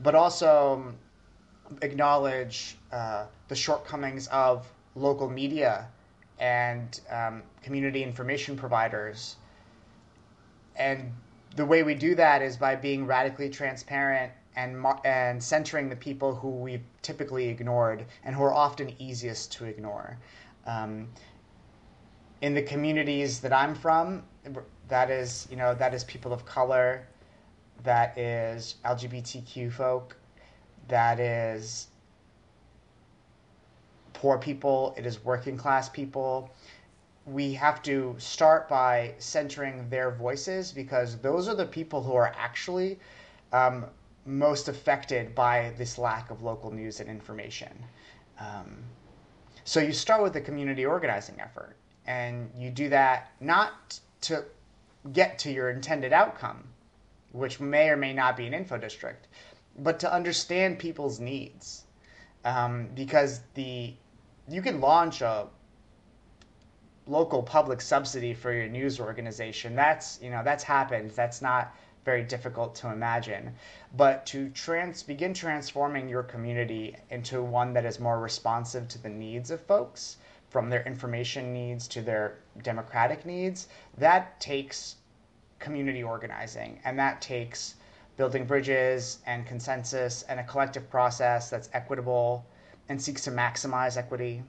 but 0.00 0.14
also 0.14 0.94
acknowledge 1.82 2.76
uh, 2.92 3.26
the 3.48 3.54
shortcomings 3.56 4.28
of 4.28 4.70
local 4.94 5.28
media 5.28 5.88
and 6.38 7.00
um, 7.10 7.42
community 7.62 8.02
information 8.02 8.56
providers 8.56 9.36
and 10.76 11.12
the 11.56 11.64
way 11.64 11.82
we 11.82 11.94
do 11.94 12.14
that 12.14 12.42
is 12.42 12.56
by 12.56 12.76
being 12.76 13.06
radically 13.06 13.48
transparent 13.48 14.32
and 14.56 14.84
and 15.04 15.42
centering 15.42 15.88
the 15.88 15.96
people 15.96 16.34
who 16.34 16.48
we've 16.48 16.84
typically 17.02 17.48
ignored 17.48 18.04
and 18.24 18.34
who 18.34 18.42
are 18.42 18.54
often 18.54 18.94
easiest 18.98 19.52
to 19.52 19.64
ignore. 19.64 20.18
Um, 20.66 21.08
in 22.40 22.54
the 22.54 22.62
communities 22.62 23.40
that 23.40 23.52
I'm 23.52 23.74
from, 23.74 24.22
that 24.88 25.10
is 25.10 25.46
you 25.50 25.56
know 25.56 25.74
that 25.74 25.94
is 25.94 26.04
people 26.04 26.32
of 26.32 26.44
color, 26.44 27.06
that 27.82 28.16
is 28.18 28.76
LGBTQ 28.84 29.72
folk, 29.72 30.16
that 30.88 31.18
is 31.20 31.88
poor 34.12 34.38
people, 34.38 34.94
it 34.96 35.04
is 35.04 35.24
working 35.24 35.56
class 35.56 35.88
people, 35.88 36.50
we 37.26 37.54
have 37.54 37.82
to 37.82 38.14
start 38.18 38.68
by 38.68 39.14
centering 39.18 39.88
their 39.88 40.10
voices 40.10 40.72
because 40.72 41.18
those 41.18 41.48
are 41.48 41.54
the 41.54 41.66
people 41.66 42.02
who 42.02 42.14
are 42.14 42.32
actually 42.36 42.98
um, 43.52 43.86
most 44.26 44.68
affected 44.68 45.34
by 45.34 45.72
this 45.78 45.96
lack 45.96 46.30
of 46.30 46.42
local 46.42 46.70
news 46.70 47.00
and 47.00 47.08
information. 47.08 47.72
Um, 48.38 48.76
so 49.64 49.80
you 49.80 49.92
start 49.92 50.22
with 50.22 50.34
the 50.34 50.40
community 50.40 50.84
organizing 50.84 51.40
effort, 51.40 51.76
and 52.06 52.50
you 52.56 52.70
do 52.70 52.90
that 52.90 53.32
not 53.40 53.98
to 54.22 54.44
get 55.12 55.38
to 55.38 55.50
your 55.50 55.70
intended 55.70 56.12
outcome, 56.12 56.64
which 57.32 57.60
may 57.60 57.88
or 57.88 57.96
may 57.96 58.12
not 58.12 58.36
be 58.36 58.46
an 58.46 58.52
info 58.52 58.76
district, 58.76 59.28
but 59.78 59.98
to 60.00 60.12
understand 60.12 60.78
people's 60.78 61.20
needs. 61.20 61.84
Um, 62.44 62.88
because 62.94 63.40
the 63.54 63.94
you 64.46 64.60
can 64.60 64.78
launch 64.82 65.22
a 65.22 65.46
local 67.06 67.42
public 67.42 67.80
subsidy 67.80 68.32
for 68.32 68.52
your 68.52 68.68
news 68.68 68.98
organization. 68.98 69.74
That's 69.76 70.20
you 70.22 70.30
know 70.30 70.42
that's 70.44 70.64
happened. 70.64 71.10
That's 71.10 71.42
not 71.42 71.74
very 72.04 72.22
difficult 72.22 72.74
to 72.76 72.90
imagine. 72.90 73.54
But 73.96 74.26
to 74.26 74.50
trans 74.50 75.02
begin 75.02 75.34
transforming 75.34 76.08
your 76.08 76.22
community 76.22 76.96
into 77.10 77.42
one 77.42 77.72
that 77.74 77.84
is 77.84 77.98
more 77.98 78.20
responsive 78.20 78.88
to 78.88 79.02
the 79.02 79.08
needs 79.08 79.50
of 79.50 79.60
folks, 79.62 80.18
from 80.50 80.70
their 80.70 80.82
information 80.84 81.52
needs 81.52 81.88
to 81.88 82.02
their 82.02 82.38
democratic 82.62 83.24
needs, 83.26 83.68
that 83.98 84.38
takes 84.40 84.96
community 85.58 86.02
organizing 86.02 86.78
and 86.84 86.98
that 86.98 87.20
takes 87.22 87.74
building 88.16 88.44
bridges 88.44 89.18
and 89.26 89.46
consensus 89.46 90.22
and 90.28 90.38
a 90.38 90.44
collective 90.44 90.88
process 90.90 91.50
that's 91.50 91.70
equitable 91.72 92.44
and 92.88 93.00
seeks 93.00 93.24
to 93.24 93.30
maximize 93.30 93.96
equity 93.96 94.42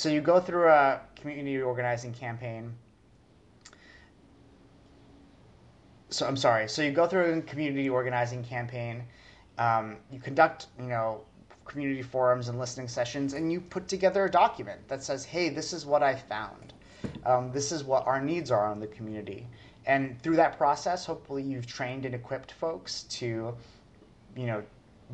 so 0.00 0.08
you 0.08 0.22
go 0.22 0.40
through 0.40 0.66
a 0.66 0.98
community 1.14 1.60
organizing 1.60 2.14
campaign. 2.14 2.72
So 6.08 6.26
I'm 6.26 6.38
sorry. 6.38 6.70
So 6.70 6.80
you 6.80 6.90
go 6.90 7.06
through 7.06 7.34
a 7.34 7.42
community 7.42 7.90
organizing 7.90 8.42
campaign. 8.42 9.04
Um, 9.58 9.98
you 10.10 10.18
conduct, 10.18 10.68
you 10.78 10.86
know, 10.86 11.20
community 11.66 12.00
forums 12.00 12.48
and 12.48 12.58
listening 12.58 12.88
sessions, 12.88 13.34
and 13.34 13.52
you 13.52 13.60
put 13.60 13.88
together 13.88 14.24
a 14.24 14.30
document 14.30 14.80
that 14.88 15.02
says, 15.02 15.26
"Hey, 15.26 15.50
this 15.50 15.74
is 15.74 15.84
what 15.84 16.02
I 16.02 16.14
found. 16.14 16.72
Um, 17.26 17.52
this 17.52 17.70
is 17.70 17.84
what 17.84 18.06
our 18.06 18.22
needs 18.22 18.50
are 18.50 18.64
on 18.64 18.80
the 18.80 18.86
community." 18.86 19.46
And 19.84 20.18
through 20.22 20.36
that 20.36 20.56
process, 20.56 21.04
hopefully, 21.04 21.42
you've 21.42 21.66
trained 21.66 22.06
and 22.06 22.14
equipped 22.14 22.52
folks 22.52 23.02
to, 23.18 23.54
you 24.34 24.46
know, 24.46 24.62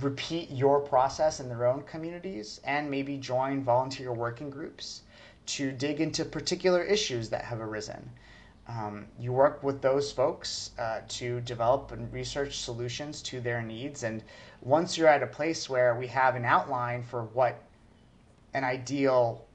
repeat 0.00 0.50
your 0.50 0.80
process 0.80 1.40
in 1.40 1.48
their 1.48 1.66
own 1.66 1.82
communities 1.82 2.60
and 2.64 2.90
maybe 2.90 3.16
join 3.16 3.62
volunteer 3.62 4.12
working 4.12 4.50
groups 4.50 5.02
to 5.46 5.72
dig 5.72 6.00
into 6.00 6.24
particular 6.24 6.82
issues 6.82 7.28
that 7.30 7.44
have 7.44 7.60
arisen. 7.60 8.10
Um, 8.68 9.06
you 9.18 9.32
work 9.32 9.62
with 9.62 9.80
those 9.80 10.10
folks 10.10 10.72
uh, 10.78 11.00
to 11.08 11.40
develop 11.42 11.92
and 11.92 12.12
research 12.12 12.58
solutions 12.58 13.22
to 13.22 13.40
their 13.40 13.62
needs. 13.62 14.02
And 14.02 14.24
once 14.60 14.98
you're 14.98 15.08
at 15.08 15.22
a 15.22 15.26
place 15.26 15.70
where 15.70 15.94
we 15.94 16.08
have 16.08 16.34
an 16.34 16.44
outline 16.44 17.04
for 17.04 17.24
what 17.24 17.62
an 18.54 18.64
ideal 18.64 19.46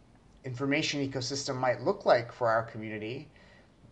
information 0.46 1.08
ecosystem 1.08 1.58
might 1.58 1.82
look 1.82 2.06
like 2.06 2.32
for 2.32 2.48
our 2.48 2.64
community, 2.64 3.28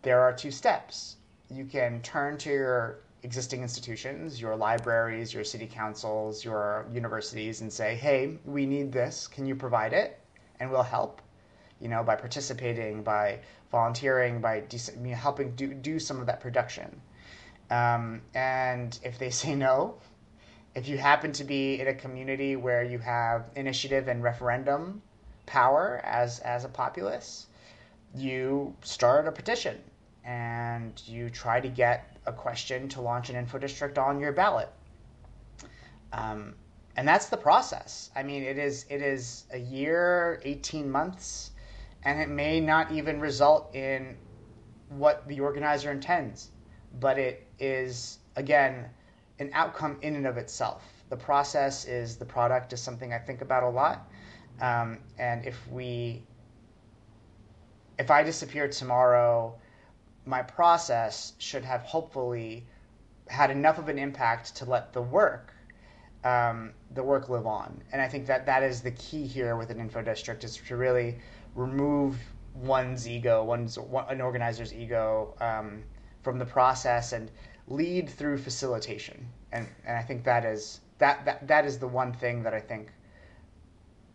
there 0.02 0.20
are 0.20 0.32
two 0.32 0.50
steps. 0.50 1.16
You 1.50 1.66
can 1.66 2.00
turn 2.00 2.38
to 2.38 2.50
your 2.50 2.98
existing 3.22 3.62
institutions, 3.62 4.40
your 4.40 4.56
libraries, 4.56 5.32
your 5.32 5.44
city 5.44 5.66
councils, 5.66 6.44
your 6.44 6.86
universities, 6.92 7.60
and 7.60 7.72
say, 7.72 7.94
hey, 7.94 8.38
we 8.44 8.66
need 8.66 8.92
this. 8.92 9.26
Can 9.28 9.46
you 9.46 9.54
provide 9.54 9.92
it? 9.92 10.18
And 10.58 10.70
we'll 10.70 10.82
help, 10.82 11.20
you 11.80 11.88
know, 11.88 12.02
by 12.02 12.16
participating, 12.16 13.02
by 13.02 13.40
volunteering, 13.70 14.40
by 14.40 14.60
de- 14.60 15.10
helping 15.10 15.54
do, 15.54 15.74
do 15.74 15.98
some 15.98 16.20
of 16.20 16.26
that 16.26 16.40
production. 16.40 17.00
Um, 17.70 18.22
and 18.34 18.98
if 19.02 19.18
they 19.18 19.30
say 19.42 19.54
no, 19.54 19.96
if 20.74 20.88
you 20.88 20.98
happen 20.98 21.32
to 21.32 21.44
be 21.44 21.80
in 21.80 21.88
a 21.88 21.94
community 21.94 22.56
where 22.56 22.84
you 22.84 22.98
have 22.98 23.50
initiative 23.56 24.08
and 24.08 24.22
referendum 24.22 25.02
power 25.46 26.00
as, 26.04 26.38
as 26.40 26.64
a 26.64 26.68
populace, 26.68 27.46
you 28.14 28.74
start 28.82 29.26
a 29.26 29.32
petition 29.32 29.78
and 30.24 31.02
you 31.06 31.30
try 31.30 31.60
to 31.60 31.68
get 31.68 32.09
a 32.30 32.32
question 32.32 32.88
to 32.88 33.00
launch 33.00 33.28
an 33.28 33.36
info 33.36 33.58
district 33.58 33.98
on 33.98 34.20
your 34.20 34.32
ballot. 34.32 34.70
Um, 36.12 36.54
and 36.96 37.06
that's 37.06 37.26
the 37.26 37.36
process. 37.36 38.10
I 38.16 38.22
mean, 38.22 38.42
it 38.42 38.58
is 38.58 38.86
it 38.88 39.02
is 39.02 39.44
a 39.52 39.58
year, 39.58 40.40
eighteen 40.44 40.90
months, 40.90 41.52
and 42.04 42.20
it 42.20 42.28
may 42.28 42.60
not 42.60 42.90
even 42.92 43.20
result 43.20 43.74
in 43.74 44.16
what 44.88 45.26
the 45.28 45.40
organizer 45.40 45.90
intends, 45.90 46.50
but 46.98 47.18
it 47.18 47.46
is 47.58 48.18
again 48.36 48.86
an 49.38 49.50
outcome 49.52 49.98
in 50.02 50.16
and 50.16 50.26
of 50.26 50.36
itself. 50.36 50.82
The 51.10 51.16
process 51.16 51.84
is 51.86 52.16
the 52.16 52.24
product 52.24 52.72
is 52.72 52.80
something 52.80 53.12
I 53.12 53.18
think 53.18 53.40
about 53.40 53.62
a 53.62 53.68
lot, 53.68 54.10
um, 54.60 54.98
and 55.18 55.44
if 55.46 55.56
we 55.68 56.22
if 57.98 58.10
I 58.10 58.22
disappear 58.22 58.66
tomorrow 58.68 59.54
my 60.30 60.42
process 60.42 61.32
should 61.38 61.64
have 61.64 61.82
hopefully 61.82 62.64
had 63.26 63.50
enough 63.50 63.78
of 63.78 63.88
an 63.88 63.98
impact 63.98 64.54
to 64.56 64.64
let 64.64 64.92
the 64.92 65.02
work 65.02 65.52
um, 66.22 66.72
the 66.92 67.02
work 67.02 67.28
live 67.28 67.46
on. 67.46 67.82
And 67.92 68.00
I 68.00 68.06
think 68.06 68.26
that 68.26 68.46
that 68.46 68.62
is 68.62 68.82
the 68.82 68.90
key 68.92 69.26
here 69.26 69.56
with 69.56 69.70
an 69.70 69.80
info 69.80 70.02
district 70.02 70.44
is 70.44 70.56
to 70.56 70.76
really 70.76 71.18
remove 71.54 72.16
one's 72.54 73.08
ego, 73.08 73.42
one's 73.42 73.78
an 73.78 74.20
organizer's 74.20 74.72
ego 74.72 75.34
um, 75.40 75.82
from 76.22 76.38
the 76.38 76.44
process 76.44 77.12
and 77.12 77.30
lead 77.68 78.08
through 78.08 78.38
facilitation. 78.38 79.26
And 79.52 79.66
and 79.86 79.96
I 79.96 80.02
think 80.02 80.24
that 80.24 80.44
is 80.44 80.80
that 80.98 81.24
that, 81.24 81.48
that 81.48 81.64
is 81.64 81.78
the 81.78 81.88
one 81.88 82.12
thing 82.12 82.44
that 82.44 82.54
I 82.54 82.60
think 82.60 82.92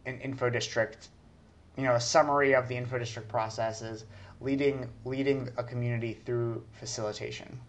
an 0.05 0.19
info 0.21 0.49
district, 0.49 1.09
you 1.75 1.83
know, 1.83 1.95
a 1.95 1.99
summary 1.99 2.53
of 2.53 2.67
the 2.69 2.77
info 2.77 2.99
district 2.99 3.27
process 3.27 3.81
is 3.81 4.05
leading 4.41 4.89
leading 5.05 5.49
a 5.57 5.63
community 5.63 6.13
through 6.25 6.63
facilitation. 6.73 7.59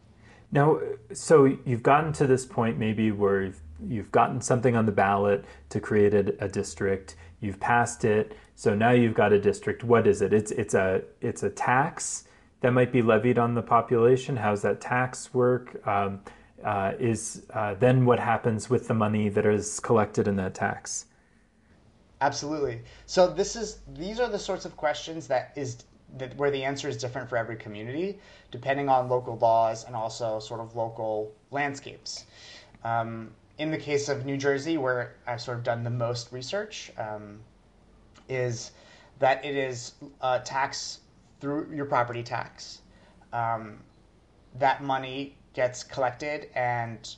Now, 0.52 0.80
so 1.12 1.56
you've 1.64 1.82
gotten 1.82 2.12
to 2.14 2.26
this 2.26 2.46
point 2.46 2.78
maybe 2.78 3.10
where 3.10 3.42
you've, 3.42 3.60
you've 3.88 4.12
gotten 4.12 4.40
something 4.40 4.76
on 4.76 4.86
the 4.86 4.92
ballot 4.92 5.44
to 5.70 5.80
create 5.80 6.14
a, 6.14 6.44
a, 6.44 6.48
district. 6.48 7.16
You've 7.40 7.58
passed 7.58 8.04
it, 8.04 8.36
so 8.54 8.74
now 8.74 8.92
you've 8.92 9.14
got 9.14 9.32
a 9.32 9.40
district. 9.40 9.82
What 9.82 10.06
is 10.06 10.22
it? 10.22 10.32
It's 10.32 10.52
it's 10.52 10.74
a 10.74 11.02
it's 11.20 11.42
a 11.42 11.50
tax 11.50 12.24
that 12.60 12.72
might 12.72 12.92
be 12.92 13.02
levied 13.02 13.38
on 13.38 13.54
the 13.54 13.62
population. 13.62 14.36
How's 14.36 14.62
that 14.62 14.80
tax 14.80 15.34
work? 15.34 15.86
Um, 15.86 16.20
uh, 16.64 16.92
is 16.98 17.44
uh, 17.52 17.74
then 17.74 18.06
what 18.06 18.18
happens 18.18 18.70
with 18.70 18.88
the 18.88 18.94
money 18.94 19.28
that 19.28 19.44
is 19.44 19.78
collected 19.80 20.26
in 20.26 20.36
that 20.36 20.54
tax? 20.54 21.06
Absolutely. 22.20 22.80
So 23.04 23.28
this 23.28 23.56
is 23.56 23.80
these 23.94 24.20
are 24.20 24.28
the 24.28 24.38
sorts 24.38 24.64
of 24.64 24.76
questions 24.76 25.26
that 25.26 25.52
is 25.54 25.84
that 26.18 26.36
where 26.36 26.50
the 26.50 26.64
answer 26.64 26.88
is 26.88 26.96
different 26.96 27.28
for 27.28 27.36
every 27.36 27.56
community, 27.56 28.18
depending 28.50 28.88
on 28.88 29.08
local 29.08 29.36
laws 29.38 29.84
and 29.84 29.94
also 29.94 30.38
sort 30.38 30.60
of 30.60 30.76
local 30.76 31.32
landscapes. 31.50 32.24
Um, 32.84 33.32
in 33.58 33.70
the 33.70 33.78
case 33.78 34.08
of 34.08 34.24
New 34.24 34.36
Jersey, 34.36 34.76
where 34.78 35.16
I've 35.26 35.40
sort 35.40 35.58
of 35.58 35.64
done 35.64 35.82
the 35.82 35.90
most 35.90 36.32
research, 36.32 36.92
um, 36.98 37.40
is 38.28 38.72
that 39.18 39.44
it 39.44 39.56
is 39.56 39.94
a 40.20 40.40
tax 40.40 41.00
through 41.40 41.68
your 41.74 41.86
property 41.86 42.22
tax. 42.22 42.82
Um, 43.32 43.78
that 44.58 44.82
money 44.82 45.36
gets 45.54 45.82
collected 45.82 46.48
and 46.54 47.16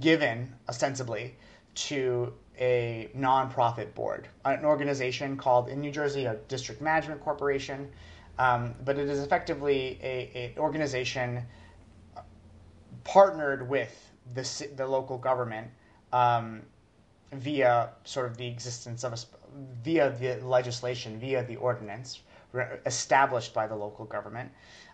given 0.00 0.52
ostensibly 0.68 1.36
to 1.74 2.32
a 2.58 3.10
nonprofit 3.16 3.94
board, 3.94 4.28
an 4.44 4.64
organization 4.64 5.36
called 5.36 5.68
in 5.68 5.80
New 5.80 5.90
Jersey 5.90 6.24
a 6.24 6.36
district 6.48 6.80
management 6.80 7.20
corporation, 7.20 7.88
um, 8.38 8.74
but 8.84 8.98
it 8.98 9.08
is 9.08 9.20
effectively 9.20 9.98
a, 10.02 10.54
a, 10.56 10.60
organization 10.60 11.42
partnered 13.04 13.68
with 13.68 14.10
the 14.34 14.68
the 14.76 14.86
local 14.86 15.18
government 15.18 15.68
um, 16.12 16.62
via 17.32 17.90
sort 18.04 18.26
of 18.26 18.36
the 18.36 18.46
existence 18.46 19.04
of 19.04 19.12
a 19.12 19.16
via 19.82 20.10
the 20.18 20.36
legislation 20.44 21.18
via 21.18 21.44
the 21.44 21.56
ordinance 21.56 22.20
established 22.84 23.54
by 23.54 23.66
the 23.66 23.74
local 23.74 24.04
government 24.04 24.50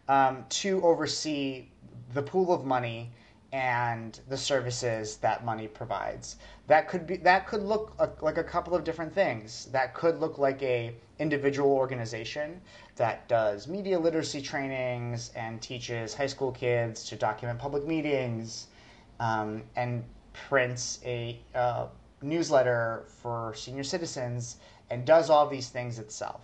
um, 0.08 0.44
to 0.48 0.82
oversee 0.82 1.66
the 2.12 2.22
pool 2.22 2.52
of 2.52 2.64
money 2.64 3.10
and 3.52 4.20
the 4.28 4.36
services 4.36 5.18
that 5.18 5.44
money 5.44 5.68
provides. 5.68 6.36
That 6.68 6.88
could 6.88 7.06
be 7.06 7.18
that 7.18 7.46
could 7.46 7.62
look 7.62 7.94
like 8.22 8.38
a 8.38 8.44
couple 8.44 8.74
of 8.74 8.82
different 8.82 9.14
things. 9.14 9.66
That 9.66 9.94
could 9.94 10.20
look 10.20 10.38
like 10.38 10.62
a 10.62 10.94
individual 11.18 11.70
organization 11.70 12.60
that 12.96 13.28
does 13.28 13.68
media 13.68 13.98
literacy 13.98 14.40
trainings 14.40 15.32
and 15.36 15.60
teaches 15.60 16.14
high 16.14 16.26
school 16.26 16.50
kids 16.52 17.04
to 17.08 17.16
document 17.16 17.58
public 17.58 17.86
meetings 17.86 18.68
um, 19.20 19.62
and 19.76 20.02
prints 20.32 20.98
a 21.04 21.38
uh, 21.54 21.86
newsletter 22.22 23.04
for 23.06 23.52
senior 23.54 23.84
citizens 23.84 24.56
and 24.90 25.04
does 25.04 25.28
all 25.28 25.46
these 25.46 25.68
things 25.68 25.98
itself. 25.98 26.40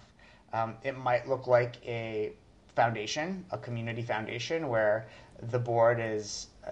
Um, 0.53 0.77
it 0.83 0.97
might 0.97 1.29
look 1.29 1.47
like 1.47 1.77
a 1.87 2.33
foundation, 2.75 3.45
a 3.51 3.59
community 3.59 4.03
foundation, 4.03 4.69
where 4.69 5.09
the 5.51 5.59
board 5.59 6.01
is 6.01 6.49
uh, 6.67 6.71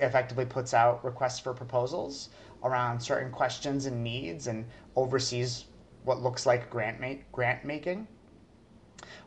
effectively 0.00 0.44
puts 0.44 0.74
out 0.74 1.04
requests 1.04 1.38
for 1.38 1.52
proposals 1.52 2.30
around 2.62 3.00
certain 3.00 3.30
questions 3.30 3.86
and 3.86 4.02
needs 4.02 4.46
and 4.46 4.64
oversees 4.96 5.64
what 6.04 6.22
looks 6.22 6.46
like 6.46 6.70
grant 6.70 7.00
make, 7.00 7.30
grant 7.32 7.64
making. 7.64 8.06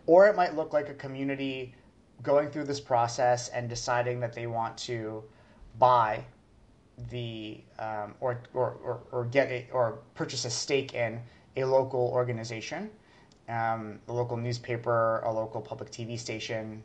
Or 0.05 0.27
it 0.27 0.35
might 0.35 0.55
look 0.55 0.73
like 0.73 0.89
a 0.89 0.93
community 0.93 1.73
going 2.21 2.49
through 2.49 2.65
this 2.65 2.79
process 2.79 3.49
and 3.49 3.69
deciding 3.69 4.19
that 4.19 4.33
they 4.33 4.47
want 4.47 4.77
to 4.77 5.23
buy 5.79 6.23
the 7.09 7.59
um, 7.79 8.13
or, 8.19 8.41
or, 8.53 8.77
or, 8.83 9.01
or, 9.11 9.25
get 9.25 9.49
a, 9.49 9.67
or 9.71 9.99
purchase 10.13 10.45
a 10.45 10.49
stake 10.49 10.93
in 10.93 11.19
a 11.57 11.63
local 11.63 12.09
organization, 12.13 12.89
um, 13.49 13.99
a 14.07 14.13
local 14.13 14.37
newspaper, 14.37 15.19
a 15.25 15.31
local 15.31 15.59
public 15.59 15.89
TV 15.91 16.17
station, 16.19 16.83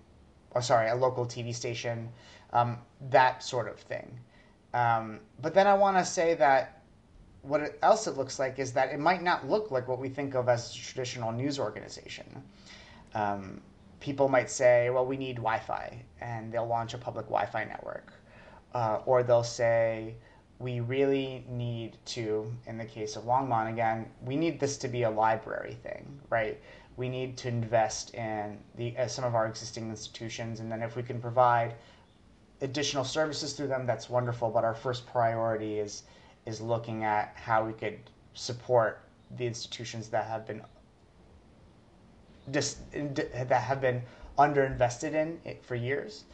or 0.53 0.63
sorry, 0.63 0.89
a 0.91 0.95
local 0.95 1.27
TV 1.27 1.55
station, 1.55 2.09
um, 2.53 2.79
that 3.11 3.43
sort 3.43 3.69
of 3.69 3.79
thing. 3.79 4.19
Um, 4.75 5.21
but 5.41 5.55
then 5.55 5.67
I 5.67 5.75
want 5.75 5.97
to 5.97 6.05
say 6.05 6.35
that 6.35 6.83
what 7.43 7.79
else 7.83 8.07
it 8.07 8.17
looks 8.17 8.39
like 8.39 8.59
is 8.59 8.73
that 8.73 8.93
it 8.93 8.99
might 8.99 9.23
not 9.23 9.49
look 9.49 9.71
like 9.71 9.89
what 9.89 9.99
we 9.99 10.09
think 10.09 10.35
of 10.35 10.49
as 10.49 10.75
a 10.75 10.79
traditional 10.79 11.33
news 11.33 11.59
organization. 11.59 12.43
Um, 13.15 13.61
people 14.01 14.29
might 14.29 14.51
say, 14.51 14.91
well, 14.91 15.07
we 15.07 15.17
need 15.17 15.37
Wi 15.37 15.59
Fi, 15.59 16.05
and 16.21 16.53
they'll 16.53 16.67
launch 16.67 16.95
a 16.95 16.99
public 16.99 17.27
Wi 17.27 17.47
Fi 17.47 17.65
network. 17.65 18.13
Uh, 18.75 19.01
or 19.07 19.23
they'll 19.23 19.43
say, 19.43 20.15
we 20.59 20.81
really 20.81 21.45
need 21.49 21.97
to, 22.05 22.53
in 22.67 22.77
the 22.77 22.85
case 22.85 23.17
of 23.17 23.25
Longmont 23.25 23.71
again, 23.71 24.07
we 24.25 24.37
need 24.37 24.59
this 24.59 24.77
to 24.79 24.89
be 24.89 25.05
a 25.05 25.11
library 25.11 25.77
thing, 25.83 26.21
right? 26.31 26.61
We 26.99 27.09
need 27.09 27.37
to 27.39 27.49
invest 27.49 28.15
in 28.15 28.59
the 28.77 28.97
uh, 28.99 29.07
some 29.07 29.25
of 29.25 29.35
our 29.35 29.47
existing 29.47 29.89
institutions, 29.89 30.61
and 30.61 30.71
then 30.71 30.83
if 30.83 30.97
we 30.97 31.03
can 31.03 31.21
provide 31.21 31.77
additional 32.61 33.05
services 33.05 33.53
through 33.55 33.69
them, 33.69 33.87
that's 33.87 34.11
wonderful. 34.11 34.51
But 34.51 34.65
our 34.65 34.75
first 34.75 35.07
priority 35.07 35.79
is 35.79 36.03
is 36.45 36.61
looking 36.61 37.05
at 37.05 37.33
how 37.37 37.65
we 37.65 37.73
could 37.73 37.99
support 38.35 39.01
the 39.37 39.47
institutions 39.47 40.09
that 40.09 40.27
have 40.27 40.47
been 40.47 40.63
just 42.51 42.79
that 42.93 43.63
have 43.63 43.81
been 43.81 44.03
underinvested 44.39 45.15
in 45.15 45.41
it 45.45 45.65
for 45.65 45.75
years. 45.75 46.25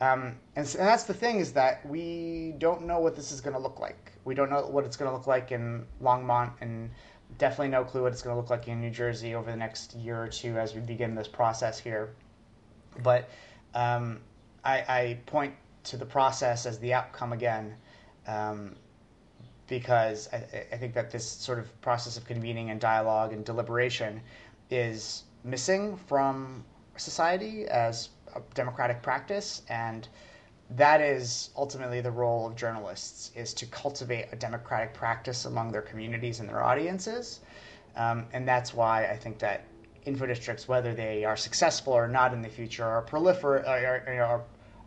Um, 0.00 0.36
and, 0.56 0.66
and, 0.66 0.88
that's 0.88 1.04
the 1.04 1.14
thing 1.14 1.40
is 1.40 1.52
that 1.54 1.86
we 1.88 2.54
don't 2.58 2.86
know 2.86 2.98
what 3.00 3.16
this 3.16 3.32
is 3.32 3.40
going 3.40 3.54
to 3.54 3.62
look 3.62 3.80
like. 3.80 4.12
We 4.24 4.34
don't 4.34 4.50
know 4.50 4.66
what 4.66 4.84
it's 4.84 4.96
going 4.96 5.10
to 5.10 5.16
look 5.16 5.26
like 5.26 5.52
in 5.52 5.86
Longmont, 6.02 6.52
and 6.60 6.90
definitely 7.38 7.68
no 7.68 7.84
clue 7.84 8.02
what 8.02 8.12
it's 8.12 8.22
going 8.22 8.34
to 8.34 8.40
look 8.40 8.50
like 8.50 8.68
in 8.68 8.80
New 8.80 8.90
Jersey 8.90 9.34
over 9.34 9.50
the 9.50 9.56
next 9.56 9.94
year 9.94 10.22
or 10.22 10.28
two 10.28 10.58
as 10.58 10.74
we 10.74 10.80
begin 10.80 11.14
this 11.14 11.28
process 11.28 11.78
here. 11.78 12.14
But 13.02 13.28
um, 13.74 14.20
I, 14.64 14.78
I, 14.88 15.18
point 15.26 15.54
to 15.84 15.96
the 15.96 16.06
process 16.06 16.64
as 16.66 16.78
the 16.78 16.94
outcome 16.94 17.32
again, 17.32 17.74
um, 18.26 18.74
because 19.68 20.28
I, 20.32 20.36
I 20.72 20.76
think 20.76 20.94
that 20.94 21.10
this 21.10 21.28
sort 21.28 21.58
of 21.58 21.80
process 21.82 22.16
of 22.16 22.24
convening 22.24 22.70
and 22.70 22.80
dialogue 22.80 23.32
and 23.32 23.44
deliberation 23.44 24.22
is 24.70 25.24
missing 25.44 25.96
from 25.96 26.64
society 26.96 27.66
as 27.66 28.08
a 28.34 28.40
democratic 28.54 29.02
practice 29.02 29.62
and 29.68 30.08
that 30.70 31.00
is 31.00 31.50
ultimately 31.56 32.00
the 32.00 32.10
role 32.10 32.46
of 32.46 32.56
journalists 32.56 33.30
is 33.36 33.54
to 33.54 33.66
cultivate 33.66 34.26
a 34.32 34.36
democratic 34.36 34.92
practice 34.94 35.44
among 35.44 35.70
their 35.70 35.82
communities 35.82 36.40
and 36.40 36.48
their 36.48 36.62
audiences 36.62 37.40
um, 37.96 38.26
and 38.32 38.46
that's 38.46 38.74
why 38.74 39.06
i 39.06 39.16
think 39.16 39.38
that 39.38 39.64
info 40.04 40.26
districts 40.26 40.68
whether 40.68 40.94
they 40.94 41.24
are 41.24 41.36
successful 41.36 41.92
or 41.92 42.08
not 42.08 42.32
in 42.32 42.42
the 42.42 42.48
future 42.48 42.84
are 42.84 43.02
prolifer 43.02 43.66
are, 43.66 44.02
are, 44.08 44.44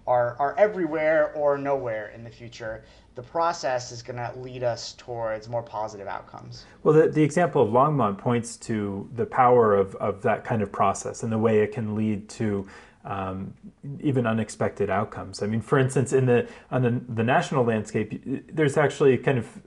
are, 0.08 0.36
are 0.39 0.56
everywhere 0.58 1.34
or 1.34 1.58
nowhere 1.58 2.12
in 2.15 2.24
the 2.24 2.30
future 2.30 2.84
the 3.20 3.24
process 3.24 3.92
is 3.92 4.02
going 4.02 4.15
to 4.15 4.32
lead 4.39 4.63
us 4.63 4.94
towards 4.94 5.50
more 5.50 5.62
positive 5.62 6.08
outcomes. 6.08 6.65
Well, 6.84 6.94
the, 6.94 7.10
the 7.10 7.22
example 7.22 7.62
of 7.62 7.68
Longmont 7.70 8.18
points 8.18 8.56
to 8.58 9.10
the 9.13 9.26
power 9.26 9.76
of, 9.76 9.94
of 9.96 10.22
that 10.22 10.46
kind 10.46 10.62
of 10.62 10.72
process 10.72 11.22
and 11.22 11.30
the 11.30 11.38
way 11.38 11.60
it 11.60 11.74
can 11.74 11.96
lead 11.96 12.30
to 12.30 12.65
um, 13.06 13.54
even 14.02 14.28
unexpected 14.28 14.90
outcomes. 14.90 15.42
I 15.42 15.48
mean, 15.48 15.62
for 15.62 15.80
instance, 15.80 16.14
in 16.14 16.26
the 16.26 16.48
on 16.72 16.82
the, 16.82 17.02
the 17.08 17.24
national 17.24 17.64
landscape, 17.64 18.22
there's 18.54 18.78
actually 18.78 19.18
kind 19.18 19.38
of 19.38 19.62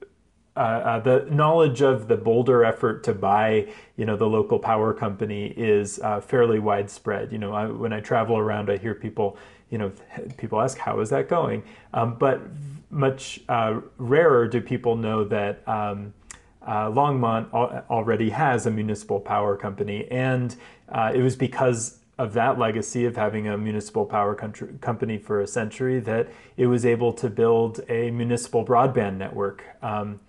uh, 0.54 0.60
uh, 0.60 0.98
the 1.00 1.26
knowledge 1.30 1.80
of 1.80 2.08
the 2.08 2.16
Boulder 2.16 2.62
effort 2.62 3.02
to 3.04 3.14
buy, 3.14 3.66
you 3.96 4.04
know, 4.04 4.16
the 4.16 4.26
local 4.26 4.58
power 4.58 4.92
company 4.92 5.46
is 5.56 5.98
uh, 6.00 6.20
fairly 6.20 6.58
widespread. 6.58 7.32
You 7.32 7.38
know, 7.38 7.54
I, 7.54 7.66
when 7.66 7.92
I 7.94 8.00
travel 8.00 8.36
around, 8.36 8.70
I 8.70 8.76
hear 8.76 8.94
people, 8.94 9.38
you 9.70 9.78
know, 9.78 9.92
people 10.36 10.60
ask, 10.60 10.76
"How 10.76 11.00
is 11.00 11.08
that 11.08 11.28
going?" 11.28 11.62
Um, 11.94 12.16
but 12.18 12.42
much 12.90 13.40
uh, 13.48 13.80
rarer 13.96 14.46
do 14.46 14.60
people 14.60 14.94
know 14.94 15.24
that 15.24 15.66
um, 15.66 16.12
uh, 16.60 16.90
Longmont 16.90 17.52
al- 17.54 17.86
already 17.88 18.28
has 18.28 18.66
a 18.66 18.70
municipal 18.70 19.20
power 19.20 19.56
company, 19.56 20.06
and 20.10 20.54
uh, 20.90 21.12
it 21.14 21.22
was 21.22 21.34
because 21.34 22.01
of 22.18 22.34
that 22.34 22.58
legacy 22.58 23.04
of 23.04 23.16
having 23.16 23.48
a 23.48 23.56
municipal 23.56 24.04
power 24.04 24.34
country, 24.34 24.68
company 24.80 25.18
for 25.18 25.40
a 25.40 25.46
century 25.46 25.98
that 26.00 26.28
it 26.56 26.66
was 26.66 26.84
able 26.84 27.12
to 27.12 27.30
build 27.30 27.80
a 27.88 28.10
municipal 28.10 28.64
broadband 28.64 29.16
network. 29.16 29.64
Um, 29.82 30.20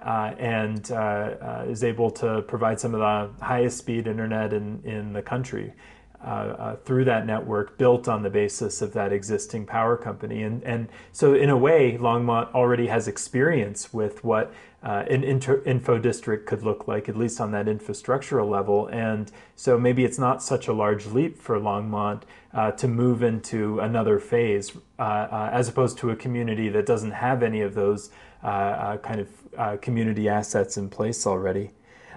uh, 0.00 0.32
and 0.38 0.92
uh, 0.92 0.94
uh, 0.94 1.66
is 1.68 1.82
able 1.82 2.08
to 2.08 2.40
provide 2.42 2.78
some 2.78 2.94
of 2.94 3.00
the 3.00 3.44
highest 3.44 3.78
speed 3.78 4.06
internet 4.06 4.52
in, 4.52 4.80
in 4.84 5.12
the 5.12 5.22
country. 5.22 5.72
Uh, 6.20 6.26
uh, 6.26 6.76
through 6.76 7.04
that 7.04 7.26
network 7.26 7.78
built 7.78 8.08
on 8.08 8.24
the 8.24 8.30
basis 8.30 8.82
of 8.82 8.92
that 8.92 9.12
existing 9.12 9.64
power 9.64 9.96
company. 9.96 10.42
And, 10.42 10.64
and 10.64 10.88
so, 11.12 11.34
in 11.34 11.48
a 11.48 11.56
way, 11.56 11.96
Longmont 11.96 12.52
already 12.54 12.88
has 12.88 13.06
experience 13.06 13.94
with 13.94 14.24
what 14.24 14.52
uh, 14.82 15.04
an 15.10 15.24
inter- 15.24 15.62
info 15.64 15.98
district 15.98 16.46
could 16.46 16.62
look 16.62 16.86
like, 16.86 17.08
at 17.08 17.16
least 17.16 17.40
on 17.40 17.50
that 17.52 17.66
infrastructural 17.66 18.48
level. 18.48 18.86
And 18.88 19.30
so, 19.56 19.78
maybe 19.78 20.04
it's 20.04 20.18
not 20.18 20.42
such 20.42 20.68
a 20.68 20.72
large 20.72 21.06
leap 21.06 21.38
for 21.38 21.58
Longmont 21.58 22.22
uh, 22.54 22.70
to 22.72 22.88
move 22.88 23.22
into 23.22 23.80
another 23.80 24.18
phase, 24.18 24.72
uh, 24.98 25.50
as 25.52 25.68
opposed 25.68 25.98
to 25.98 26.10
a 26.10 26.16
community 26.16 26.68
that 26.68 26.86
doesn't 26.86 27.12
have 27.12 27.42
any 27.42 27.60
of 27.60 27.74
those 27.74 28.10
kind 28.42 29.20
of 29.20 29.80
community 29.80 30.28
assets 30.28 30.76
in 30.76 30.88
place 30.88 31.26
already. 31.26 31.70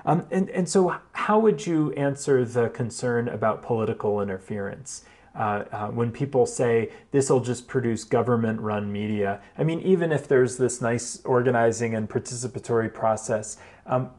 Um, 0.05 0.25
and, 0.31 0.49
and 0.49 0.67
so, 0.67 0.97
how 1.13 1.39
would 1.39 1.65
you 1.65 1.91
answer 1.93 2.43
the 2.43 2.69
concern 2.69 3.27
about 3.27 3.61
political 3.61 4.21
interference? 4.21 5.03
Uh, 5.33 5.63
uh, 5.71 5.87
when 5.87 6.11
people 6.11 6.45
say 6.45 6.89
this 7.11 7.29
will 7.29 7.39
just 7.39 7.65
produce 7.65 8.03
government 8.03 8.59
run 8.59 8.91
media. 8.91 9.41
I 9.57 9.63
mean, 9.63 9.79
even 9.79 10.11
if 10.11 10.27
there's 10.27 10.57
this 10.57 10.81
nice 10.81 11.21
organizing 11.23 11.95
and 11.95 12.09
participatory 12.09 12.93
process, 12.93 13.55
um, 13.85 14.09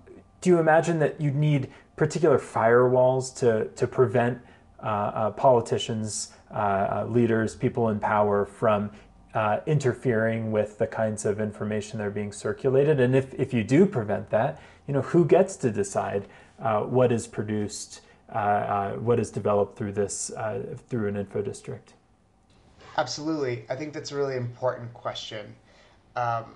do 0.40 0.48
you 0.48 0.58
imagine 0.58 1.00
that 1.00 1.20
you'd 1.20 1.36
need 1.36 1.68
particular 1.96 2.38
firewalls 2.38 3.36
to, 3.40 3.68
to 3.76 3.86
prevent 3.86 4.40
uh, 4.82 4.86
uh 4.86 5.30
politicians, 5.32 6.32
uh, 6.50 7.04
leaders, 7.06 7.54
people 7.54 7.90
in 7.90 8.00
power 8.00 8.46
from 8.46 8.90
interfering 9.66 10.50
with 10.50 10.78
the 10.78 10.86
kinds 10.86 11.26
of 11.26 11.40
information 11.40 11.98
that 11.98 12.06
are 12.06 12.10
being 12.10 12.32
circulated? 12.32 13.00
And 13.00 13.14
if, 13.14 13.34
if 13.34 13.52
you 13.52 13.62
do 13.62 13.84
prevent 13.84 14.30
that, 14.30 14.60
you 14.86 14.94
know, 14.94 15.02
who 15.02 15.26
gets 15.26 15.56
to 15.56 15.70
decide 15.70 16.24
what 16.58 17.12
is 17.12 17.26
produced, 17.26 18.00
what 18.98 19.18
is 19.18 19.30
developed 19.30 19.76
through 19.76 19.92
this, 19.92 20.30
uh, 20.30 20.76
through 20.88 21.08
an 21.08 21.16
info 21.16 21.42
district? 21.42 21.94
Absolutely. 22.96 23.64
I 23.70 23.76
think 23.76 23.92
that's 23.92 24.12
a 24.12 24.16
really 24.16 24.36
important 24.36 24.92
question. 24.94 25.54
Um, 26.16 26.54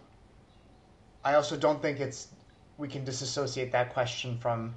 I 1.24 1.34
also 1.34 1.56
don't 1.56 1.80
think 1.80 2.00
it's, 2.00 2.28
we 2.78 2.88
can 2.88 3.04
disassociate 3.04 3.72
that 3.72 3.92
question 3.92 4.38
from 4.38 4.74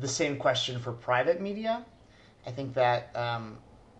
the 0.00 0.08
same 0.08 0.36
question 0.36 0.78
for 0.78 0.92
private 0.92 1.40
media. 1.40 1.84
I 2.46 2.50
think 2.50 2.74
that 2.74 3.14
um, 3.16 3.58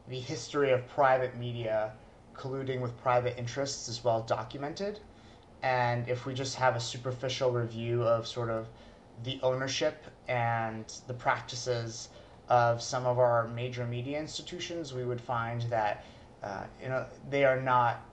the 0.09 0.18
history 0.18 0.71
of 0.73 0.87
private 0.88 1.37
media 1.38 1.92
colluding 2.35 2.81
with 2.81 2.97
private 2.99 3.38
interests 3.38 3.88
is 3.88 4.03
well 4.03 4.23
documented 4.23 5.01
and 5.62 6.09
if 6.09 6.27
we 6.27 6.35
just 6.35 6.57
have 6.57 6.77
a 6.77 6.81
superficial 6.81 7.51
review 7.51 8.03
of 8.03 8.27
sort 8.27 8.51
of 8.51 8.68
the 9.25 9.38
ownership 9.42 10.05
and 10.29 10.85
the 11.07 11.14
practices 11.14 12.09
of 12.53 12.83
some 12.83 13.07
of 13.07 13.19
our 13.19 13.49
major 13.49 13.87
media 13.87 14.21
institutions, 14.21 14.93
we 14.93 15.05
would 15.05 15.21
find 15.21 15.62
that 15.62 16.05
uh, 16.43 16.65
you 16.83 16.88
know 16.91 17.07
they 17.31 17.45
are 17.45 17.61
not 17.61 18.07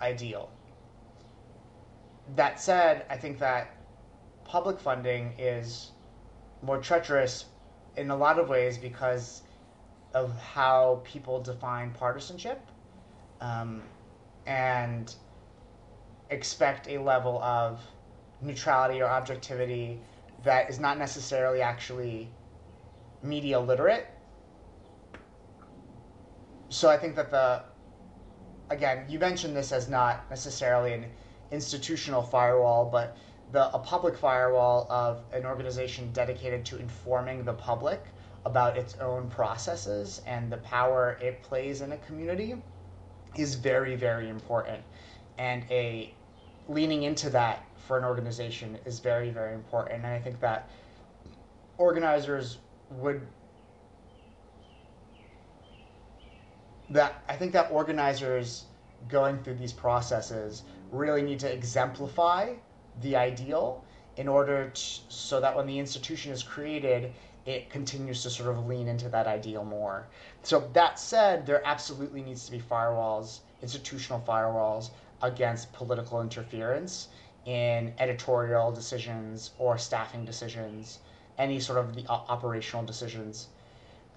ideal. 0.00 0.48
That 2.36 2.58
said, 2.58 3.04
I 3.10 3.18
think 3.18 3.38
that 3.40 3.76
public 4.44 4.80
funding 4.80 5.34
is 5.38 5.90
more 6.62 6.78
treacherous 6.78 7.44
in 7.96 8.10
a 8.10 8.16
lot 8.16 8.38
of 8.38 8.48
ways 8.48 8.78
because 8.78 9.42
of 10.14 10.34
how 10.38 11.02
people 11.04 11.42
define 11.42 11.90
partisanship. 11.90 12.60
Um, 13.42 13.82
and 14.46 15.14
expect 16.30 16.88
a 16.88 16.98
level 16.98 17.42
of 17.42 17.80
neutrality 18.40 19.02
or 19.02 19.08
objectivity 19.08 20.00
that 20.44 20.70
is 20.70 20.80
not 20.80 20.98
necessarily 20.98 21.60
actually 21.60 22.28
media 23.22 23.58
literate. 23.58 24.06
So 26.68 26.88
I 26.88 26.96
think 26.96 27.16
that 27.16 27.30
the 27.30 27.64
again, 28.70 29.04
you 29.08 29.18
mentioned 29.18 29.56
this 29.56 29.72
as 29.72 29.88
not 29.88 30.28
necessarily 30.30 30.94
an 30.94 31.04
institutional 31.50 32.22
firewall, 32.22 32.86
but 32.86 33.16
the 33.52 33.68
a 33.74 33.78
public 33.78 34.16
firewall 34.16 34.86
of 34.90 35.22
an 35.32 35.44
organization 35.44 36.10
dedicated 36.12 36.64
to 36.66 36.78
informing 36.78 37.44
the 37.44 37.52
public 37.52 38.02
about 38.44 38.76
its 38.76 38.96
own 38.96 39.28
processes 39.28 40.22
and 40.26 40.50
the 40.50 40.56
power 40.58 41.18
it 41.20 41.42
plays 41.42 41.80
in 41.80 41.92
a 41.92 41.96
community 41.98 42.56
is 43.36 43.54
very 43.54 43.94
very 43.94 44.28
important 44.28 44.82
and 45.38 45.64
a 45.70 46.12
leaning 46.68 47.02
into 47.02 47.30
that 47.30 47.64
for 47.86 47.98
an 47.98 48.04
organization 48.04 48.78
is 48.84 48.98
very, 49.00 49.30
very 49.30 49.54
important. 49.54 50.04
And 50.04 50.06
I 50.06 50.18
think 50.18 50.40
that 50.40 50.70
organizers 51.78 52.58
would 52.98 53.26
that 56.90 57.22
I 57.28 57.36
think 57.36 57.52
that 57.52 57.70
organizers 57.70 58.66
going 59.08 59.42
through 59.42 59.54
these 59.54 59.72
processes 59.72 60.62
really 60.90 61.22
need 61.22 61.40
to 61.40 61.52
exemplify 61.52 62.54
the 63.00 63.16
ideal 63.16 63.82
in 64.16 64.28
order 64.28 64.70
to, 64.70 64.80
so 65.08 65.40
that 65.40 65.56
when 65.56 65.66
the 65.66 65.78
institution 65.78 66.32
is 66.32 66.42
created, 66.42 67.12
it 67.46 67.70
continues 67.70 68.22
to 68.22 68.30
sort 68.30 68.50
of 68.50 68.66
lean 68.66 68.88
into 68.88 69.08
that 69.08 69.26
ideal 69.26 69.64
more. 69.64 70.06
So 70.42 70.68
that 70.74 70.98
said, 70.98 71.46
there 71.46 71.66
absolutely 71.66 72.22
needs 72.22 72.44
to 72.46 72.52
be 72.52 72.60
firewalls, 72.60 73.40
institutional 73.62 74.22
firewalls 74.26 74.90
against 75.22 75.72
political 75.72 76.20
interference 76.20 77.08
in 77.46 77.92
editorial 77.98 78.70
decisions 78.70 79.52
or 79.58 79.78
staffing 79.78 80.24
decisions, 80.24 80.98
any 81.42 81.58
sort 81.60 81.78
of 81.78 81.94
the 81.94 82.06
operational 82.08 82.84
decisions. 82.84 83.48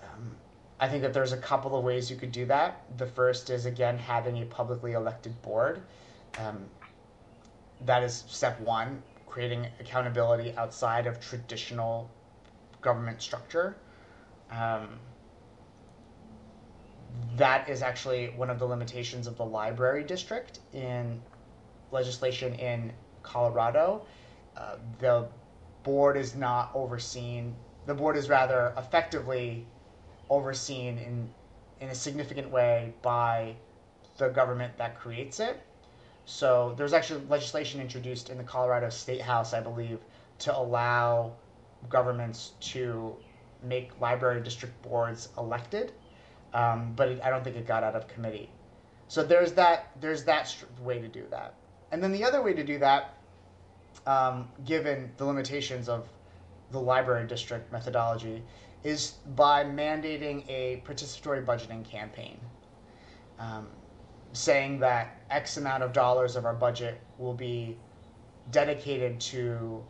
Um, 0.03 0.35
I 0.79 0.87
think 0.87 1.01
that 1.01 1.13
there's 1.13 1.31
a 1.31 1.37
couple 1.37 1.77
of 1.77 1.83
ways 1.83 2.11
you 2.11 2.17
could 2.17 2.31
do 2.31 2.45
that. 2.45 2.83
The 2.97 3.07
first 3.07 3.49
is 3.49 3.65
again 3.65 3.97
having 3.97 4.41
a 4.41 4.45
publicly 4.45 4.91
elected 4.93 5.33
board. 5.41 5.81
Um, 6.37 6.65
that 7.85 8.03
is 8.03 8.23
step 8.27 8.59
one. 8.61 9.01
creating 9.27 9.67
accountability 9.81 10.55
outside 10.55 11.07
of 11.07 11.19
traditional 11.19 12.09
government 12.81 13.21
structure. 13.21 13.75
Um, 14.49 14.87
that 17.35 17.67
is 17.67 17.81
actually 17.81 18.27
one 18.37 18.49
of 18.49 18.59
the 18.59 18.65
limitations 18.65 19.27
of 19.27 19.35
the 19.35 19.45
library 19.45 20.03
district 20.03 20.59
in 20.73 21.21
legislation 21.91 22.53
in 22.55 22.93
Colorado. 23.23 24.05
Uh, 24.55 24.77
the 24.99 25.27
board 25.85 26.17
is 26.17 26.35
not 26.35 26.71
overseen, 26.73 27.55
the 27.85 27.93
board 27.93 28.17
is 28.17 28.27
rather 28.27 28.73
effectively 28.77 29.65
overseen 30.29 30.97
in, 30.97 31.29
in 31.79 31.89
a 31.89 31.95
significant 31.95 32.49
way 32.49 32.93
by 33.01 33.55
the 34.17 34.27
government 34.27 34.77
that 34.77 34.99
creates 34.99 35.39
it. 35.39 35.61
So 36.25 36.73
there's 36.77 36.93
actually 36.93 37.23
legislation 37.29 37.79
introduced 37.79 38.29
in 38.29 38.37
the 38.37 38.43
Colorado 38.43 38.89
State 38.89 39.21
House, 39.21 39.53
I 39.53 39.61
believe, 39.61 39.99
to 40.39 40.57
allow 40.57 41.33
governments 41.87 42.53
to 42.59 43.15
make 43.63 43.99
library 44.01 44.41
district 44.41 44.81
boards 44.81 45.29
elected, 45.37 45.91
um, 46.53 46.93
but 46.95 47.09
it, 47.09 47.21
I 47.23 47.29
don't 47.29 47.43
think 47.43 47.55
it 47.55 47.67
got 47.67 47.83
out 47.83 47.95
of 47.95 48.07
committee. 48.07 48.49
So 49.07 49.23
there's 49.23 49.53
that 49.53 49.91
there's 50.01 50.23
that 50.23 50.55
way 50.81 50.99
to 50.99 51.07
do 51.07 51.25
that, 51.29 51.53
and 51.91 52.01
then 52.01 52.11
the 52.11 52.23
other 52.23 52.41
way 52.41 52.53
to 52.53 52.63
do 52.63 52.79
that, 52.79 53.14
um, 54.05 54.47
given 54.65 55.11
the 55.17 55.25
limitations 55.25 55.89
of 55.89 56.07
the 56.71 56.79
library 56.79 57.27
district 57.27 57.71
methodology, 57.71 58.43
is 58.83 59.15
by 59.35 59.63
mandating 59.63 60.47
a 60.49 60.81
participatory 60.85 61.43
budgeting 61.43 61.83
campaign. 61.83 62.39
Um, 63.39 63.67
saying 64.33 64.79
that 64.79 65.21
X 65.29 65.57
amount 65.57 65.81
of 65.81 65.93
dollars 65.93 66.35
of 66.35 66.45
our 66.45 66.53
budget 66.53 66.99
will 67.17 67.33
be 67.33 67.77
dedicated 68.51 69.19
to 69.19 69.83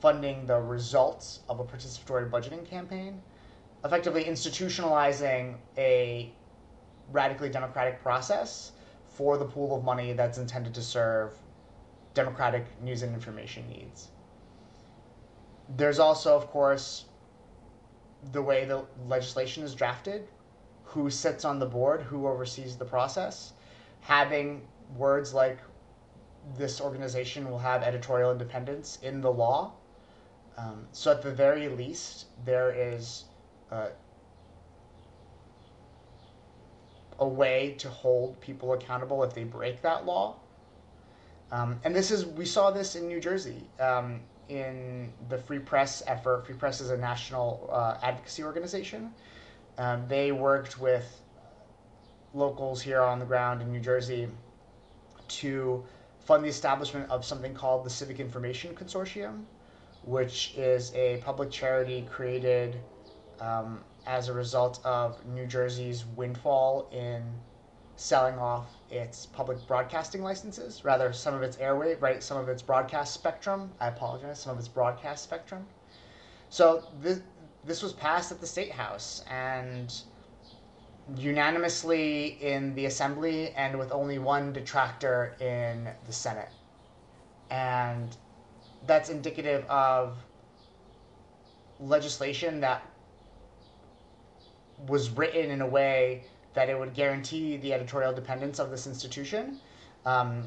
funding 0.00 0.46
the 0.46 0.58
results 0.58 1.40
of 1.48 1.60
a 1.60 1.64
participatory 1.64 2.28
budgeting 2.28 2.64
campaign, 2.68 3.20
effectively 3.84 4.24
institutionalizing 4.24 5.56
a 5.76 6.32
radically 7.12 7.48
democratic 7.48 8.02
process 8.02 8.72
for 9.04 9.36
the 9.38 9.44
pool 9.44 9.76
of 9.76 9.84
money 9.84 10.12
that's 10.12 10.38
intended 10.38 10.74
to 10.74 10.82
serve 10.82 11.32
democratic 12.16 12.64
news 12.82 13.02
and 13.04 13.14
information 13.14 13.68
needs. 13.68 14.08
There's 15.76 16.00
also, 16.00 16.34
of 16.36 16.48
course, 16.48 17.04
the 18.32 18.42
way 18.42 18.64
the 18.64 18.84
legislation 19.06 19.62
is 19.62 19.74
drafted, 19.74 20.26
who 20.82 21.10
sits 21.10 21.44
on 21.44 21.60
the 21.60 21.66
board, 21.66 22.02
who 22.02 22.26
oversees 22.26 22.76
the 22.76 22.84
process 22.84 23.52
having 24.06 24.62
words 24.96 25.34
like 25.34 25.58
this 26.56 26.80
organization 26.80 27.50
will 27.50 27.58
have 27.58 27.82
editorial 27.82 28.30
independence 28.30 29.00
in 29.02 29.20
the 29.20 29.30
law. 29.30 29.72
Um, 30.56 30.86
so 30.92 31.10
at 31.10 31.22
the 31.22 31.32
very 31.32 31.68
least, 31.68 32.26
there 32.44 32.70
is 32.70 33.24
uh, 33.72 33.88
a 37.18 37.26
way 37.26 37.74
to 37.78 37.88
hold 37.88 38.40
people 38.40 38.74
accountable 38.74 39.24
if 39.24 39.34
they 39.34 39.42
break 39.42 39.82
that 39.82 40.06
law. 40.06 40.36
Um, 41.52 41.78
and 41.84 41.94
this 41.94 42.10
is 42.10 42.26
we 42.26 42.44
saw 42.44 42.70
this 42.70 42.96
in 42.96 43.06
New 43.06 43.20
Jersey 43.20 43.62
um, 43.78 44.20
in 44.48 45.12
the 45.28 45.38
Free 45.38 45.58
Press 45.58 46.02
effort. 46.06 46.46
Free 46.46 46.56
Press 46.56 46.80
is 46.80 46.90
a 46.90 46.96
national 46.96 47.68
uh, 47.72 47.98
advocacy 48.02 48.42
organization. 48.42 49.12
Um, 49.78 50.06
they 50.08 50.32
worked 50.32 50.80
with 50.80 51.20
locals 52.34 52.82
here 52.82 53.00
on 53.00 53.18
the 53.18 53.24
ground 53.24 53.62
in 53.62 53.70
New 53.72 53.80
Jersey 53.80 54.28
to 55.28 55.84
fund 56.20 56.44
the 56.44 56.48
establishment 56.48 57.08
of 57.10 57.24
something 57.24 57.54
called 57.54 57.84
the 57.84 57.90
Civic 57.90 58.18
Information 58.18 58.74
Consortium, 58.74 59.44
which 60.04 60.54
is 60.56 60.92
a 60.94 61.18
public 61.24 61.50
charity 61.50 62.06
created 62.10 62.80
um, 63.40 63.80
as 64.06 64.28
a 64.28 64.32
result 64.32 64.80
of 64.84 65.24
New 65.26 65.46
Jersey's 65.46 66.04
windfall 66.16 66.88
in 66.92 67.22
selling 67.96 68.38
off 68.38 68.66
its 68.90 69.26
public 69.26 69.66
broadcasting 69.66 70.22
licenses, 70.22 70.84
rather 70.84 71.12
some 71.12 71.34
of 71.34 71.42
its 71.42 71.56
airwave, 71.56 72.00
right, 72.00 72.22
some 72.22 72.36
of 72.36 72.48
its 72.48 72.62
broadcast 72.62 73.14
spectrum. 73.14 73.72
I 73.80 73.88
apologize, 73.88 74.38
some 74.40 74.52
of 74.52 74.58
its 74.58 74.68
broadcast 74.68 75.24
spectrum. 75.24 75.66
So 76.50 76.84
this 77.00 77.20
this 77.64 77.82
was 77.82 77.92
passed 77.92 78.30
at 78.30 78.40
the 78.40 78.46
state 78.46 78.70
house, 78.70 79.24
and 79.28 79.92
unanimously 81.16 82.38
in 82.40 82.74
the 82.74 82.86
assembly 82.86 83.50
and 83.50 83.78
with 83.78 83.92
only 83.92 84.18
one 84.18 84.52
detractor 84.52 85.36
in 85.40 85.88
the 86.06 86.12
Senate. 86.12 86.48
And 87.50 88.16
that's 88.86 89.08
indicative 89.08 89.64
of 89.66 90.16
legislation 91.78 92.60
that 92.60 92.82
was 94.88 95.10
written 95.10 95.50
in 95.50 95.60
a 95.60 95.66
way 95.66 96.24
that 96.56 96.70
it 96.70 96.78
would 96.78 96.94
guarantee 96.94 97.58
the 97.58 97.74
editorial 97.74 98.14
dependence 98.14 98.58
of 98.58 98.70
this 98.70 98.86
institution, 98.86 99.60
um, 100.06 100.42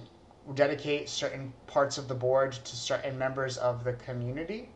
dedicate 0.55 1.07
certain 1.07 1.53
parts 1.67 1.99
of 1.99 2.07
the 2.07 2.15
board 2.15 2.51
to 2.51 2.75
certain 2.75 3.15
members 3.15 3.57
of 3.57 3.83
the 3.83 3.93
community. 3.93 4.69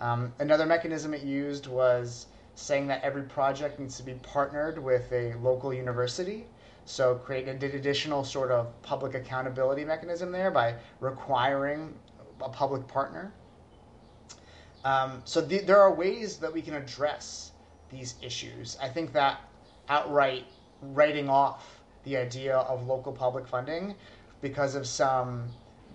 Um, 0.00 0.32
another 0.38 0.64
mechanism 0.64 1.12
it 1.12 1.22
used 1.22 1.66
was 1.66 2.28
saying 2.54 2.86
that 2.86 3.04
every 3.04 3.24
project 3.24 3.78
needs 3.78 3.98
to 3.98 4.02
be 4.02 4.14
partnered 4.14 4.82
with 4.82 5.12
a 5.12 5.34
local 5.34 5.74
university. 5.74 6.46
So 6.86 7.16
create 7.16 7.46
an 7.46 7.62
additional 7.62 8.24
sort 8.24 8.50
of 8.50 8.80
public 8.80 9.14
accountability 9.14 9.84
mechanism 9.84 10.32
there 10.32 10.50
by 10.50 10.76
requiring 11.00 11.92
a 12.40 12.48
public 12.48 12.88
partner. 12.88 13.34
Um, 14.86 15.20
so 15.26 15.42
the, 15.42 15.58
there 15.58 15.78
are 15.78 15.92
ways 15.92 16.38
that 16.38 16.50
we 16.50 16.62
can 16.62 16.72
address 16.72 17.52
these 17.90 18.14
issues. 18.22 18.78
I 18.80 18.88
think 18.88 19.12
that 19.12 19.40
outright 19.90 20.46
writing 20.82 21.28
off 21.28 21.80
the 22.04 22.16
idea 22.16 22.56
of 22.56 22.86
local 22.86 23.12
public 23.12 23.46
funding 23.46 23.94
because 24.40 24.74
of 24.74 24.86
some 24.86 25.46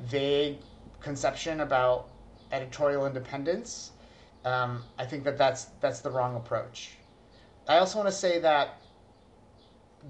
vague 0.04 0.58
conception 1.00 1.62
about 1.62 2.10
editorial 2.52 3.06
independence 3.06 3.92
um, 4.46 4.84
I 5.00 5.06
think 5.06 5.24
that 5.24 5.38
that's 5.38 5.66
that's 5.82 6.02
the 6.02 6.12
wrong 6.12 6.36
approach. 6.36 6.92
I 7.68 7.80
also 7.80 7.98
want 7.98 8.10
to 8.10 8.16
say 8.16 8.40
that 8.40 8.80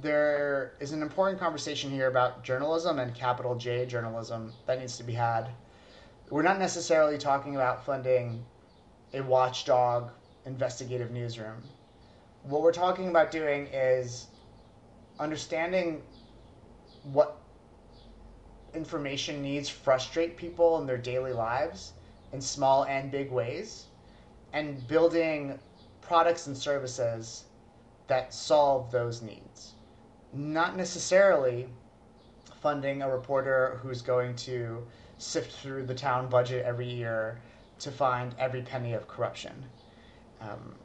there 0.02 0.74
is 0.82 0.92
an 0.92 1.02
important 1.02 1.40
conversation 1.40 1.90
here 1.90 2.08
about 2.08 2.44
journalism 2.44 3.00
and 3.00 3.16
capital 3.16 3.56
J 3.56 3.86
journalism 3.86 4.52
that 4.66 4.80
needs 4.80 4.98
to 4.98 5.04
be 5.04 5.14
had. 5.14 5.48
We're 6.30 6.42
not 6.42 6.60
necessarily 6.60 7.18
talking 7.18 7.56
about 7.56 7.86
funding 7.86 8.44
a 9.14 9.22
watchdog 9.22 10.12
investigative 10.46 11.12
newsroom. 11.12 11.64
What 12.44 12.62
we're 12.62 12.74
talking 12.74 13.08
about 13.08 13.32
doing 13.32 13.68
is 13.68 14.28
understanding 15.20 16.02
what 17.04 17.42
information 18.74 19.42
needs 19.42 19.70
frustrate 19.70 20.36
people 20.36 20.80
in 20.80 20.86
their 20.88 20.98
daily 20.98 21.34
lives 21.34 21.94
in 22.34 22.42
small 22.42 22.84
and 22.86 23.12
big 23.12 23.32
ways 23.32 23.86
and 24.54 24.86
building 24.88 25.58
products 26.02 26.48
and 26.48 26.58
services 26.58 27.46
that 28.08 28.34
solve 28.34 28.92
those 28.92 29.22
needs. 29.22 29.74
Not 30.34 30.76
necessarily 30.76 31.68
funding 32.62 33.02
a 33.02 33.10
reporter 33.10 33.80
who's 33.82 34.02
going 34.02 34.36
to 34.36 34.86
sift 35.18 35.54
through 35.54 35.86
the 35.86 35.96
town 35.96 36.30
budget 36.30 36.66
every 36.66 36.90
year 36.90 37.40
to 37.80 37.92
find 37.92 38.36
every 38.38 38.62
penny 38.62 38.94
of 38.94 39.08
corruption. 39.08 39.66
Um, 40.42 40.76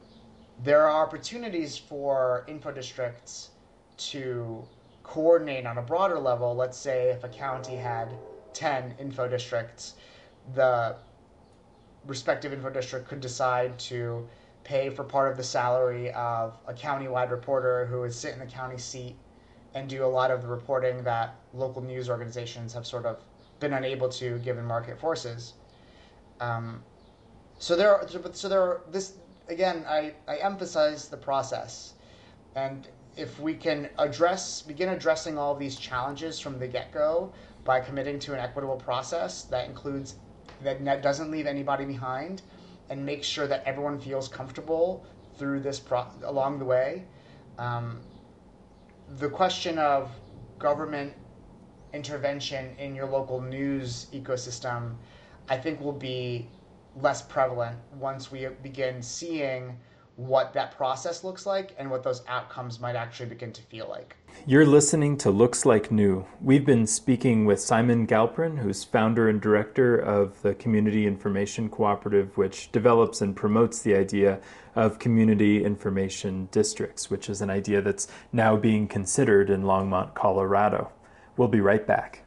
there 0.62 0.86
are 0.86 1.02
opportunities 1.02 1.76
for 1.76 2.44
info 2.48 2.70
districts 2.72 3.50
to 4.10 4.64
coordinate 5.02 5.66
on 5.66 5.78
a 5.78 5.82
broader 5.82 6.18
level. 6.18 6.54
Let's 6.54 6.78
say 6.78 7.10
if 7.10 7.24
a 7.24 7.28
county 7.28 7.76
had 7.76 8.08
10 8.54 8.94
info 8.98 9.28
districts, 9.28 9.94
the 10.54 10.96
respective 12.06 12.52
info 12.52 12.70
district 12.70 13.08
could 13.08 13.20
decide 13.20 13.78
to 13.78 14.26
pay 14.64 14.90
for 14.90 15.04
part 15.04 15.30
of 15.30 15.36
the 15.36 15.44
salary 15.44 16.12
of 16.12 16.56
a 16.66 16.74
county-wide 16.74 17.30
reporter 17.30 17.86
who 17.86 18.00
would 18.00 18.12
sit 18.12 18.32
in 18.34 18.40
the 18.40 18.46
county 18.46 18.78
seat 18.78 19.16
and 19.74 19.88
do 19.88 20.04
a 20.04 20.06
lot 20.06 20.30
of 20.30 20.42
the 20.42 20.48
reporting 20.48 21.02
that 21.04 21.36
local 21.54 21.82
news 21.82 22.10
organizations 22.10 22.72
have 22.72 22.86
sort 22.86 23.06
of 23.06 23.18
been 23.60 23.74
unable 23.74 24.08
to 24.08 24.38
given 24.38 24.64
market 24.64 24.98
forces. 24.98 25.54
Um, 26.40 26.82
so 27.58 27.76
there, 27.76 27.94
are, 27.94 28.08
so 28.32 28.48
there 28.48 28.62
are 28.62 28.80
this 28.90 29.14
again. 29.48 29.84
I, 29.86 30.14
I 30.26 30.36
emphasize 30.36 31.08
the 31.08 31.16
process, 31.16 31.92
and 32.54 32.88
if 33.16 33.38
we 33.40 33.54
can 33.54 33.88
address 33.98 34.62
begin 34.62 34.90
addressing 34.90 35.36
all 35.36 35.54
these 35.54 35.76
challenges 35.76 36.38
from 36.38 36.58
the 36.58 36.66
get 36.66 36.92
go 36.92 37.32
by 37.64 37.80
committing 37.80 38.18
to 38.18 38.32
an 38.32 38.38
equitable 38.38 38.76
process 38.76 39.44
that 39.44 39.66
includes 39.68 40.14
that 40.62 41.02
doesn't 41.02 41.30
leave 41.30 41.46
anybody 41.46 41.84
behind 41.84 42.42
and 42.90 43.04
make 43.04 43.24
sure 43.24 43.46
that 43.46 43.62
everyone 43.64 43.98
feels 43.98 44.28
comfortable 44.28 45.06
through 45.36 45.60
this 45.60 45.80
pro- 45.80 46.06
along 46.24 46.58
the 46.58 46.64
way. 46.64 47.04
Um, 47.58 48.00
the 49.18 49.28
question 49.28 49.78
of 49.78 50.10
government 50.58 51.14
intervention 51.92 52.74
in 52.78 52.94
your 52.94 53.06
local 53.06 53.40
news 53.40 54.06
ecosystem, 54.12 54.96
I 55.48 55.56
think 55.56 55.80
will 55.80 55.92
be 55.92 56.48
less 56.96 57.22
prevalent 57.22 57.78
once 57.94 58.30
we 58.30 58.46
begin 58.62 59.02
seeing 59.02 59.78
what 60.20 60.52
that 60.52 60.76
process 60.76 61.24
looks 61.24 61.46
like 61.46 61.74
and 61.78 61.90
what 61.90 62.02
those 62.02 62.22
outcomes 62.28 62.78
might 62.78 62.94
actually 62.94 63.26
begin 63.26 63.50
to 63.50 63.62
feel 63.62 63.88
like. 63.88 64.16
You're 64.46 64.66
listening 64.66 65.16
to 65.18 65.30
Looks 65.30 65.64
Like 65.64 65.90
New. 65.90 66.26
We've 66.42 66.64
been 66.64 66.86
speaking 66.86 67.46
with 67.46 67.58
Simon 67.58 68.06
Galperin, 68.06 68.58
who's 68.58 68.84
founder 68.84 69.30
and 69.30 69.40
director 69.40 69.96
of 69.96 70.40
the 70.42 70.54
Community 70.54 71.06
Information 71.06 71.70
Cooperative, 71.70 72.36
which 72.36 72.70
develops 72.70 73.22
and 73.22 73.34
promotes 73.34 73.80
the 73.80 73.94
idea 73.94 74.40
of 74.76 74.98
community 74.98 75.64
information 75.64 76.50
districts, 76.52 77.08
which 77.08 77.30
is 77.30 77.40
an 77.40 77.48
idea 77.48 77.80
that's 77.80 78.08
now 78.30 78.58
being 78.58 78.86
considered 78.86 79.48
in 79.48 79.62
Longmont, 79.62 80.12
Colorado. 80.12 80.92
We'll 81.38 81.48
be 81.48 81.62
right 81.62 81.86
back. 81.86 82.24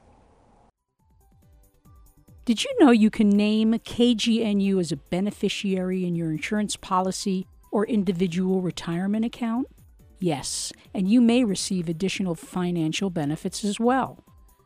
Did 2.46 2.64
you 2.64 2.76
know 2.80 2.90
you 2.90 3.12
can 3.12 3.30
name 3.30 3.74
KGNU 3.74 4.80
as 4.80 4.92
a 4.92 4.98
beneficiary 4.98 6.06
in 6.06 6.16
your 6.16 6.32
insurance 6.32 6.76
policy 6.76 7.48
or 7.74 7.86
individual 7.88 8.62
retirement 8.62 9.26
account? 9.26 9.68
Yes, 10.20 10.72
and 10.94 11.10
you 11.10 11.20
may 11.20 11.44
receive 11.44 11.90
additional 11.90 12.36
financial 12.36 13.10
benefits 13.10 13.66
as 13.66 13.80
well. 13.80 14.24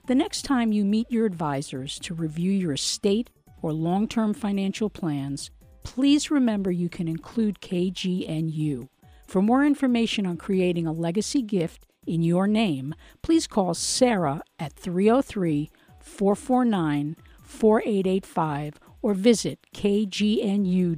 The 0.07 0.13
next 0.13 0.43
time 0.43 0.71
you 0.71 0.85
meet 0.85 1.09
your 1.09 1.25
advisors 1.25 1.97
to 1.99 2.13
review 2.13 2.51
your 2.51 2.73
estate 2.73 3.31
or 3.61 3.73
long 3.73 4.07
term 4.07 4.33
financial 4.33 4.89
plans, 4.89 5.49
please 5.83 6.29
remember 6.29 6.69
you 6.69 6.89
can 6.89 7.07
include 7.07 7.61
KGNU. 7.61 8.89
For 9.25 9.41
more 9.41 9.65
information 9.65 10.25
on 10.25 10.37
creating 10.37 10.85
a 10.85 10.91
legacy 10.91 11.41
gift 11.41 11.85
in 12.05 12.21
your 12.23 12.45
name, 12.45 12.93
please 13.21 13.47
call 13.47 13.73
Sarah 13.73 14.41
at 14.59 14.73
303 14.73 15.71
449 16.01 17.15
4885 17.43 18.79
or 19.01 19.13
visit 19.13 19.59
kgnu.org. 19.73 20.97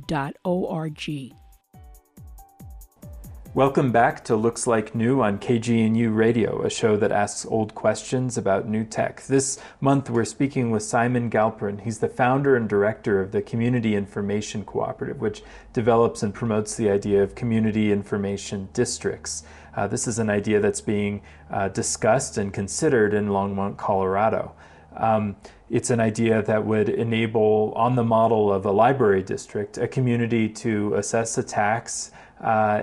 Welcome 3.59 3.91
back 3.91 4.23
to 4.23 4.37
Looks 4.37 4.67
Like 4.67 4.95
New 4.95 5.21
on 5.21 5.37
KGNU 5.37 6.15
Radio, 6.15 6.61
a 6.61 6.69
show 6.69 6.95
that 6.95 7.11
asks 7.11 7.45
old 7.45 7.75
questions 7.75 8.37
about 8.37 8.69
new 8.69 8.85
tech. 8.85 9.21
This 9.23 9.59
month 9.81 10.09
we're 10.09 10.23
speaking 10.23 10.71
with 10.71 10.81
Simon 10.81 11.29
Galperin. 11.29 11.81
He's 11.81 11.99
the 11.99 12.07
founder 12.07 12.55
and 12.55 12.69
director 12.69 13.19
of 13.19 13.33
the 13.33 13.41
Community 13.41 13.95
Information 13.97 14.63
Cooperative, 14.63 15.19
which 15.19 15.43
develops 15.73 16.23
and 16.23 16.33
promotes 16.33 16.77
the 16.77 16.89
idea 16.89 17.21
of 17.21 17.35
community 17.35 17.91
information 17.91 18.69
districts. 18.71 19.43
Uh, 19.75 19.87
this 19.87 20.07
is 20.07 20.19
an 20.19 20.29
idea 20.29 20.61
that's 20.61 20.79
being 20.79 21.21
uh, 21.51 21.67
discussed 21.67 22.37
and 22.37 22.53
considered 22.53 23.13
in 23.13 23.27
Longmont, 23.27 23.75
Colorado. 23.75 24.53
Um, 24.95 25.35
it's 25.69 25.89
an 25.89 25.99
idea 25.99 26.41
that 26.43 26.65
would 26.65 26.87
enable, 26.87 27.73
on 27.75 27.95
the 27.95 28.05
model 28.05 28.53
of 28.53 28.65
a 28.65 28.71
library 28.71 29.21
district, 29.21 29.77
a 29.77 29.87
community 29.87 30.47
to 30.47 30.93
assess 30.93 31.37
a 31.37 31.43
tax 31.43 32.11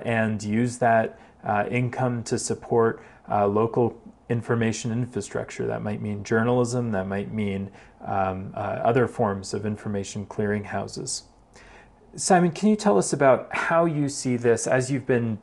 and 0.04 0.42
use 0.42 0.78
that 0.78 1.18
uh, 1.44 1.64
income 1.70 2.22
to 2.24 2.38
support 2.38 3.02
uh, 3.30 3.46
local 3.46 4.00
information 4.28 4.92
infrastructure. 4.92 5.66
That 5.66 5.82
might 5.82 6.02
mean 6.02 6.24
journalism, 6.24 6.92
that 6.92 7.06
might 7.06 7.32
mean 7.32 7.70
um, 8.04 8.52
uh, 8.54 8.58
other 8.58 9.06
forms 9.06 9.54
of 9.54 9.64
information 9.64 10.26
clearinghouses. 10.26 11.22
Simon, 12.16 12.50
can 12.50 12.68
you 12.68 12.76
tell 12.76 12.98
us 12.98 13.12
about 13.12 13.54
how 13.54 13.84
you 13.84 14.08
see 14.08 14.36
this 14.36 14.66
as 14.66 14.90
you've 14.90 15.06
been 15.06 15.38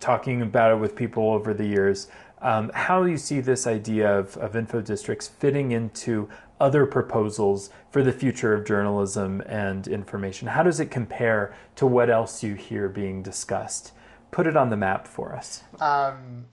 talking 0.00 0.42
about 0.42 0.72
it 0.72 0.76
with 0.76 0.94
people 0.96 1.32
over 1.32 1.54
the 1.54 1.66
years? 1.66 2.08
Um, 2.40 2.70
how 2.74 3.04
you 3.04 3.16
see 3.16 3.40
this 3.40 3.66
idea 3.66 4.18
of, 4.18 4.36
of 4.36 4.54
info 4.54 4.80
districts 4.80 5.28
fitting 5.28 5.72
into 5.72 6.28
other 6.60 6.86
proposals 6.86 7.70
for 7.90 8.02
the 8.02 8.12
future 8.12 8.54
of 8.54 8.64
journalism 8.64 9.42
and 9.46 9.86
information? 9.88 10.48
How 10.48 10.62
does 10.62 10.80
it 10.80 10.90
compare 10.90 11.54
to 11.76 11.86
what 11.86 12.10
else 12.10 12.42
you 12.42 12.54
hear 12.54 12.88
being 12.88 13.22
discussed? 13.22 13.92
Put 14.30 14.46
it 14.46 14.56
on 14.56 14.70
the 14.70 14.76
map 14.76 15.06
for 15.08 15.34
us. 15.34 15.62
Um, 15.80 16.46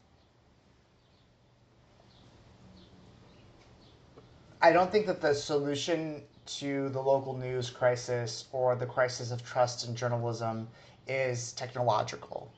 I 4.62 4.72
don't 4.72 4.92
think 4.92 5.06
that 5.08 5.22
the 5.22 5.34
solution 5.34 6.22
to 6.46 6.90
the 6.90 7.02
local 7.02 7.36
news 7.36 7.70
crisis 7.70 8.46
or 8.52 8.76
the 8.76 8.86
crisis 8.86 9.32
of 9.32 9.44
trust 9.44 9.88
in 9.88 9.96
journalism 9.96 10.68
is 11.08 11.54
technological. 11.54 12.52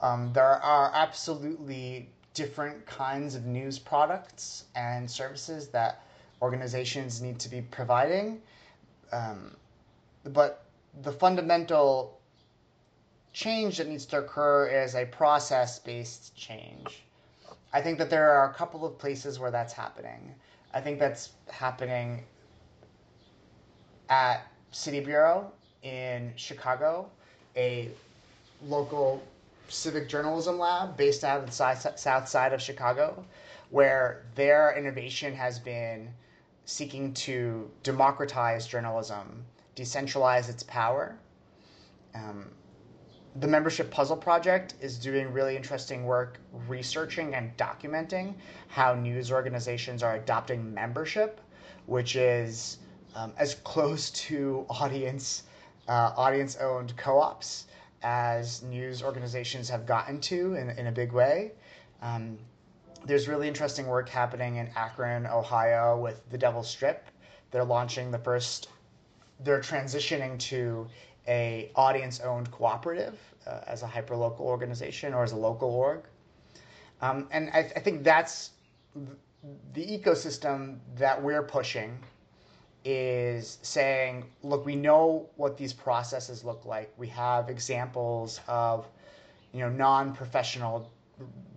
Um, 0.00 0.32
there 0.32 0.44
are 0.44 0.92
absolutely 0.94 2.10
different 2.34 2.84
kinds 2.86 3.34
of 3.34 3.46
news 3.46 3.78
products 3.78 4.64
and 4.76 5.10
services 5.10 5.68
that 5.68 6.02
organizations 6.40 7.20
need 7.20 7.38
to 7.40 7.48
be 7.48 7.62
providing. 7.62 8.40
Um, 9.12 9.56
but 10.24 10.64
the 11.02 11.12
fundamental 11.12 12.18
change 13.32 13.78
that 13.78 13.88
needs 13.88 14.06
to 14.06 14.18
occur 14.18 14.66
is 14.66 14.94
a 14.94 15.06
process 15.06 15.78
based 15.78 16.34
change. 16.36 17.02
I 17.72 17.82
think 17.82 17.98
that 17.98 18.10
there 18.10 18.30
are 18.30 18.50
a 18.50 18.54
couple 18.54 18.84
of 18.84 18.98
places 18.98 19.38
where 19.38 19.50
that's 19.50 19.72
happening. 19.72 20.34
I 20.72 20.80
think 20.80 20.98
that's 20.98 21.30
happening 21.50 22.24
at 24.08 24.46
City 24.72 25.00
Bureau 25.00 25.52
in 25.82 26.32
Chicago, 26.36 27.10
a 27.56 27.90
local 28.66 29.22
civic 29.68 30.08
journalism 30.08 30.58
lab 30.58 30.96
based 30.96 31.24
out 31.24 31.40
of 31.40 31.46
the 31.46 31.52
south 31.96 32.28
side 32.28 32.52
of 32.52 32.60
Chicago, 32.60 33.24
where 33.70 34.24
their 34.34 34.74
innovation 34.76 35.34
has 35.34 35.58
been 35.58 36.08
seeking 36.68 37.14
to 37.14 37.70
democratize 37.82 38.66
journalism, 38.66 39.42
decentralize 39.74 40.50
its 40.50 40.62
power. 40.64 41.18
Um, 42.14 42.50
the 43.36 43.48
Membership 43.48 43.90
Puzzle 43.90 44.18
Project 44.18 44.74
is 44.82 44.98
doing 44.98 45.32
really 45.32 45.56
interesting 45.56 46.04
work 46.04 46.38
researching 46.68 47.34
and 47.34 47.56
documenting 47.56 48.34
how 48.68 48.92
news 48.92 49.32
organizations 49.32 50.02
are 50.02 50.16
adopting 50.16 50.74
membership, 50.74 51.40
which 51.86 52.16
is 52.16 52.76
um, 53.14 53.32
as 53.38 53.54
close 53.54 54.10
to 54.10 54.66
audience 54.68 55.44
uh, 55.88 56.12
audience 56.18 56.56
owned 56.56 56.94
co-ops 56.98 57.64
as 58.02 58.62
news 58.64 59.02
organizations 59.02 59.70
have 59.70 59.86
gotten 59.86 60.20
to 60.20 60.54
in, 60.54 60.68
in 60.68 60.88
a 60.88 60.92
big 60.92 61.12
way. 61.12 61.52
Um, 62.02 62.36
there's 63.04 63.28
really 63.28 63.48
interesting 63.48 63.86
work 63.86 64.08
happening 64.08 64.56
in 64.56 64.70
Akron, 64.76 65.26
Ohio 65.26 65.98
with 65.98 66.28
the 66.30 66.38
Devil's 66.38 66.68
Strip. 66.68 67.06
They're 67.50 67.64
launching 67.64 68.10
the 68.10 68.18
first. 68.18 68.68
They're 69.40 69.60
transitioning 69.60 70.38
to 70.40 70.86
a 71.26 71.70
audience 71.74 72.20
owned 72.20 72.50
cooperative 72.50 73.18
uh, 73.46 73.60
as 73.66 73.82
a 73.82 73.86
hyperlocal 73.86 74.40
organization 74.40 75.14
or 75.14 75.22
as 75.22 75.32
a 75.32 75.36
local 75.36 75.70
org. 75.70 76.02
Um, 77.00 77.28
and 77.30 77.50
I, 77.50 77.60
I 77.76 77.80
think 77.80 78.02
that's 78.02 78.50
the 79.72 79.86
ecosystem 79.86 80.78
that 80.96 81.22
we're 81.22 81.42
pushing 81.42 81.98
is 82.84 83.58
saying, 83.62 84.24
look, 84.42 84.64
we 84.64 84.74
know 84.74 85.28
what 85.36 85.56
these 85.56 85.72
processes 85.72 86.44
look 86.44 86.64
like. 86.64 86.92
We 86.96 87.08
have 87.08 87.48
examples 87.48 88.40
of, 88.48 88.88
you 89.52 89.60
know, 89.60 89.68
non-professional 89.68 90.90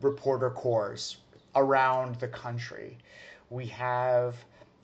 reporter 0.02 0.50
corps 0.50 1.18
around 1.56 2.16
the 2.16 2.28
country. 2.28 2.98
We 3.50 3.66
have 3.68 4.36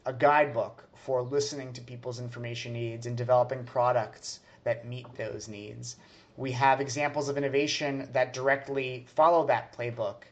a 0.06 0.14
guidebook 0.14 0.84
for 0.94 1.22
listening 1.22 1.74
to 1.74 1.82
people's 1.82 2.20
information 2.20 2.74
needs 2.74 3.06
and 3.06 3.16
developing 3.18 3.64
products 3.64 4.40
that 4.64 4.86
meet 4.86 5.06
those 5.16 5.48
needs. 5.48 5.98
We 6.36 6.52
have 6.52 6.82
examples 6.82 7.30
of 7.30 7.38
innovation 7.38 8.10
that 8.12 8.34
directly 8.34 9.06
follow 9.16 9.48
that 9.48 9.76
playbook, 9.76 10.24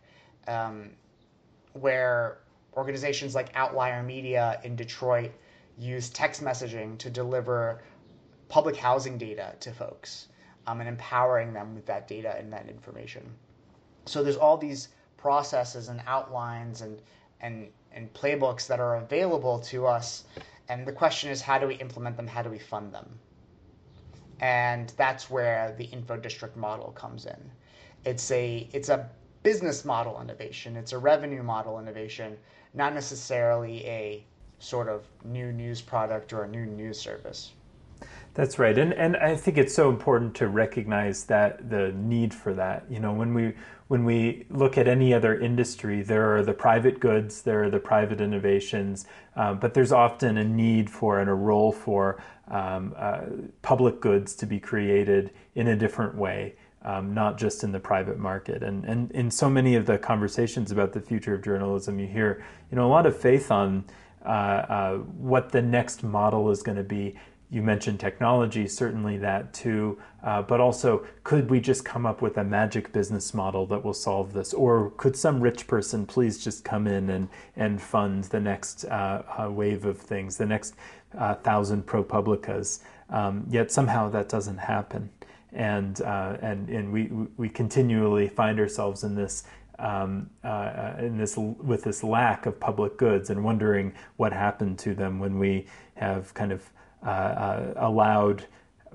um, 0.48 0.92
where 1.74 2.40
organizations 2.76 3.34
like 3.34 3.50
Outlier 3.56 4.04
Media 4.04 4.60
in 4.64 4.76
Detroit 4.76 5.32
use 5.78 6.10
text 6.10 6.44
messaging 6.44 6.98
to 7.00 7.10
deliver 7.10 7.82
public 8.50 8.76
housing 8.76 9.18
data 9.18 9.56
to 9.60 9.72
folks 9.72 10.28
um, 10.68 10.80
and 10.80 10.90
empowering 10.90 11.54
them 11.54 11.76
with 11.76 11.86
that 11.86 12.08
data 12.08 12.36
and 12.38 12.52
that 12.54 12.70
information. 12.70 13.24
So 14.06 14.24
there's 14.24 14.38
all 14.38 14.58
these 14.58 14.90
processes 15.26 15.88
and 15.88 16.00
outlines 16.06 16.82
and 16.82 17.02
and 17.42 17.68
and 17.92 18.14
playbooks 18.14 18.68
that 18.68 18.80
are 18.80 18.98
available 18.98 19.58
to 19.58 19.88
us. 19.88 20.26
And 20.70 20.86
the 20.86 20.92
question 20.92 21.32
is 21.32 21.42
how 21.42 21.58
do 21.58 21.66
we 21.66 21.76
implement 21.86 22.16
them? 22.16 22.28
How 22.28 22.44
do 22.44 22.52
we 22.52 22.60
fund 22.60 22.94
them? 22.94 23.08
And 24.40 24.94
that's 24.98 25.28
where 25.30 25.74
the 25.80 25.86
info 25.86 26.16
district 26.18 26.56
model 26.56 26.92
comes 26.92 27.26
in. 27.26 27.42
It's 28.06 28.30
a 28.30 28.70
it's 28.72 28.90
a 28.90 29.10
business 29.42 29.84
model 29.84 30.22
innovation. 30.22 30.76
It's 30.76 30.94
a 30.94 31.00
revenue 31.00 31.42
model 31.42 31.80
innovation 31.80 32.38
not 32.76 32.94
necessarily 32.94 33.86
a 33.86 34.26
sort 34.60 34.90
of 34.90 35.06
new 35.24 35.52
news 35.52 35.82
product 35.82 36.34
or 36.34 36.44
a 36.44 36.48
new 36.48 36.66
news 36.66 37.00
service 37.00 37.54
That's 38.36 38.60
right, 38.60 38.78
and 38.78 38.94
and 38.94 39.16
I 39.16 39.38
think 39.38 39.58
it's 39.58 39.74
so 39.74 39.90
important 39.90 40.36
to 40.36 40.50
recognize 40.50 41.24
that 41.26 41.70
the 41.70 41.94
need 41.94 42.34
for 42.34 42.54
that. 42.54 42.84
You 42.90 43.00
know, 43.00 43.14
when 43.14 43.34
we 43.34 43.54
when 43.88 44.04
we 44.04 44.46
look 44.50 44.78
at 44.78 44.90
any 44.90 45.14
other 45.14 45.40
industry, 45.40 46.02
there 46.02 46.36
are 46.36 46.44
the 46.44 46.54
private 46.54 47.00
goods, 47.00 47.44
there 47.44 47.64
are 47.64 47.70
the 47.70 47.80
private 47.80 48.20
innovations, 48.20 49.06
uh, 49.38 49.54
but 49.54 49.74
there's 49.74 49.94
often 49.94 50.38
a 50.38 50.44
need 50.44 50.90
for 50.90 51.22
and 51.22 51.30
a 51.30 51.34
role 51.34 51.72
for 51.72 52.22
um, 52.50 52.94
uh, 52.98 53.22
public 53.62 54.02
goods 54.02 54.36
to 54.36 54.46
be 54.46 54.60
created 54.60 55.32
in 55.56 55.70
a 55.70 55.76
different 55.76 56.16
way. 56.16 56.56
Um, 56.82 57.16
not 57.16 57.40
just 57.40 57.64
in 57.64 57.72
the 57.72 57.80
private 57.80 58.20
market. 58.20 58.62
And, 58.62 58.86
and 58.86 59.10
in 59.10 59.32
so 59.32 59.50
many 59.50 59.74
of 59.74 59.88
the 59.88 59.98
conversations 59.98 60.72
about 60.72 60.94
the 60.94 61.02
future 61.02 61.34
of 61.34 61.42
journalism, 61.42 61.98
you 62.00 62.06
hear 62.06 62.46
you 62.70 62.76
know 62.76 62.86
a 62.86 62.92
lot 62.92 63.08
of 63.08 63.18
faith 63.18 63.50
on 63.50 63.86
uh, 64.26 64.30
uh, 64.30 64.98
what 64.98 65.52
the 65.52 65.62
next 65.62 66.04
model 66.04 66.52
is 66.52 66.62
going 66.62 66.78
to 66.78 66.84
be 66.84 67.16
you 67.50 67.62
mentioned 67.62 68.00
technology, 68.00 68.68
certainly 68.68 69.18
that 69.20 69.54
too, 69.54 70.00
uh, 70.24 70.42
but 70.42 70.60
also 70.60 71.06
could 71.24 71.50
we 71.50 71.60
just 71.60 71.86
come 71.86 72.06
up 72.06 72.22
with 72.22 72.38
a 72.38 72.44
magic 72.44 72.92
business 72.92 73.34
model 73.34 73.66
that 73.68 73.84
will 73.84 73.94
solve 73.94 74.34
this? 74.34 74.54
Or 74.54 74.92
could 74.98 75.16
some 75.16 75.40
rich 75.40 75.68
person 75.68 76.06
please 76.06 76.44
just 76.44 76.64
come 76.64 76.88
in 76.88 77.10
and, 77.10 77.30
and 77.56 77.82
fund 77.82 78.26
the 78.26 78.40
next 78.40 78.86
uh, 78.86 79.24
uh, 79.38 79.52
wave 79.52 79.86
of 79.86 79.98
things, 79.98 80.38
the 80.38 80.46
next 80.46 80.76
uh, 81.18 81.36
thousand 81.36 81.86
ProPublicas? 81.86 82.82
Um, 83.10 83.46
yet 83.50 83.72
somehow 83.72 84.10
that 84.10 84.28
doesn't 84.28 84.58
happen. 84.58 85.10
And, 85.54 86.02
uh, 86.02 86.38
and, 86.42 86.68
and 86.70 86.92
we, 86.92 87.12
we 87.38 87.48
continually 87.48 88.28
find 88.28 88.60
ourselves 88.60 89.04
in 89.04 89.16
this 89.16 89.44
um, 89.78 90.30
uh, 90.42 90.94
in 91.00 91.18
this 91.18 91.36
with 91.36 91.84
this 91.84 92.02
lack 92.02 92.46
of 92.46 92.58
public 92.62 92.98
goods 92.98 93.30
and 93.30 93.44
wondering 93.44 93.92
what 94.16 94.32
happened 94.32 94.80
to 94.80 94.96
them 94.96 95.20
when 95.20 95.38
we 95.38 95.68
have 95.96 96.34
kind 96.34 96.54
of 96.54 96.62
uh, 96.62 96.62
uh, 96.62 96.75
allowed 97.06 98.46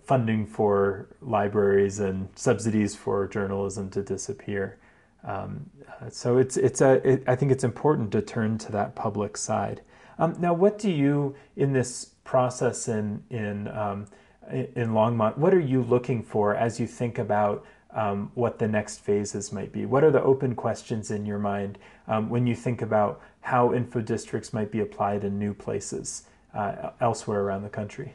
funding 0.03 0.47
for 0.47 1.09
libraries 1.21 2.01
and 2.01 2.29
subsidies 2.35 2.97
for 2.97 3.29
journalism 3.29 3.89
to 3.91 4.03
disappear. 4.03 4.79
Um, 5.25 5.71
uh, 5.89 6.09
so 6.11 6.39
it's 6.39 6.57
it's 6.57 6.81
a 6.81 6.93
it, 7.09 7.25
I 7.27 7.37
think 7.37 7.53
it's 7.53 7.65
important 7.65 8.11
to 8.13 8.23
turn 8.23 8.59
to 8.59 8.73
that 8.73 8.95
public 8.95 9.37
side. 9.37 9.83
Um, 10.19 10.37
now, 10.39 10.55
what 10.55 10.79
do 10.79 10.91
you 10.91 11.37
in 11.57 11.73
this 11.73 12.07
process 12.25 12.89
in 12.89 13.23
in 13.31 13.69
um, 13.69 14.07
in 14.51 14.91
Longmont? 14.91 15.37
What 15.39 15.55
are 15.55 15.61
you 15.61 15.83
looking 15.83 16.23
for 16.23 16.55
as 16.55 16.81
you 16.81 16.87
think 16.87 17.19
about 17.19 17.65
um, 17.93 18.31
what 18.35 18.59
the 18.59 18.69
next 18.69 18.99
phases 18.99 19.53
might 19.53 19.73
be? 19.73 19.87
What 19.87 20.05
are 20.05 20.11
the 20.11 20.23
open 20.23 20.55
questions 20.55 21.11
in 21.11 21.27
your 21.27 21.39
mind 21.39 21.79
um, 22.09 22.29
when 22.29 22.47
you 22.47 22.55
think 22.55 22.83
about 22.83 23.21
how 23.43 23.73
info 23.73 24.01
districts 24.01 24.53
might 24.53 24.71
be 24.71 24.81
applied 24.81 25.25
in 25.25 25.39
new 25.39 25.55
places? 25.55 26.25
Uh, 26.55 26.91
elsewhere 27.01 27.41
around 27.41 27.63
the 27.63 27.69
country? 27.69 28.13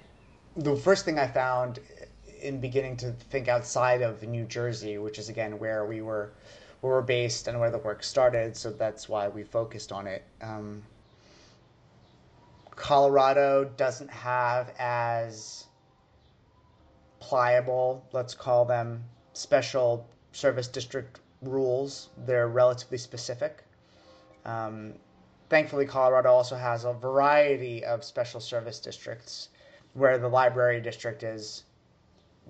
The 0.58 0.76
first 0.76 1.06
thing 1.06 1.20
I 1.20 1.28
found 1.28 1.80
in 2.42 2.60
beginning 2.60 2.98
to 2.98 3.12
think 3.12 3.48
outside 3.48 4.02
of 4.02 4.22
New 4.24 4.46
Jersey, 4.46 4.98
which 4.98 5.18
is 5.18 5.30
again 5.30 5.58
where 5.60 5.86
we 5.86 6.02
were, 6.02 6.32
where 6.82 6.94
we're 6.94 7.02
based 7.02 7.48
and 7.48 7.60
where 7.60 7.72
the 7.72 7.80
work 7.80 8.04
started, 8.04 8.56
so 8.56 8.70
that's 8.72 9.10
why 9.10 9.28
we 9.28 9.44
focused 9.44 9.92
on 9.92 10.08
it. 10.08 10.24
Um, 10.42 10.84
Colorado 12.76 13.66
doesn't 13.78 14.12
have 14.12 14.72
as 14.78 15.66
pliable, 17.20 18.06
let's 18.12 18.36
call 18.36 18.66
them 18.66 19.04
special 19.34 20.08
service 20.32 20.68
district 20.68 21.20
rules. 21.42 22.10
They're 22.26 22.48
relatively 22.48 22.98
specific. 22.98 23.64
Um, 24.46 24.94
thankfully, 25.50 25.86
Colorado 25.86 26.30
also 26.30 26.56
has 26.56 26.86
a 26.86 26.94
variety 26.94 27.84
of 27.84 28.04
special 28.04 28.40
service 28.40 28.80
districts 28.80 29.50
where 29.94 30.18
the 30.18 30.28
library 30.28 30.82
district 30.82 31.24
is 31.24 31.64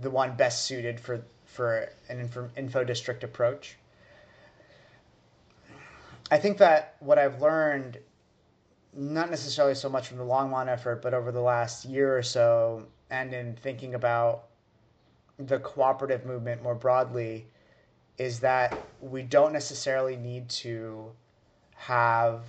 the 0.01 0.09
one 0.09 0.35
best 0.35 0.65
suited 0.65 0.99
for, 0.99 1.23
for 1.45 1.89
an 2.09 2.19
info, 2.19 2.49
info 2.57 2.83
district 2.83 3.23
approach. 3.23 3.77
I 6.31 6.37
think 6.37 6.57
that 6.57 6.95
what 6.99 7.19
I've 7.19 7.41
learned, 7.41 7.99
not 8.93 9.29
necessarily 9.29 9.75
so 9.75 9.89
much 9.89 10.07
from 10.07 10.17
the 10.17 10.23
Longmont 10.23 10.67
effort, 10.67 11.01
but 11.01 11.13
over 11.13 11.31
the 11.31 11.41
last 11.41 11.85
year 11.85 12.17
or 12.17 12.23
so, 12.23 12.87
and 13.09 13.33
in 13.33 13.55
thinking 13.55 13.93
about 13.93 14.45
the 15.37 15.59
cooperative 15.59 16.25
movement 16.25 16.63
more 16.63 16.75
broadly, 16.75 17.47
is 18.17 18.39
that 18.39 18.85
we 18.99 19.21
don't 19.21 19.53
necessarily 19.53 20.15
need 20.15 20.49
to 20.49 21.11
have 21.75 22.41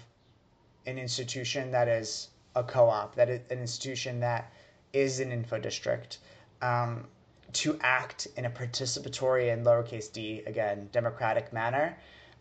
an 0.86 0.98
institution 0.98 1.70
that 1.72 1.88
is 1.88 2.28
a 2.54 2.62
co-op, 2.62 3.14
that 3.16 3.28
is 3.28 3.40
an 3.50 3.58
institution 3.58 4.20
that 4.20 4.52
is 4.92 5.20
an 5.20 5.32
info 5.32 5.58
district, 5.58 6.18
um, 6.62 7.06
to 7.52 7.78
act 7.82 8.26
in 8.36 8.44
a 8.44 8.50
participatory 8.50 9.52
and 9.52 9.64
lowercase 9.64 10.12
d 10.12 10.42
again 10.46 10.88
democratic 10.92 11.52
manner. 11.52 11.96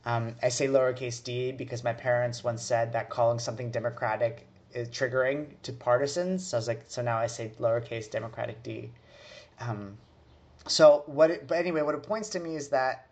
Um, 0.05 0.35
I 0.43 0.49
say 0.49 0.67
lowercase 0.67 1.23
d 1.23 1.51
because 1.51 1.83
my 1.83 1.93
parents 1.93 2.43
once 2.43 2.61
said 2.63 2.93
that 2.93 3.09
calling 3.09 3.39
something 3.39 3.71
democratic 3.71 4.47
is 4.73 4.89
triggering 4.89 5.47
to 5.63 5.73
partisans. 5.73 6.45
So 6.45 6.57
I 6.57 6.59
was 6.59 6.67
like, 6.67 6.83
so 6.87 7.01
now 7.01 7.17
I 7.17 7.27
say 7.27 7.51
lowercase 7.59 8.09
democratic 8.09 8.61
d. 8.61 8.91
Um, 9.59 9.97
so 10.67 11.03
what? 11.05 11.31
It, 11.31 11.47
but 11.47 11.57
anyway, 11.57 11.81
what 11.81 11.95
it 11.95 12.03
points 12.03 12.29
to 12.29 12.39
me 12.39 12.55
is 12.55 12.69
that 12.69 13.07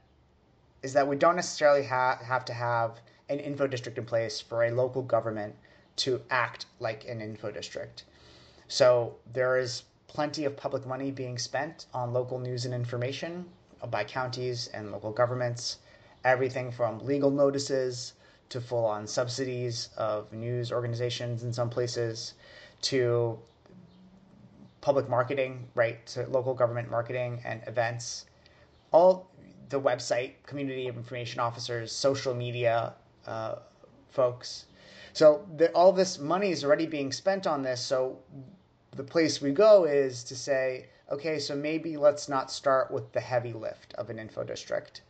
is 0.81 0.93
that 0.93 1.07
we 1.07 1.15
don't 1.15 1.35
necessarily 1.35 1.85
ha- 1.85 2.19
have 2.21 2.45
to 2.45 2.53
have 2.53 2.99
an 3.29 3.39
info 3.39 3.67
district 3.67 3.97
in 3.97 4.05
place 4.05 4.39
for 4.41 4.63
a 4.63 4.71
local 4.71 5.01
government 5.01 5.55
to 5.95 6.21
act 6.29 6.65
like 6.79 7.07
an 7.07 7.21
info 7.21 7.51
district. 7.51 8.05
So 8.67 9.15
there 9.31 9.57
is 9.57 9.83
plenty 10.07 10.45
of 10.45 10.55
public 10.55 10.85
money 10.85 11.11
being 11.11 11.37
spent 11.37 11.85
on 11.93 12.13
local 12.13 12.39
news 12.39 12.65
and 12.65 12.73
information 12.73 13.45
by 13.89 14.03
counties 14.03 14.67
and 14.67 14.91
local 14.91 15.11
governments, 15.11 15.77
everything 16.23 16.71
from 16.71 16.99
legal 16.99 17.31
notices 17.31 18.13
to 18.49 18.61
full 18.61 18.85
on 18.85 19.07
subsidies 19.07 19.89
of 19.97 20.31
news 20.31 20.71
organizations 20.71 21.43
in 21.43 21.51
some 21.51 21.69
places 21.69 22.35
to 22.81 23.37
public 24.81 25.09
marketing, 25.09 25.67
right, 25.75 26.05
to 26.05 26.27
local 26.27 26.53
government 26.53 26.91
marketing 26.91 27.41
and 27.45 27.61
events. 27.67 28.25
All 28.91 29.29
the 29.69 29.79
website, 29.79 30.33
community 30.45 30.87
information 30.87 31.39
officers, 31.39 31.91
social 31.91 32.33
media, 32.33 32.93
uh, 33.27 33.55
folks. 34.09 34.65
So 35.13 35.45
the, 35.57 35.71
all 35.71 35.91
this 35.91 36.19
money 36.19 36.51
is 36.51 36.63
already 36.63 36.87
being 36.87 37.11
spent 37.11 37.45
on 37.45 37.61
this. 37.61 37.81
So 37.81 38.17
the 38.95 39.03
place 39.03 39.41
we 39.41 39.51
go 39.51 39.85
is 39.85 40.23
to 40.25 40.35
say, 40.35 40.87
okay, 41.11 41.39
so 41.39 41.55
maybe 41.55 41.97
let's 41.97 42.27
not 42.27 42.51
start 42.51 42.91
with 42.91 43.11
the 43.11 43.19
heavy 43.19 43.53
lift 43.53 43.93
of 43.95 44.09
an 44.09 44.19
info 44.19 44.43
district, 44.43 45.01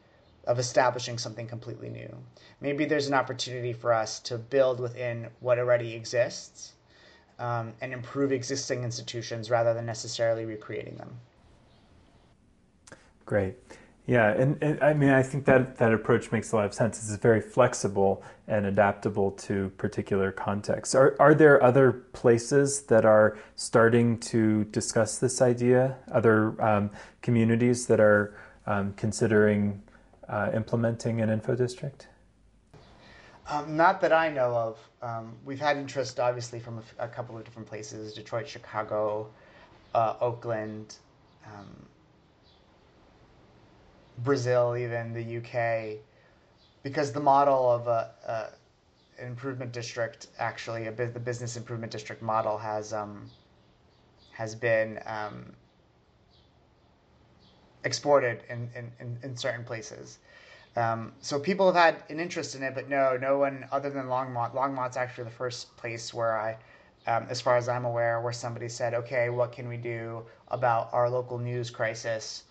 of 0.45 0.59
establishing 0.59 1.17
something 1.17 1.47
completely 1.47 1.89
new. 1.89 2.13
Maybe 2.59 2.85
there's 2.85 3.07
an 3.07 3.13
opportunity 3.13 3.73
for 3.73 3.93
us 3.93 4.19
to 4.21 4.37
build 4.37 4.79
within 4.79 5.27
what 5.39 5.59
already 5.59 5.93
exists 5.93 6.73
um, 7.39 7.73
and 7.81 7.93
improve 7.93 8.31
existing 8.31 8.83
institutions 8.83 9.49
rather 9.49 9.73
than 9.73 9.85
necessarily 9.85 10.45
recreating 10.45 10.95
them. 10.95 11.17
Great. 13.25 13.55
Yeah, 14.05 14.31
and, 14.31 14.61
and, 14.61 14.83
I 14.83 14.93
mean, 14.93 15.11
I 15.11 15.23
think 15.23 15.45
that 15.45 15.77
that 15.77 15.93
approach 15.93 16.29
makes 16.33 16.51
a 16.51 16.57
lot 16.57 16.65
of 16.65 16.73
sense. 16.73 16.97
It's 16.97 17.21
very 17.21 17.39
flexible 17.39 18.21
and 18.49 18.65
adaptable 18.65 19.31
to 19.31 19.69
particular 19.77 20.29
contexts. 20.29 20.93
Are 20.93 21.15
are 21.19 21.33
there 21.33 21.63
other 21.63 21.93
places 22.11 22.81
that 22.83 23.05
are 23.05 23.37
starting 23.55 24.19
to 24.19 24.65
discuss 24.65 25.19
this 25.19 25.41
idea? 25.41 25.95
Other 26.11 26.61
um, 26.61 26.91
communities 27.21 27.87
that 27.87 28.01
are 28.01 28.35
um, 28.67 28.93
considering 28.97 29.81
uh, 30.27 30.51
implementing 30.53 31.21
an 31.21 31.29
info 31.29 31.55
district? 31.55 32.07
Um, 33.47 33.77
not 33.77 34.01
that 34.01 34.11
I 34.11 34.29
know 34.29 34.53
of. 34.53 34.79
Um, 35.01 35.33
we've 35.45 35.59
had 35.59 35.77
interest, 35.77 36.19
obviously, 36.19 36.59
from 36.59 36.79
a, 36.99 37.05
a, 37.05 37.07
couple 37.07 37.37
of 37.37 37.45
different 37.45 37.69
places: 37.69 38.13
Detroit, 38.13 38.49
Chicago, 38.49 39.29
uh, 39.95 40.15
Oakland. 40.19 40.95
Um, 41.45 41.85
Brazil, 44.19 44.75
even 44.77 45.13
the 45.13 45.37
UK, 45.37 45.99
because 46.83 47.11
the 47.11 47.19
model 47.19 47.71
of 47.71 47.87
a, 47.87 48.11
a 48.27 49.23
improvement 49.23 49.71
district 49.71 50.27
actually 50.39 50.87
a, 50.87 50.91
the 50.91 51.19
business 51.19 51.55
improvement 51.55 51.91
district 51.91 52.21
model 52.21 52.57
has 52.57 52.93
um, 52.93 53.29
has 54.31 54.55
been 54.55 54.99
um, 55.05 55.53
exported 57.83 58.41
in, 58.49 58.69
in, 58.75 59.17
in, 59.23 59.37
certain 59.37 59.63
places. 59.63 60.19
Um, 60.75 61.11
so 61.21 61.39
people 61.39 61.71
have 61.71 61.75
had 61.75 62.03
an 62.09 62.19
interest 62.19 62.55
in 62.55 62.63
it, 62.63 62.73
but 62.73 62.89
no, 62.89 63.17
no 63.17 63.37
one 63.37 63.65
other 63.71 63.89
than 63.89 64.07
Longmont. 64.07 64.55
Longmont's 64.55 64.97
actually 64.97 65.25
the 65.25 65.31
first 65.31 65.75
place 65.77 66.13
where 66.13 66.37
I, 66.39 66.57
um, 67.05 67.27
as 67.29 67.41
far 67.41 67.57
as 67.57 67.69
I'm 67.69 67.85
aware, 67.85 68.21
where 68.21 68.33
somebody 68.33 68.69
said, 68.69 68.93
okay, 68.93 69.29
what 69.29 69.51
can 69.51 69.67
we 69.67 69.77
do 69.77 70.23
about 70.47 70.89
our 70.93 71.09
local 71.09 71.37
news 71.37 71.69
crisis? 71.69 72.43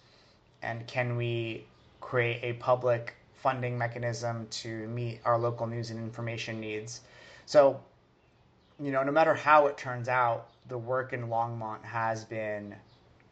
And 0.63 0.87
can 0.87 1.17
we 1.17 1.65
create 2.01 2.41
a 2.43 2.53
public 2.55 3.15
funding 3.35 3.77
mechanism 3.77 4.47
to 4.51 4.87
meet 4.89 5.21
our 5.25 5.39
local 5.39 5.67
news 5.67 5.91
and 5.91 5.99
information 5.99 6.61
needs? 6.61 7.01
So, 7.47 7.81
you 8.81 8.93
know, 8.93 9.03
no 9.03 9.13
matter 9.13 9.35
how 9.35 9.67
it 9.67 9.77
turns 9.77 10.09
out, 10.09 10.49
the 10.69 10.79
work 10.79 11.13
in 11.13 11.29
Longmont 11.29 11.83
has 11.83 12.25
been 12.25 12.75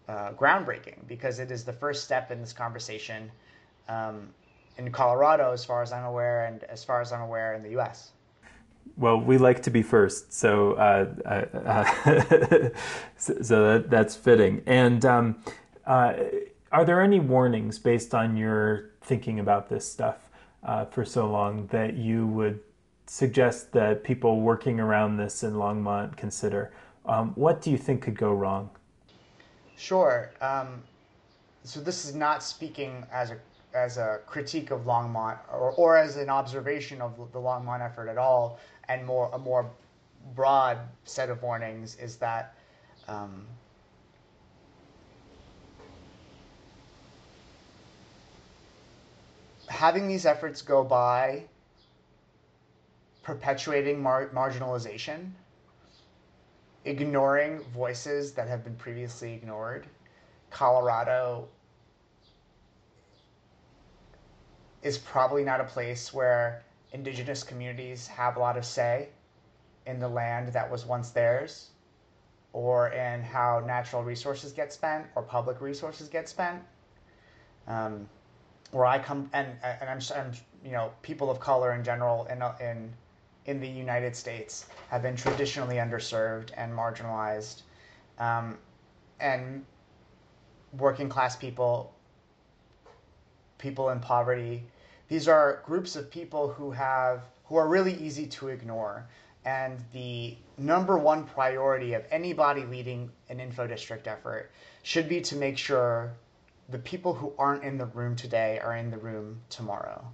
uh, 0.09 0.33
groundbreaking 0.33 1.07
because 1.07 1.39
it 1.39 1.51
is 1.51 1.65
the 1.65 1.73
first 1.73 2.05
step 2.05 2.31
in 2.31 2.41
this 2.41 2.53
conversation 2.53 3.31
um, 3.89 4.29
in 4.77 4.91
Colorado, 4.91 5.53
as 5.53 5.65
far 5.65 5.83
as 5.83 5.93
I'm 5.93 6.05
aware, 6.05 6.47
and 6.47 6.65
as 6.65 6.83
far 6.83 7.01
as 7.01 7.13
I'm 7.13 7.21
aware 7.21 7.55
in 7.55 7.63
the 7.63 7.71
U.S. 7.71 8.11
Well, 8.97 9.21
we 9.21 9.39
like 9.39 9.63
to 9.63 9.71
be 9.71 9.83
first, 9.83 10.33
so 10.33 10.73
uh, 10.73 11.07
uh, 11.25 11.59
uh 11.59 12.71
so, 13.17 13.43
so 13.43 13.73
that, 13.73 13.91
that's 13.91 14.17
fitting. 14.17 14.63
And 14.67 15.05
um, 15.05 15.43
uh, 15.87 16.15
are 16.73 16.85
there 16.85 17.01
any 17.01 17.21
warnings 17.21 17.79
based 17.79 18.15
on 18.15 18.37
your 18.37 18.91
thinking 19.03 19.41
about 19.41 19.69
this 19.69 19.91
stuff 19.91 20.31
uh, 20.63 20.85
for 20.85 21.05
so 21.05 21.29
long 21.31 21.67
that 21.69 21.97
you 21.97 22.27
would 22.29 22.61
suggest 23.07 23.73
that 23.73 24.05
people 24.05 24.41
working 24.41 24.79
around 24.79 25.17
this 25.17 25.43
in 25.43 25.55
Longmont 25.55 26.17
consider? 26.17 26.73
Um, 27.07 27.33
what 27.35 27.61
do 27.61 27.71
you 27.71 27.79
think 27.79 28.03
could 28.03 28.17
go 28.17 28.33
wrong? 28.33 28.71
Sure. 29.77 30.31
Um, 30.41 30.83
so 31.65 31.81
this 31.81 32.05
is 32.05 32.15
not 32.15 32.43
speaking 32.43 33.05
as 33.13 33.31
a 33.31 33.37
as 33.73 33.99
a 33.99 34.19
critique 34.27 34.73
of 34.73 34.81
Longmont 34.81 35.39
or, 35.53 35.71
or 35.73 35.97
as 35.97 36.17
an 36.17 36.29
observation 36.29 37.01
of 37.01 37.17
the 37.33 37.39
Longmont 37.39 37.81
effort 37.85 38.09
at 38.09 38.19
all, 38.19 38.59
and 38.89 39.05
more 39.07 39.31
a 39.33 39.39
more 39.39 39.71
broad 40.35 40.79
set 41.05 41.31
of 41.31 41.43
warnings 41.43 41.97
is 41.97 42.17
that 42.17 42.55
um, 43.09 43.47
having 49.71 50.09
these 50.09 50.27
efforts 50.27 50.63
go 50.63 50.83
by 50.83 51.45
perpetuating 53.23 54.03
mar- 54.03 54.29
marginalization, 54.35 55.31
ignoring 56.85 57.61
voices 57.73 58.33
that 58.33 58.49
have 58.49 58.65
been 58.65 58.75
previously 58.75 59.33
ignored. 59.33 59.87
Colorado 60.51 61.47
is 64.83 64.99
probably 64.99 65.45
not 65.45 65.61
a 65.61 65.65
place 65.65 66.13
where 66.13 66.65
indigenous 66.93 67.45
communities 67.45 68.09
have 68.09 68.37
a 68.37 68.41
lot 68.41 68.57
of 68.59 68.65
say 68.65 69.09
in 69.87 70.01
the 70.01 70.09
land 70.09 70.49
that 70.53 70.69
was 70.69 70.85
once 70.85 71.11
theirs 71.11 71.71
or 72.53 72.89
in 72.89 73.23
how 73.23 73.63
natural 73.65 74.03
resources 74.03 74.51
get 74.51 74.73
spent 74.73 75.07
or 75.15 75.23
public 75.23 75.61
resources 75.61 76.09
get 76.09 76.29
spent. 76.29 76.61
Um, 77.69 78.09
where 78.73 78.87
I 78.87 78.99
come 78.99 79.29
and 79.33 79.49
and 79.63 79.91
I'm, 79.91 80.01
I'm 80.15 80.33
you 80.65 80.73
know 80.73 80.93
people 81.03 81.31
of 81.31 81.41
color 81.41 81.75
in 81.75 81.85
general 81.85 82.27
in 82.27 82.43
in 82.65 82.93
in 83.47 83.61
the 83.61 83.69
United 83.69 84.15
States 84.15 84.67
have 84.89 85.03
been 85.03 85.17
traditionally 85.17 85.77
underserved 85.77 86.51
and 86.57 86.73
marginalized, 86.73 87.63
um, 88.19 88.59
and 89.19 89.65
working 90.79 91.09
class 91.09 91.37
people, 91.37 91.95
people 93.59 93.91
in 93.91 93.99
poverty. 94.01 94.63
These 95.09 95.27
are 95.27 95.63
groups 95.65 95.97
of 95.97 96.11
people 96.11 96.49
who 96.49 96.71
have 96.71 97.23
who 97.45 97.57
are 97.57 97.67
really 97.67 97.95
easy 97.95 98.27
to 98.27 98.49
ignore. 98.49 99.07
And 99.45 99.83
the 99.93 100.37
number 100.59 100.99
one 100.99 101.25
priority 101.25 101.95
of 101.95 102.05
anybody 102.11 102.65
leading 102.65 103.11
an 103.31 103.41
info 103.41 103.67
district 103.67 104.07
effort 104.07 104.51
should 104.83 105.09
be 105.09 105.23
to 105.23 105.37
make 105.37 105.57
sure 105.57 106.13
the 106.71 106.79
people 106.79 107.15
who 107.15 107.33
aren't 107.39 107.65
in 107.65 107.79
the 107.79 107.87
room 107.87 108.15
today 108.15 108.61
are 108.63 108.77
in 108.77 108.91
the 108.91 108.99
room 108.99 109.41
tomorrow 109.49 110.05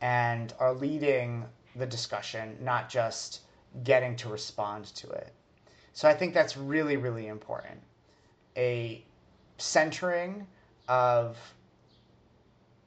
and 0.00 0.54
are 0.58 0.72
leading 0.72 1.44
the 1.76 1.86
discussion, 1.86 2.56
not 2.60 2.88
just 2.88 3.40
getting 3.82 4.16
to 4.16 4.28
respond 4.28 4.86
to 4.86 5.10
it. 5.10 5.32
So 5.92 6.08
I 6.08 6.14
think 6.14 6.32
that's 6.34 6.56
really, 6.56 6.96
really 6.96 7.26
important. 7.26 7.80
A 8.56 9.04
centering 9.58 10.46
of 10.88 11.36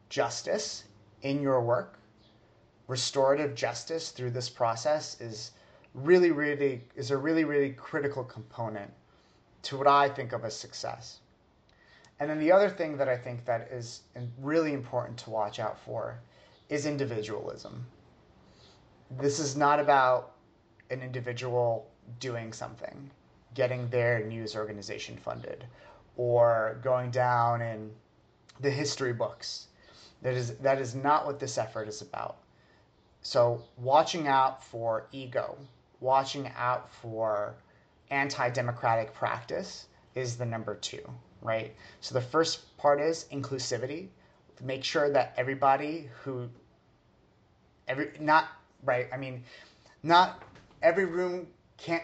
justice 0.10 0.86
in 1.22 1.42
your 1.42 1.62
work, 1.62 2.00
restorative 2.88 3.56
justice 3.56 4.12
through 4.12 4.32
this 4.32 4.50
process 4.50 5.20
is 5.22 5.52
really, 5.94 6.32
really 6.32 6.84
is 6.96 7.12
a 7.12 7.18
really, 7.18 7.44
really 7.44 7.72
critical 7.72 8.24
component 8.24 8.92
to 9.64 9.78
what 9.78 9.88
I 9.88 10.10
think 10.10 10.32
of 10.32 10.46
as 10.46 10.56
success. 10.56 11.20
And 12.20 12.30
then 12.30 12.40
the 12.40 12.52
other 12.52 12.70
thing 12.70 12.98
that 12.98 13.08
I 13.08 13.16
think 13.16 13.46
that 13.46 13.70
is 13.72 14.02
really 14.40 14.74
important 14.74 15.18
to 15.20 15.30
watch 15.30 15.60
out 15.60 15.80
for 15.80 16.20
is 16.68 16.86
individualism. 16.86 17.86
This 19.20 19.40
is 19.40 19.56
not 19.56 19.80
about 19.80 20.34
an 20.90 21.02
individual 21.02 21.88
doing 22.20 22.54
something, 22.54 23.12
getting 23.54 23.90
their 23.90 24.26
news 24.26 24.56
organization 24.56 25.16
funded, 25.18 25.66
or 26.16 26.80
going 26.82 27.12
down 27.12 27.62
in 27.62 27.92
the 28.62 28.72
history 28.72 29.14
books. 29.14 29.68
That 30.24 30.34
is 30.34 30.56
that 30.58 30.82
is 30.82 30.96
not 30.96 31.28
what 31.28 31.40
this 31.40 31.60
effort 31.60 31.88
is 31.88 32.02
about. 32.02 32.38
So 33.22 33.62
watching 33.78 34.28
out 34.28 34.64
for 34.64 35.08
ego, 35.12 35.56
watching 36.00 36.52
out 36.58 36.92
for 36.92 37.56
anti-democratic 38.10 39.14
practice 39.14 39.86
is 40.16 40.38
the 40.38 40.46
number 40.46 40.76
two 40.76 41.08
right? 41.42 41.76
So 42.02 42.14
the 42.14 42.22
first 42.22 42.78
part 42.78 43.00
is 43.00 43.26
inclusivity. 43.32 44.08
Make 44.64 44.84
sure 44.84 45.12
that 45.12 45.34
everybody 45.38 46.10
who 46.24 46.50
every 47.88 48.12
not 48.20 48.48
right, 48.84 49.08
I 49.14 49.18
mean 49.18 49.44
not 50.04 50.44
every 50.82 51.06
room 51.06 51.48
can't 51.78 52.04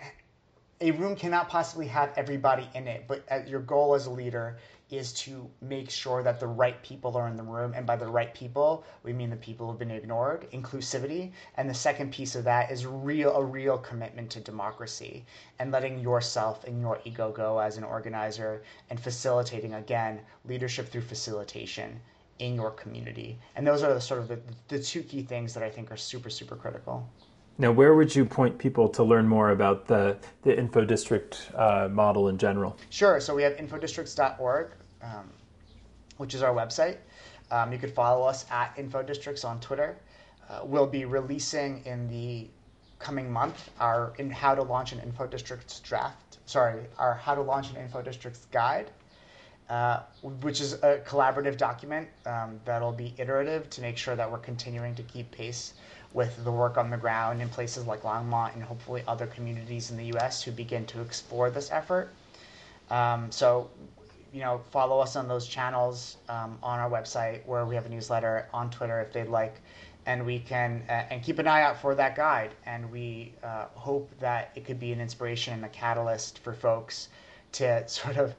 a 0.82 0.92
room 0.92 1.16
cannot 1.16 1.50
possibly 1.50 1.88
have 1.88 2.12
everybody 2.18 2.70
in 2.76 2.88
it, 2.88 3.06
but 3.08 3.24
uh, 3.32 3.40
your 3.48 3.62
goal 3.62 3.96
as 3.96 4.06
a 4.06 4.10
leader 4.12 4.58
is 4.98 5.14
to 5.14 5.50
make 5.62 5.90
sure 5.90 6.24
that 6.24 6.40
the 6.40 6.48
right 6.48 6.82
people 6.84 7.16
are 7.18 7.28
in 7.28 7.38
the 7.38 7.44
room. 7.44 7.74
And 7.76 7.86
by 7.86 7.96
the 7.96 8.08
right 8.08 8.34
people, 8.34 8.84
we 9.04 9.14
mean 9.14 9.30
the 9.30 9.36
people 9.36 9.68
who've 9.68 9.80
been 9.80 9.92
ignored, 9.92 10.48
inclusivity. 10.52 11.32
And 11.58 11.70
the 11.70 11.74
second 11.74 12.12
piece 12.12 12.36
of 12.36 12.44
that 12.44 12.72
is 12.72 12.86
real 12.86 13.36
a 13.36 13.44
real 13.44 13.78
commitment 13.78 14.30
to 14.32 14.40
democracy 14.40 15.26
and 15.60 15.72
letting 15.72 16.00
yourself 16.00 16.64
and 16.66 16.82
your 16.82 17.00
ego 17.04 17.32
go 17.32 17.60
as 17.60 17.78
an 17.78 17.84
organizer 17.84 18.64
and 18.90 19.00
facilitating 19.00 19.74
again 19.76 20.22
leadership 20.46 20.90
through 20.90 21.02
facilitation 21.02 22.00
in 22.40 22.56
your 22.56 22.72
community. 22.72 23.40
And 23.56 23.66
those 23.66 23.84
are 23.84 23.94
the 23.94 24.02
sort 24.02 24.20
of 24.22 24.28
the, 24.28 24.40
the 24.68 24.80
two 24.80 25.04
key 25.04 25.24
things 25.24 25.54
that 25.54 25.64
I 25.64 25.70
think 25.70 25.92
are 25.92 25.98
super, 25.98 26.30
super 26.30 26.56
critical. 26.56 27.08
Now, 27.60 27.72
where 27.72 27.94
would 27.94 28.16
you 28.16 28.26
point 28.26 28.58
people 28.58 28.90
to 28.90 29.04
learn 29.04 29.28
more 29.28 29.52
about 29.52 29.86
the, 29.86 30.18
the 30.42 30.58
info 30.58 30.84
district 30.86 31.52
uh, 31.56 31.88
model 31.92 32.30
in 32.30 32.38
general? 32.38 32.78
Sure. 32.90 33.20
So 33.20 33.36
we 33.36 33.44
have 33.44 33.58
infodistricts.org 33.58 34.72
um, 35.04 35.30
which 36.18 36.34
is 36.34 36.42
our 36.42 36.54
website. 36.54 36.98
Um, 37.52 37.72
you 37.72 37.78
could 37.78 37.94
follow 37.94 38.26
us 38.26 38.46
at 38.50 38.76
InfoDistricts 38.78 39.46
on 39.46 39.60
Twitter. 39.60 39.98
Uh, 40.50 40.62
we'll 40.64 40.88
be 40.88 41.06
releasing 41.06 41.86
in 41.86 42.08
the 42.10 42.48
coming 43.00 43.32
month 43.32 43.70
our 43.80 44.14
in 44.18 44.30
how 44.30 44.56
to 44.56 44.64
launch 44.64 44.94
an 44.94 45.00
info 45.00 45.28
districts 45.28 45.80
draft. 45.82 46.38
Sorry, 46.46 46.84
our 46.98 47.14
how 47.14 47.36
to 47.36 47.42
launch 47.42 47.70
an 47.70 47.78
info 47.78 48.02
districts 48.02 48.48
guide, 48.52 48.90
uh, 49.70 50.00
which 50.42 50.62
is 50.62 50.74
a 50.74 51.02
collaborative 51.06 51.58
document 51.58 52.08
um, 52.26 52.60
that'll 52.66 52.92
be 52.94 53.14
iterative 53.18 53.70
to 53.72 53.82
make 53.82 53.98
sure 53.98 54.16
that 54.16 54.30
we're 54.32 54.38
continuing 54.40 54.96
to 54.96 55.04
keep 55.04 55.30
pace 55.32 55.74
with 56.14 56.44
the 56.44 56.52
work 56.52 56.78
on 56.78 56.90
the 56.90 56.98
ground 56.98 57.42
in 57.42 57.50
places 57.50 57.86
like 57.86 58.04
Longmont 58.04 58.54
and 58.54 58.64
hopefully 58.64 59.04
other 59.08 59.28
communities 59.28 59.90
in 59.92 59.98
the 59.98 60.06
U.S. 60.06 60.44
who 60.44 60.52
begin 60.52 60.86
to 60.88 61.02
explore 61.02 61.50
this 61.50 61.72
effort. 61.72 62.14
Um, 62.90 63.32
so 63.32 63.70
you 64.34 64.40
know, 64.40 64.62
follow 64.72 65.00
us 65.00 65.16
on 65.16 65.28
those 65.28 65.48
channels 65.48 66.18
um, 66.28 66.58
on 66.64 66.80
our 66.80 66.90
website 66.90 67.46
where 67.46 67.66
we 67.66 67.76
have 67.76 67.86
a 67.86 67.90
newsletter 67.90 68.48
on 68.52 68.72
Twitter 68.72 69.00
if 69.00 69.14
they'd 69.14 69.28
like, 69.28 69.62
and 70.08 70.26
we 70.26 70.40
can 70.40 70.84
uh, 70.90 71.06
and 71.12 71.22
keep 71.22 71.38
an 71.38 71.48
eye 71.48 71.62
out 71.62 71.80
for 71.80 71.94
that 71.94 72.16
guide. 72.16 72.52
And 72.66 72.92
we 72.92 73.34
uh, 73.44 73.66
hope 73.76 74.10
that 74.20 74.52
it 74.56 74.66
could 74.66 74.80
be 74.80 74.92
an 74.92 75.00
inspiration 75.00 75.54
and 75.54 75.64
a 75.64 75.70
catalyst 75.70 76.40
for 76.40 76.54
folks 76.54 77.10
to 77.54 77.88
sort 77.88 78.18
of 78.18 78.34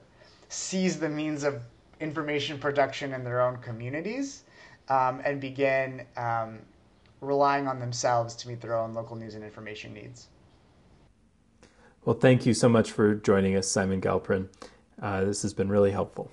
seize 0.49 0.99
the 0.99 1.09
means 1.09 1.43
of 1.43 1.61
information 2.01 2.59
production 2.59 3.13
in 3.13 3.23
their 3.23 3.41
own 3.41 3.57
communities 3.57 4.43
um, 4.89 5.21
and 5.23 5.39
begin 5.39 6.05
um, 6.17 6.59
relying 7.21 7.67
on 7.67 7.79
themselves 7.79 8.35
to 8.35 8.49
meet 8.49 8.59
their 8.59 8.77
own 8.77 8.93
local 8.93 9.15
news 9.15 9.35
and 9.35 9.43
information 9.45 9.93
needs. 9.93 10.27
Well, 12.03 12.17
thank 12.17 12.45
you 12.45 12.53
so 12.53 12.69
much 12.69 12.91
for 12.91 13.15
joining 13.15 13.55
us, 13.55 13.67
Simon 13.67 13.99
Galperin. 14.01 14.47
Uh, 15.01 15.25
this 15.25 15.41
has 15.41 15.53
been 15.53 15.69
really 15.69 15.91
helpful. 15.91 16.31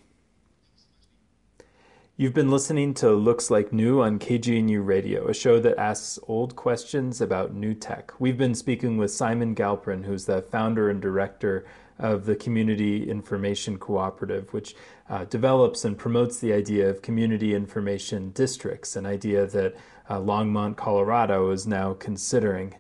You've 2.17 2.35
been 2.35 2.51
listening 2.51 2.95
to 2.95 3.11
Looks 3.11 3.51
Like 3.51 3.73
New 3.73 4.03
on 4.03 4.19
KGNU 4.19 4.85
Radio, 4.87 5.29
a 5.29 5.35
show 5.35 5.59
that 5.61 5.79
asks 5.79 6.19
old 6.29 6.55
questions 6.55 7.21
about 7.21 7.55
new 7.55 7.75
tech. 7.75 8.13
We've 8.19 8.37
been 8.37 8.55
speaking 8.55 8.99
with 8.99 9.11
Simon 9.11 9.55
Galperin, 9.55 10.05
who's 10.05 10.27
the 10.27 10.43
founder 10.43 10.91
and 10.91 11.01
director 11.01 11.65
of 11.99 12.27
the 12.27 12.37
Community 12.37 13.09
Information 13.09 13.79
Cooperative, 13.79 14.53
which 14.53 14.77
uh, 15.09 15.25
develops 15.25 15.85
and 15.85 15.97
promotes 15.97 16.39
the 16.39 16.53
idea 16.53 16.89
of 16.89 17.03
community 17.03 17.55
information 17.55 18.31
districts, 18.31 18.95
an 18.95 19.07
idea 19.07 19.47
that 19.47 19.75
uh, 20.09 20.19
Longmont, 20.19 20.77
Colorado 20.77 21.51
is 21.51 21.67
now 21.67 21.95
considering. 21.95 22.75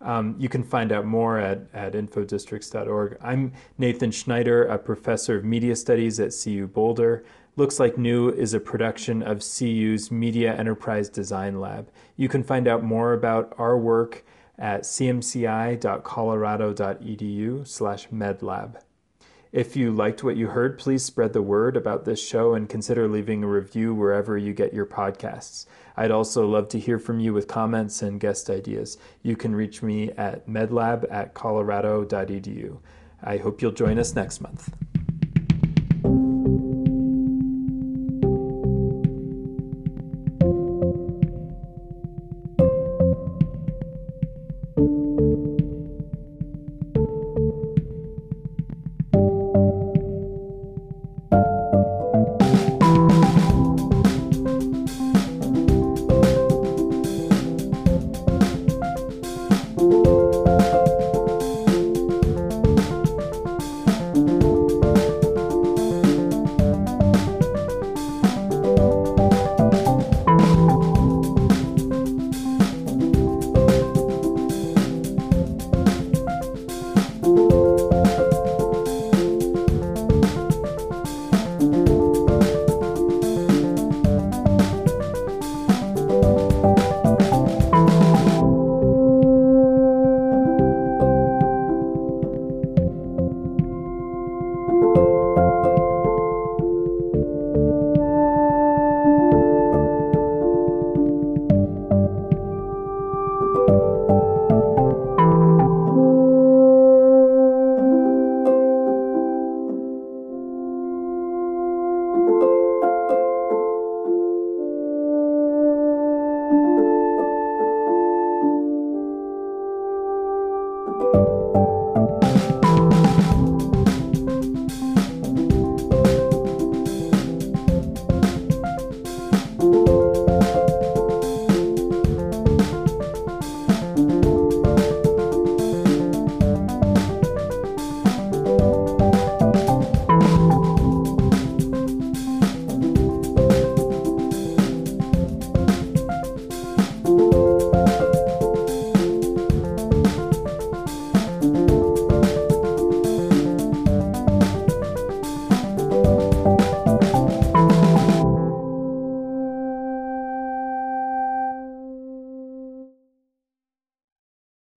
Um, 0.00 0.36
you 0.38 0.48
can 0.48 0.62
find 0.62 0.92
out 0.92 1.06
more 1.06 1.38
at, 1.38 1.66
at 1.72 1.94
infodistricts.org. 1.94 3.16
I'm 3.22 3.52
Nathan 3.78 4.10
Schneider, 4.10 4.64
a 4.64 4.78
professor 4.78 5.36
of 5.36 5.44
media 5.44 5.74
studies 5.74 6.20
at 6.20 6.34
CU 6.42 6.66
Boulder. 6.66 7.24
Looks 7.56 7.80
Like 7.80 7.96
New 7.96 8.28
is 8.28 8.52
a 8.52 8.60
production 8.60 9.22
of 9.22 9.38
CU's 9.38 10.10
Media 10.10 10.54
Enterprise 10.54 11.08
Design 11.08 11.58
Lab. 11.58 11.88
You 12.16 12.28
can 12.28 12.42
find 12.42 12.68
out 12.68 12.82
more 12.82 13.14
about 13.14 13.54
our 13.56 13.78
work 13.78 14.26
at 14.58 14.82
cmci.colorado.edu 14.82 17.66
slash 17.66 18.08
medlab. 18.08 18.76
If 19.52 19.74
you 19.74 19.90
liked 19.90 20.22
what 20.22 20.36
you 20.36 20.48
heard, 20.48 20.78
please 20.78 21.02
spread 21.02 21.32
the 21.32 21.40
word 21.40 21.78
about 21.78 22.04
this 22.04 22.22
show 22.22 22.52
and 22.52 22.68
consider 22.68 23.08
leaving 23.08 23.42
a 23.42 23.48
review 23.48 23.94
wherever 23.94 24.36
you 24.36 24.52
get 24.52 24.74
your 24.74 24.84
podcasts. 24.84 25.64
I'd 25.96 26.10
also 26.10 26.46
love 26.46 26.68
to 26.70 26.78
hear 26.78 26.98
from 26.98 27.20
you 27.20 27.32
with 27.32 27.48
comments 27.48 28.02
and 28.02 28.20
guest 28.20 28.50
ideas. 28.50 28.98
You 29.22 29.36
can 29.36 29.54
reach 29.54 29.82
me 29.82 30.10
at 30.12 30.46
medlab 30.46 31.06
at 31.10 31.34
colorado.edu. 31.34 32.78
I 33.22 33.38
hope 33.38 33.62
you'll 33.62 33.72
join 33.72 33.98
us 33.98 34.14
next 34.14 34.40
month. 34.40 34.72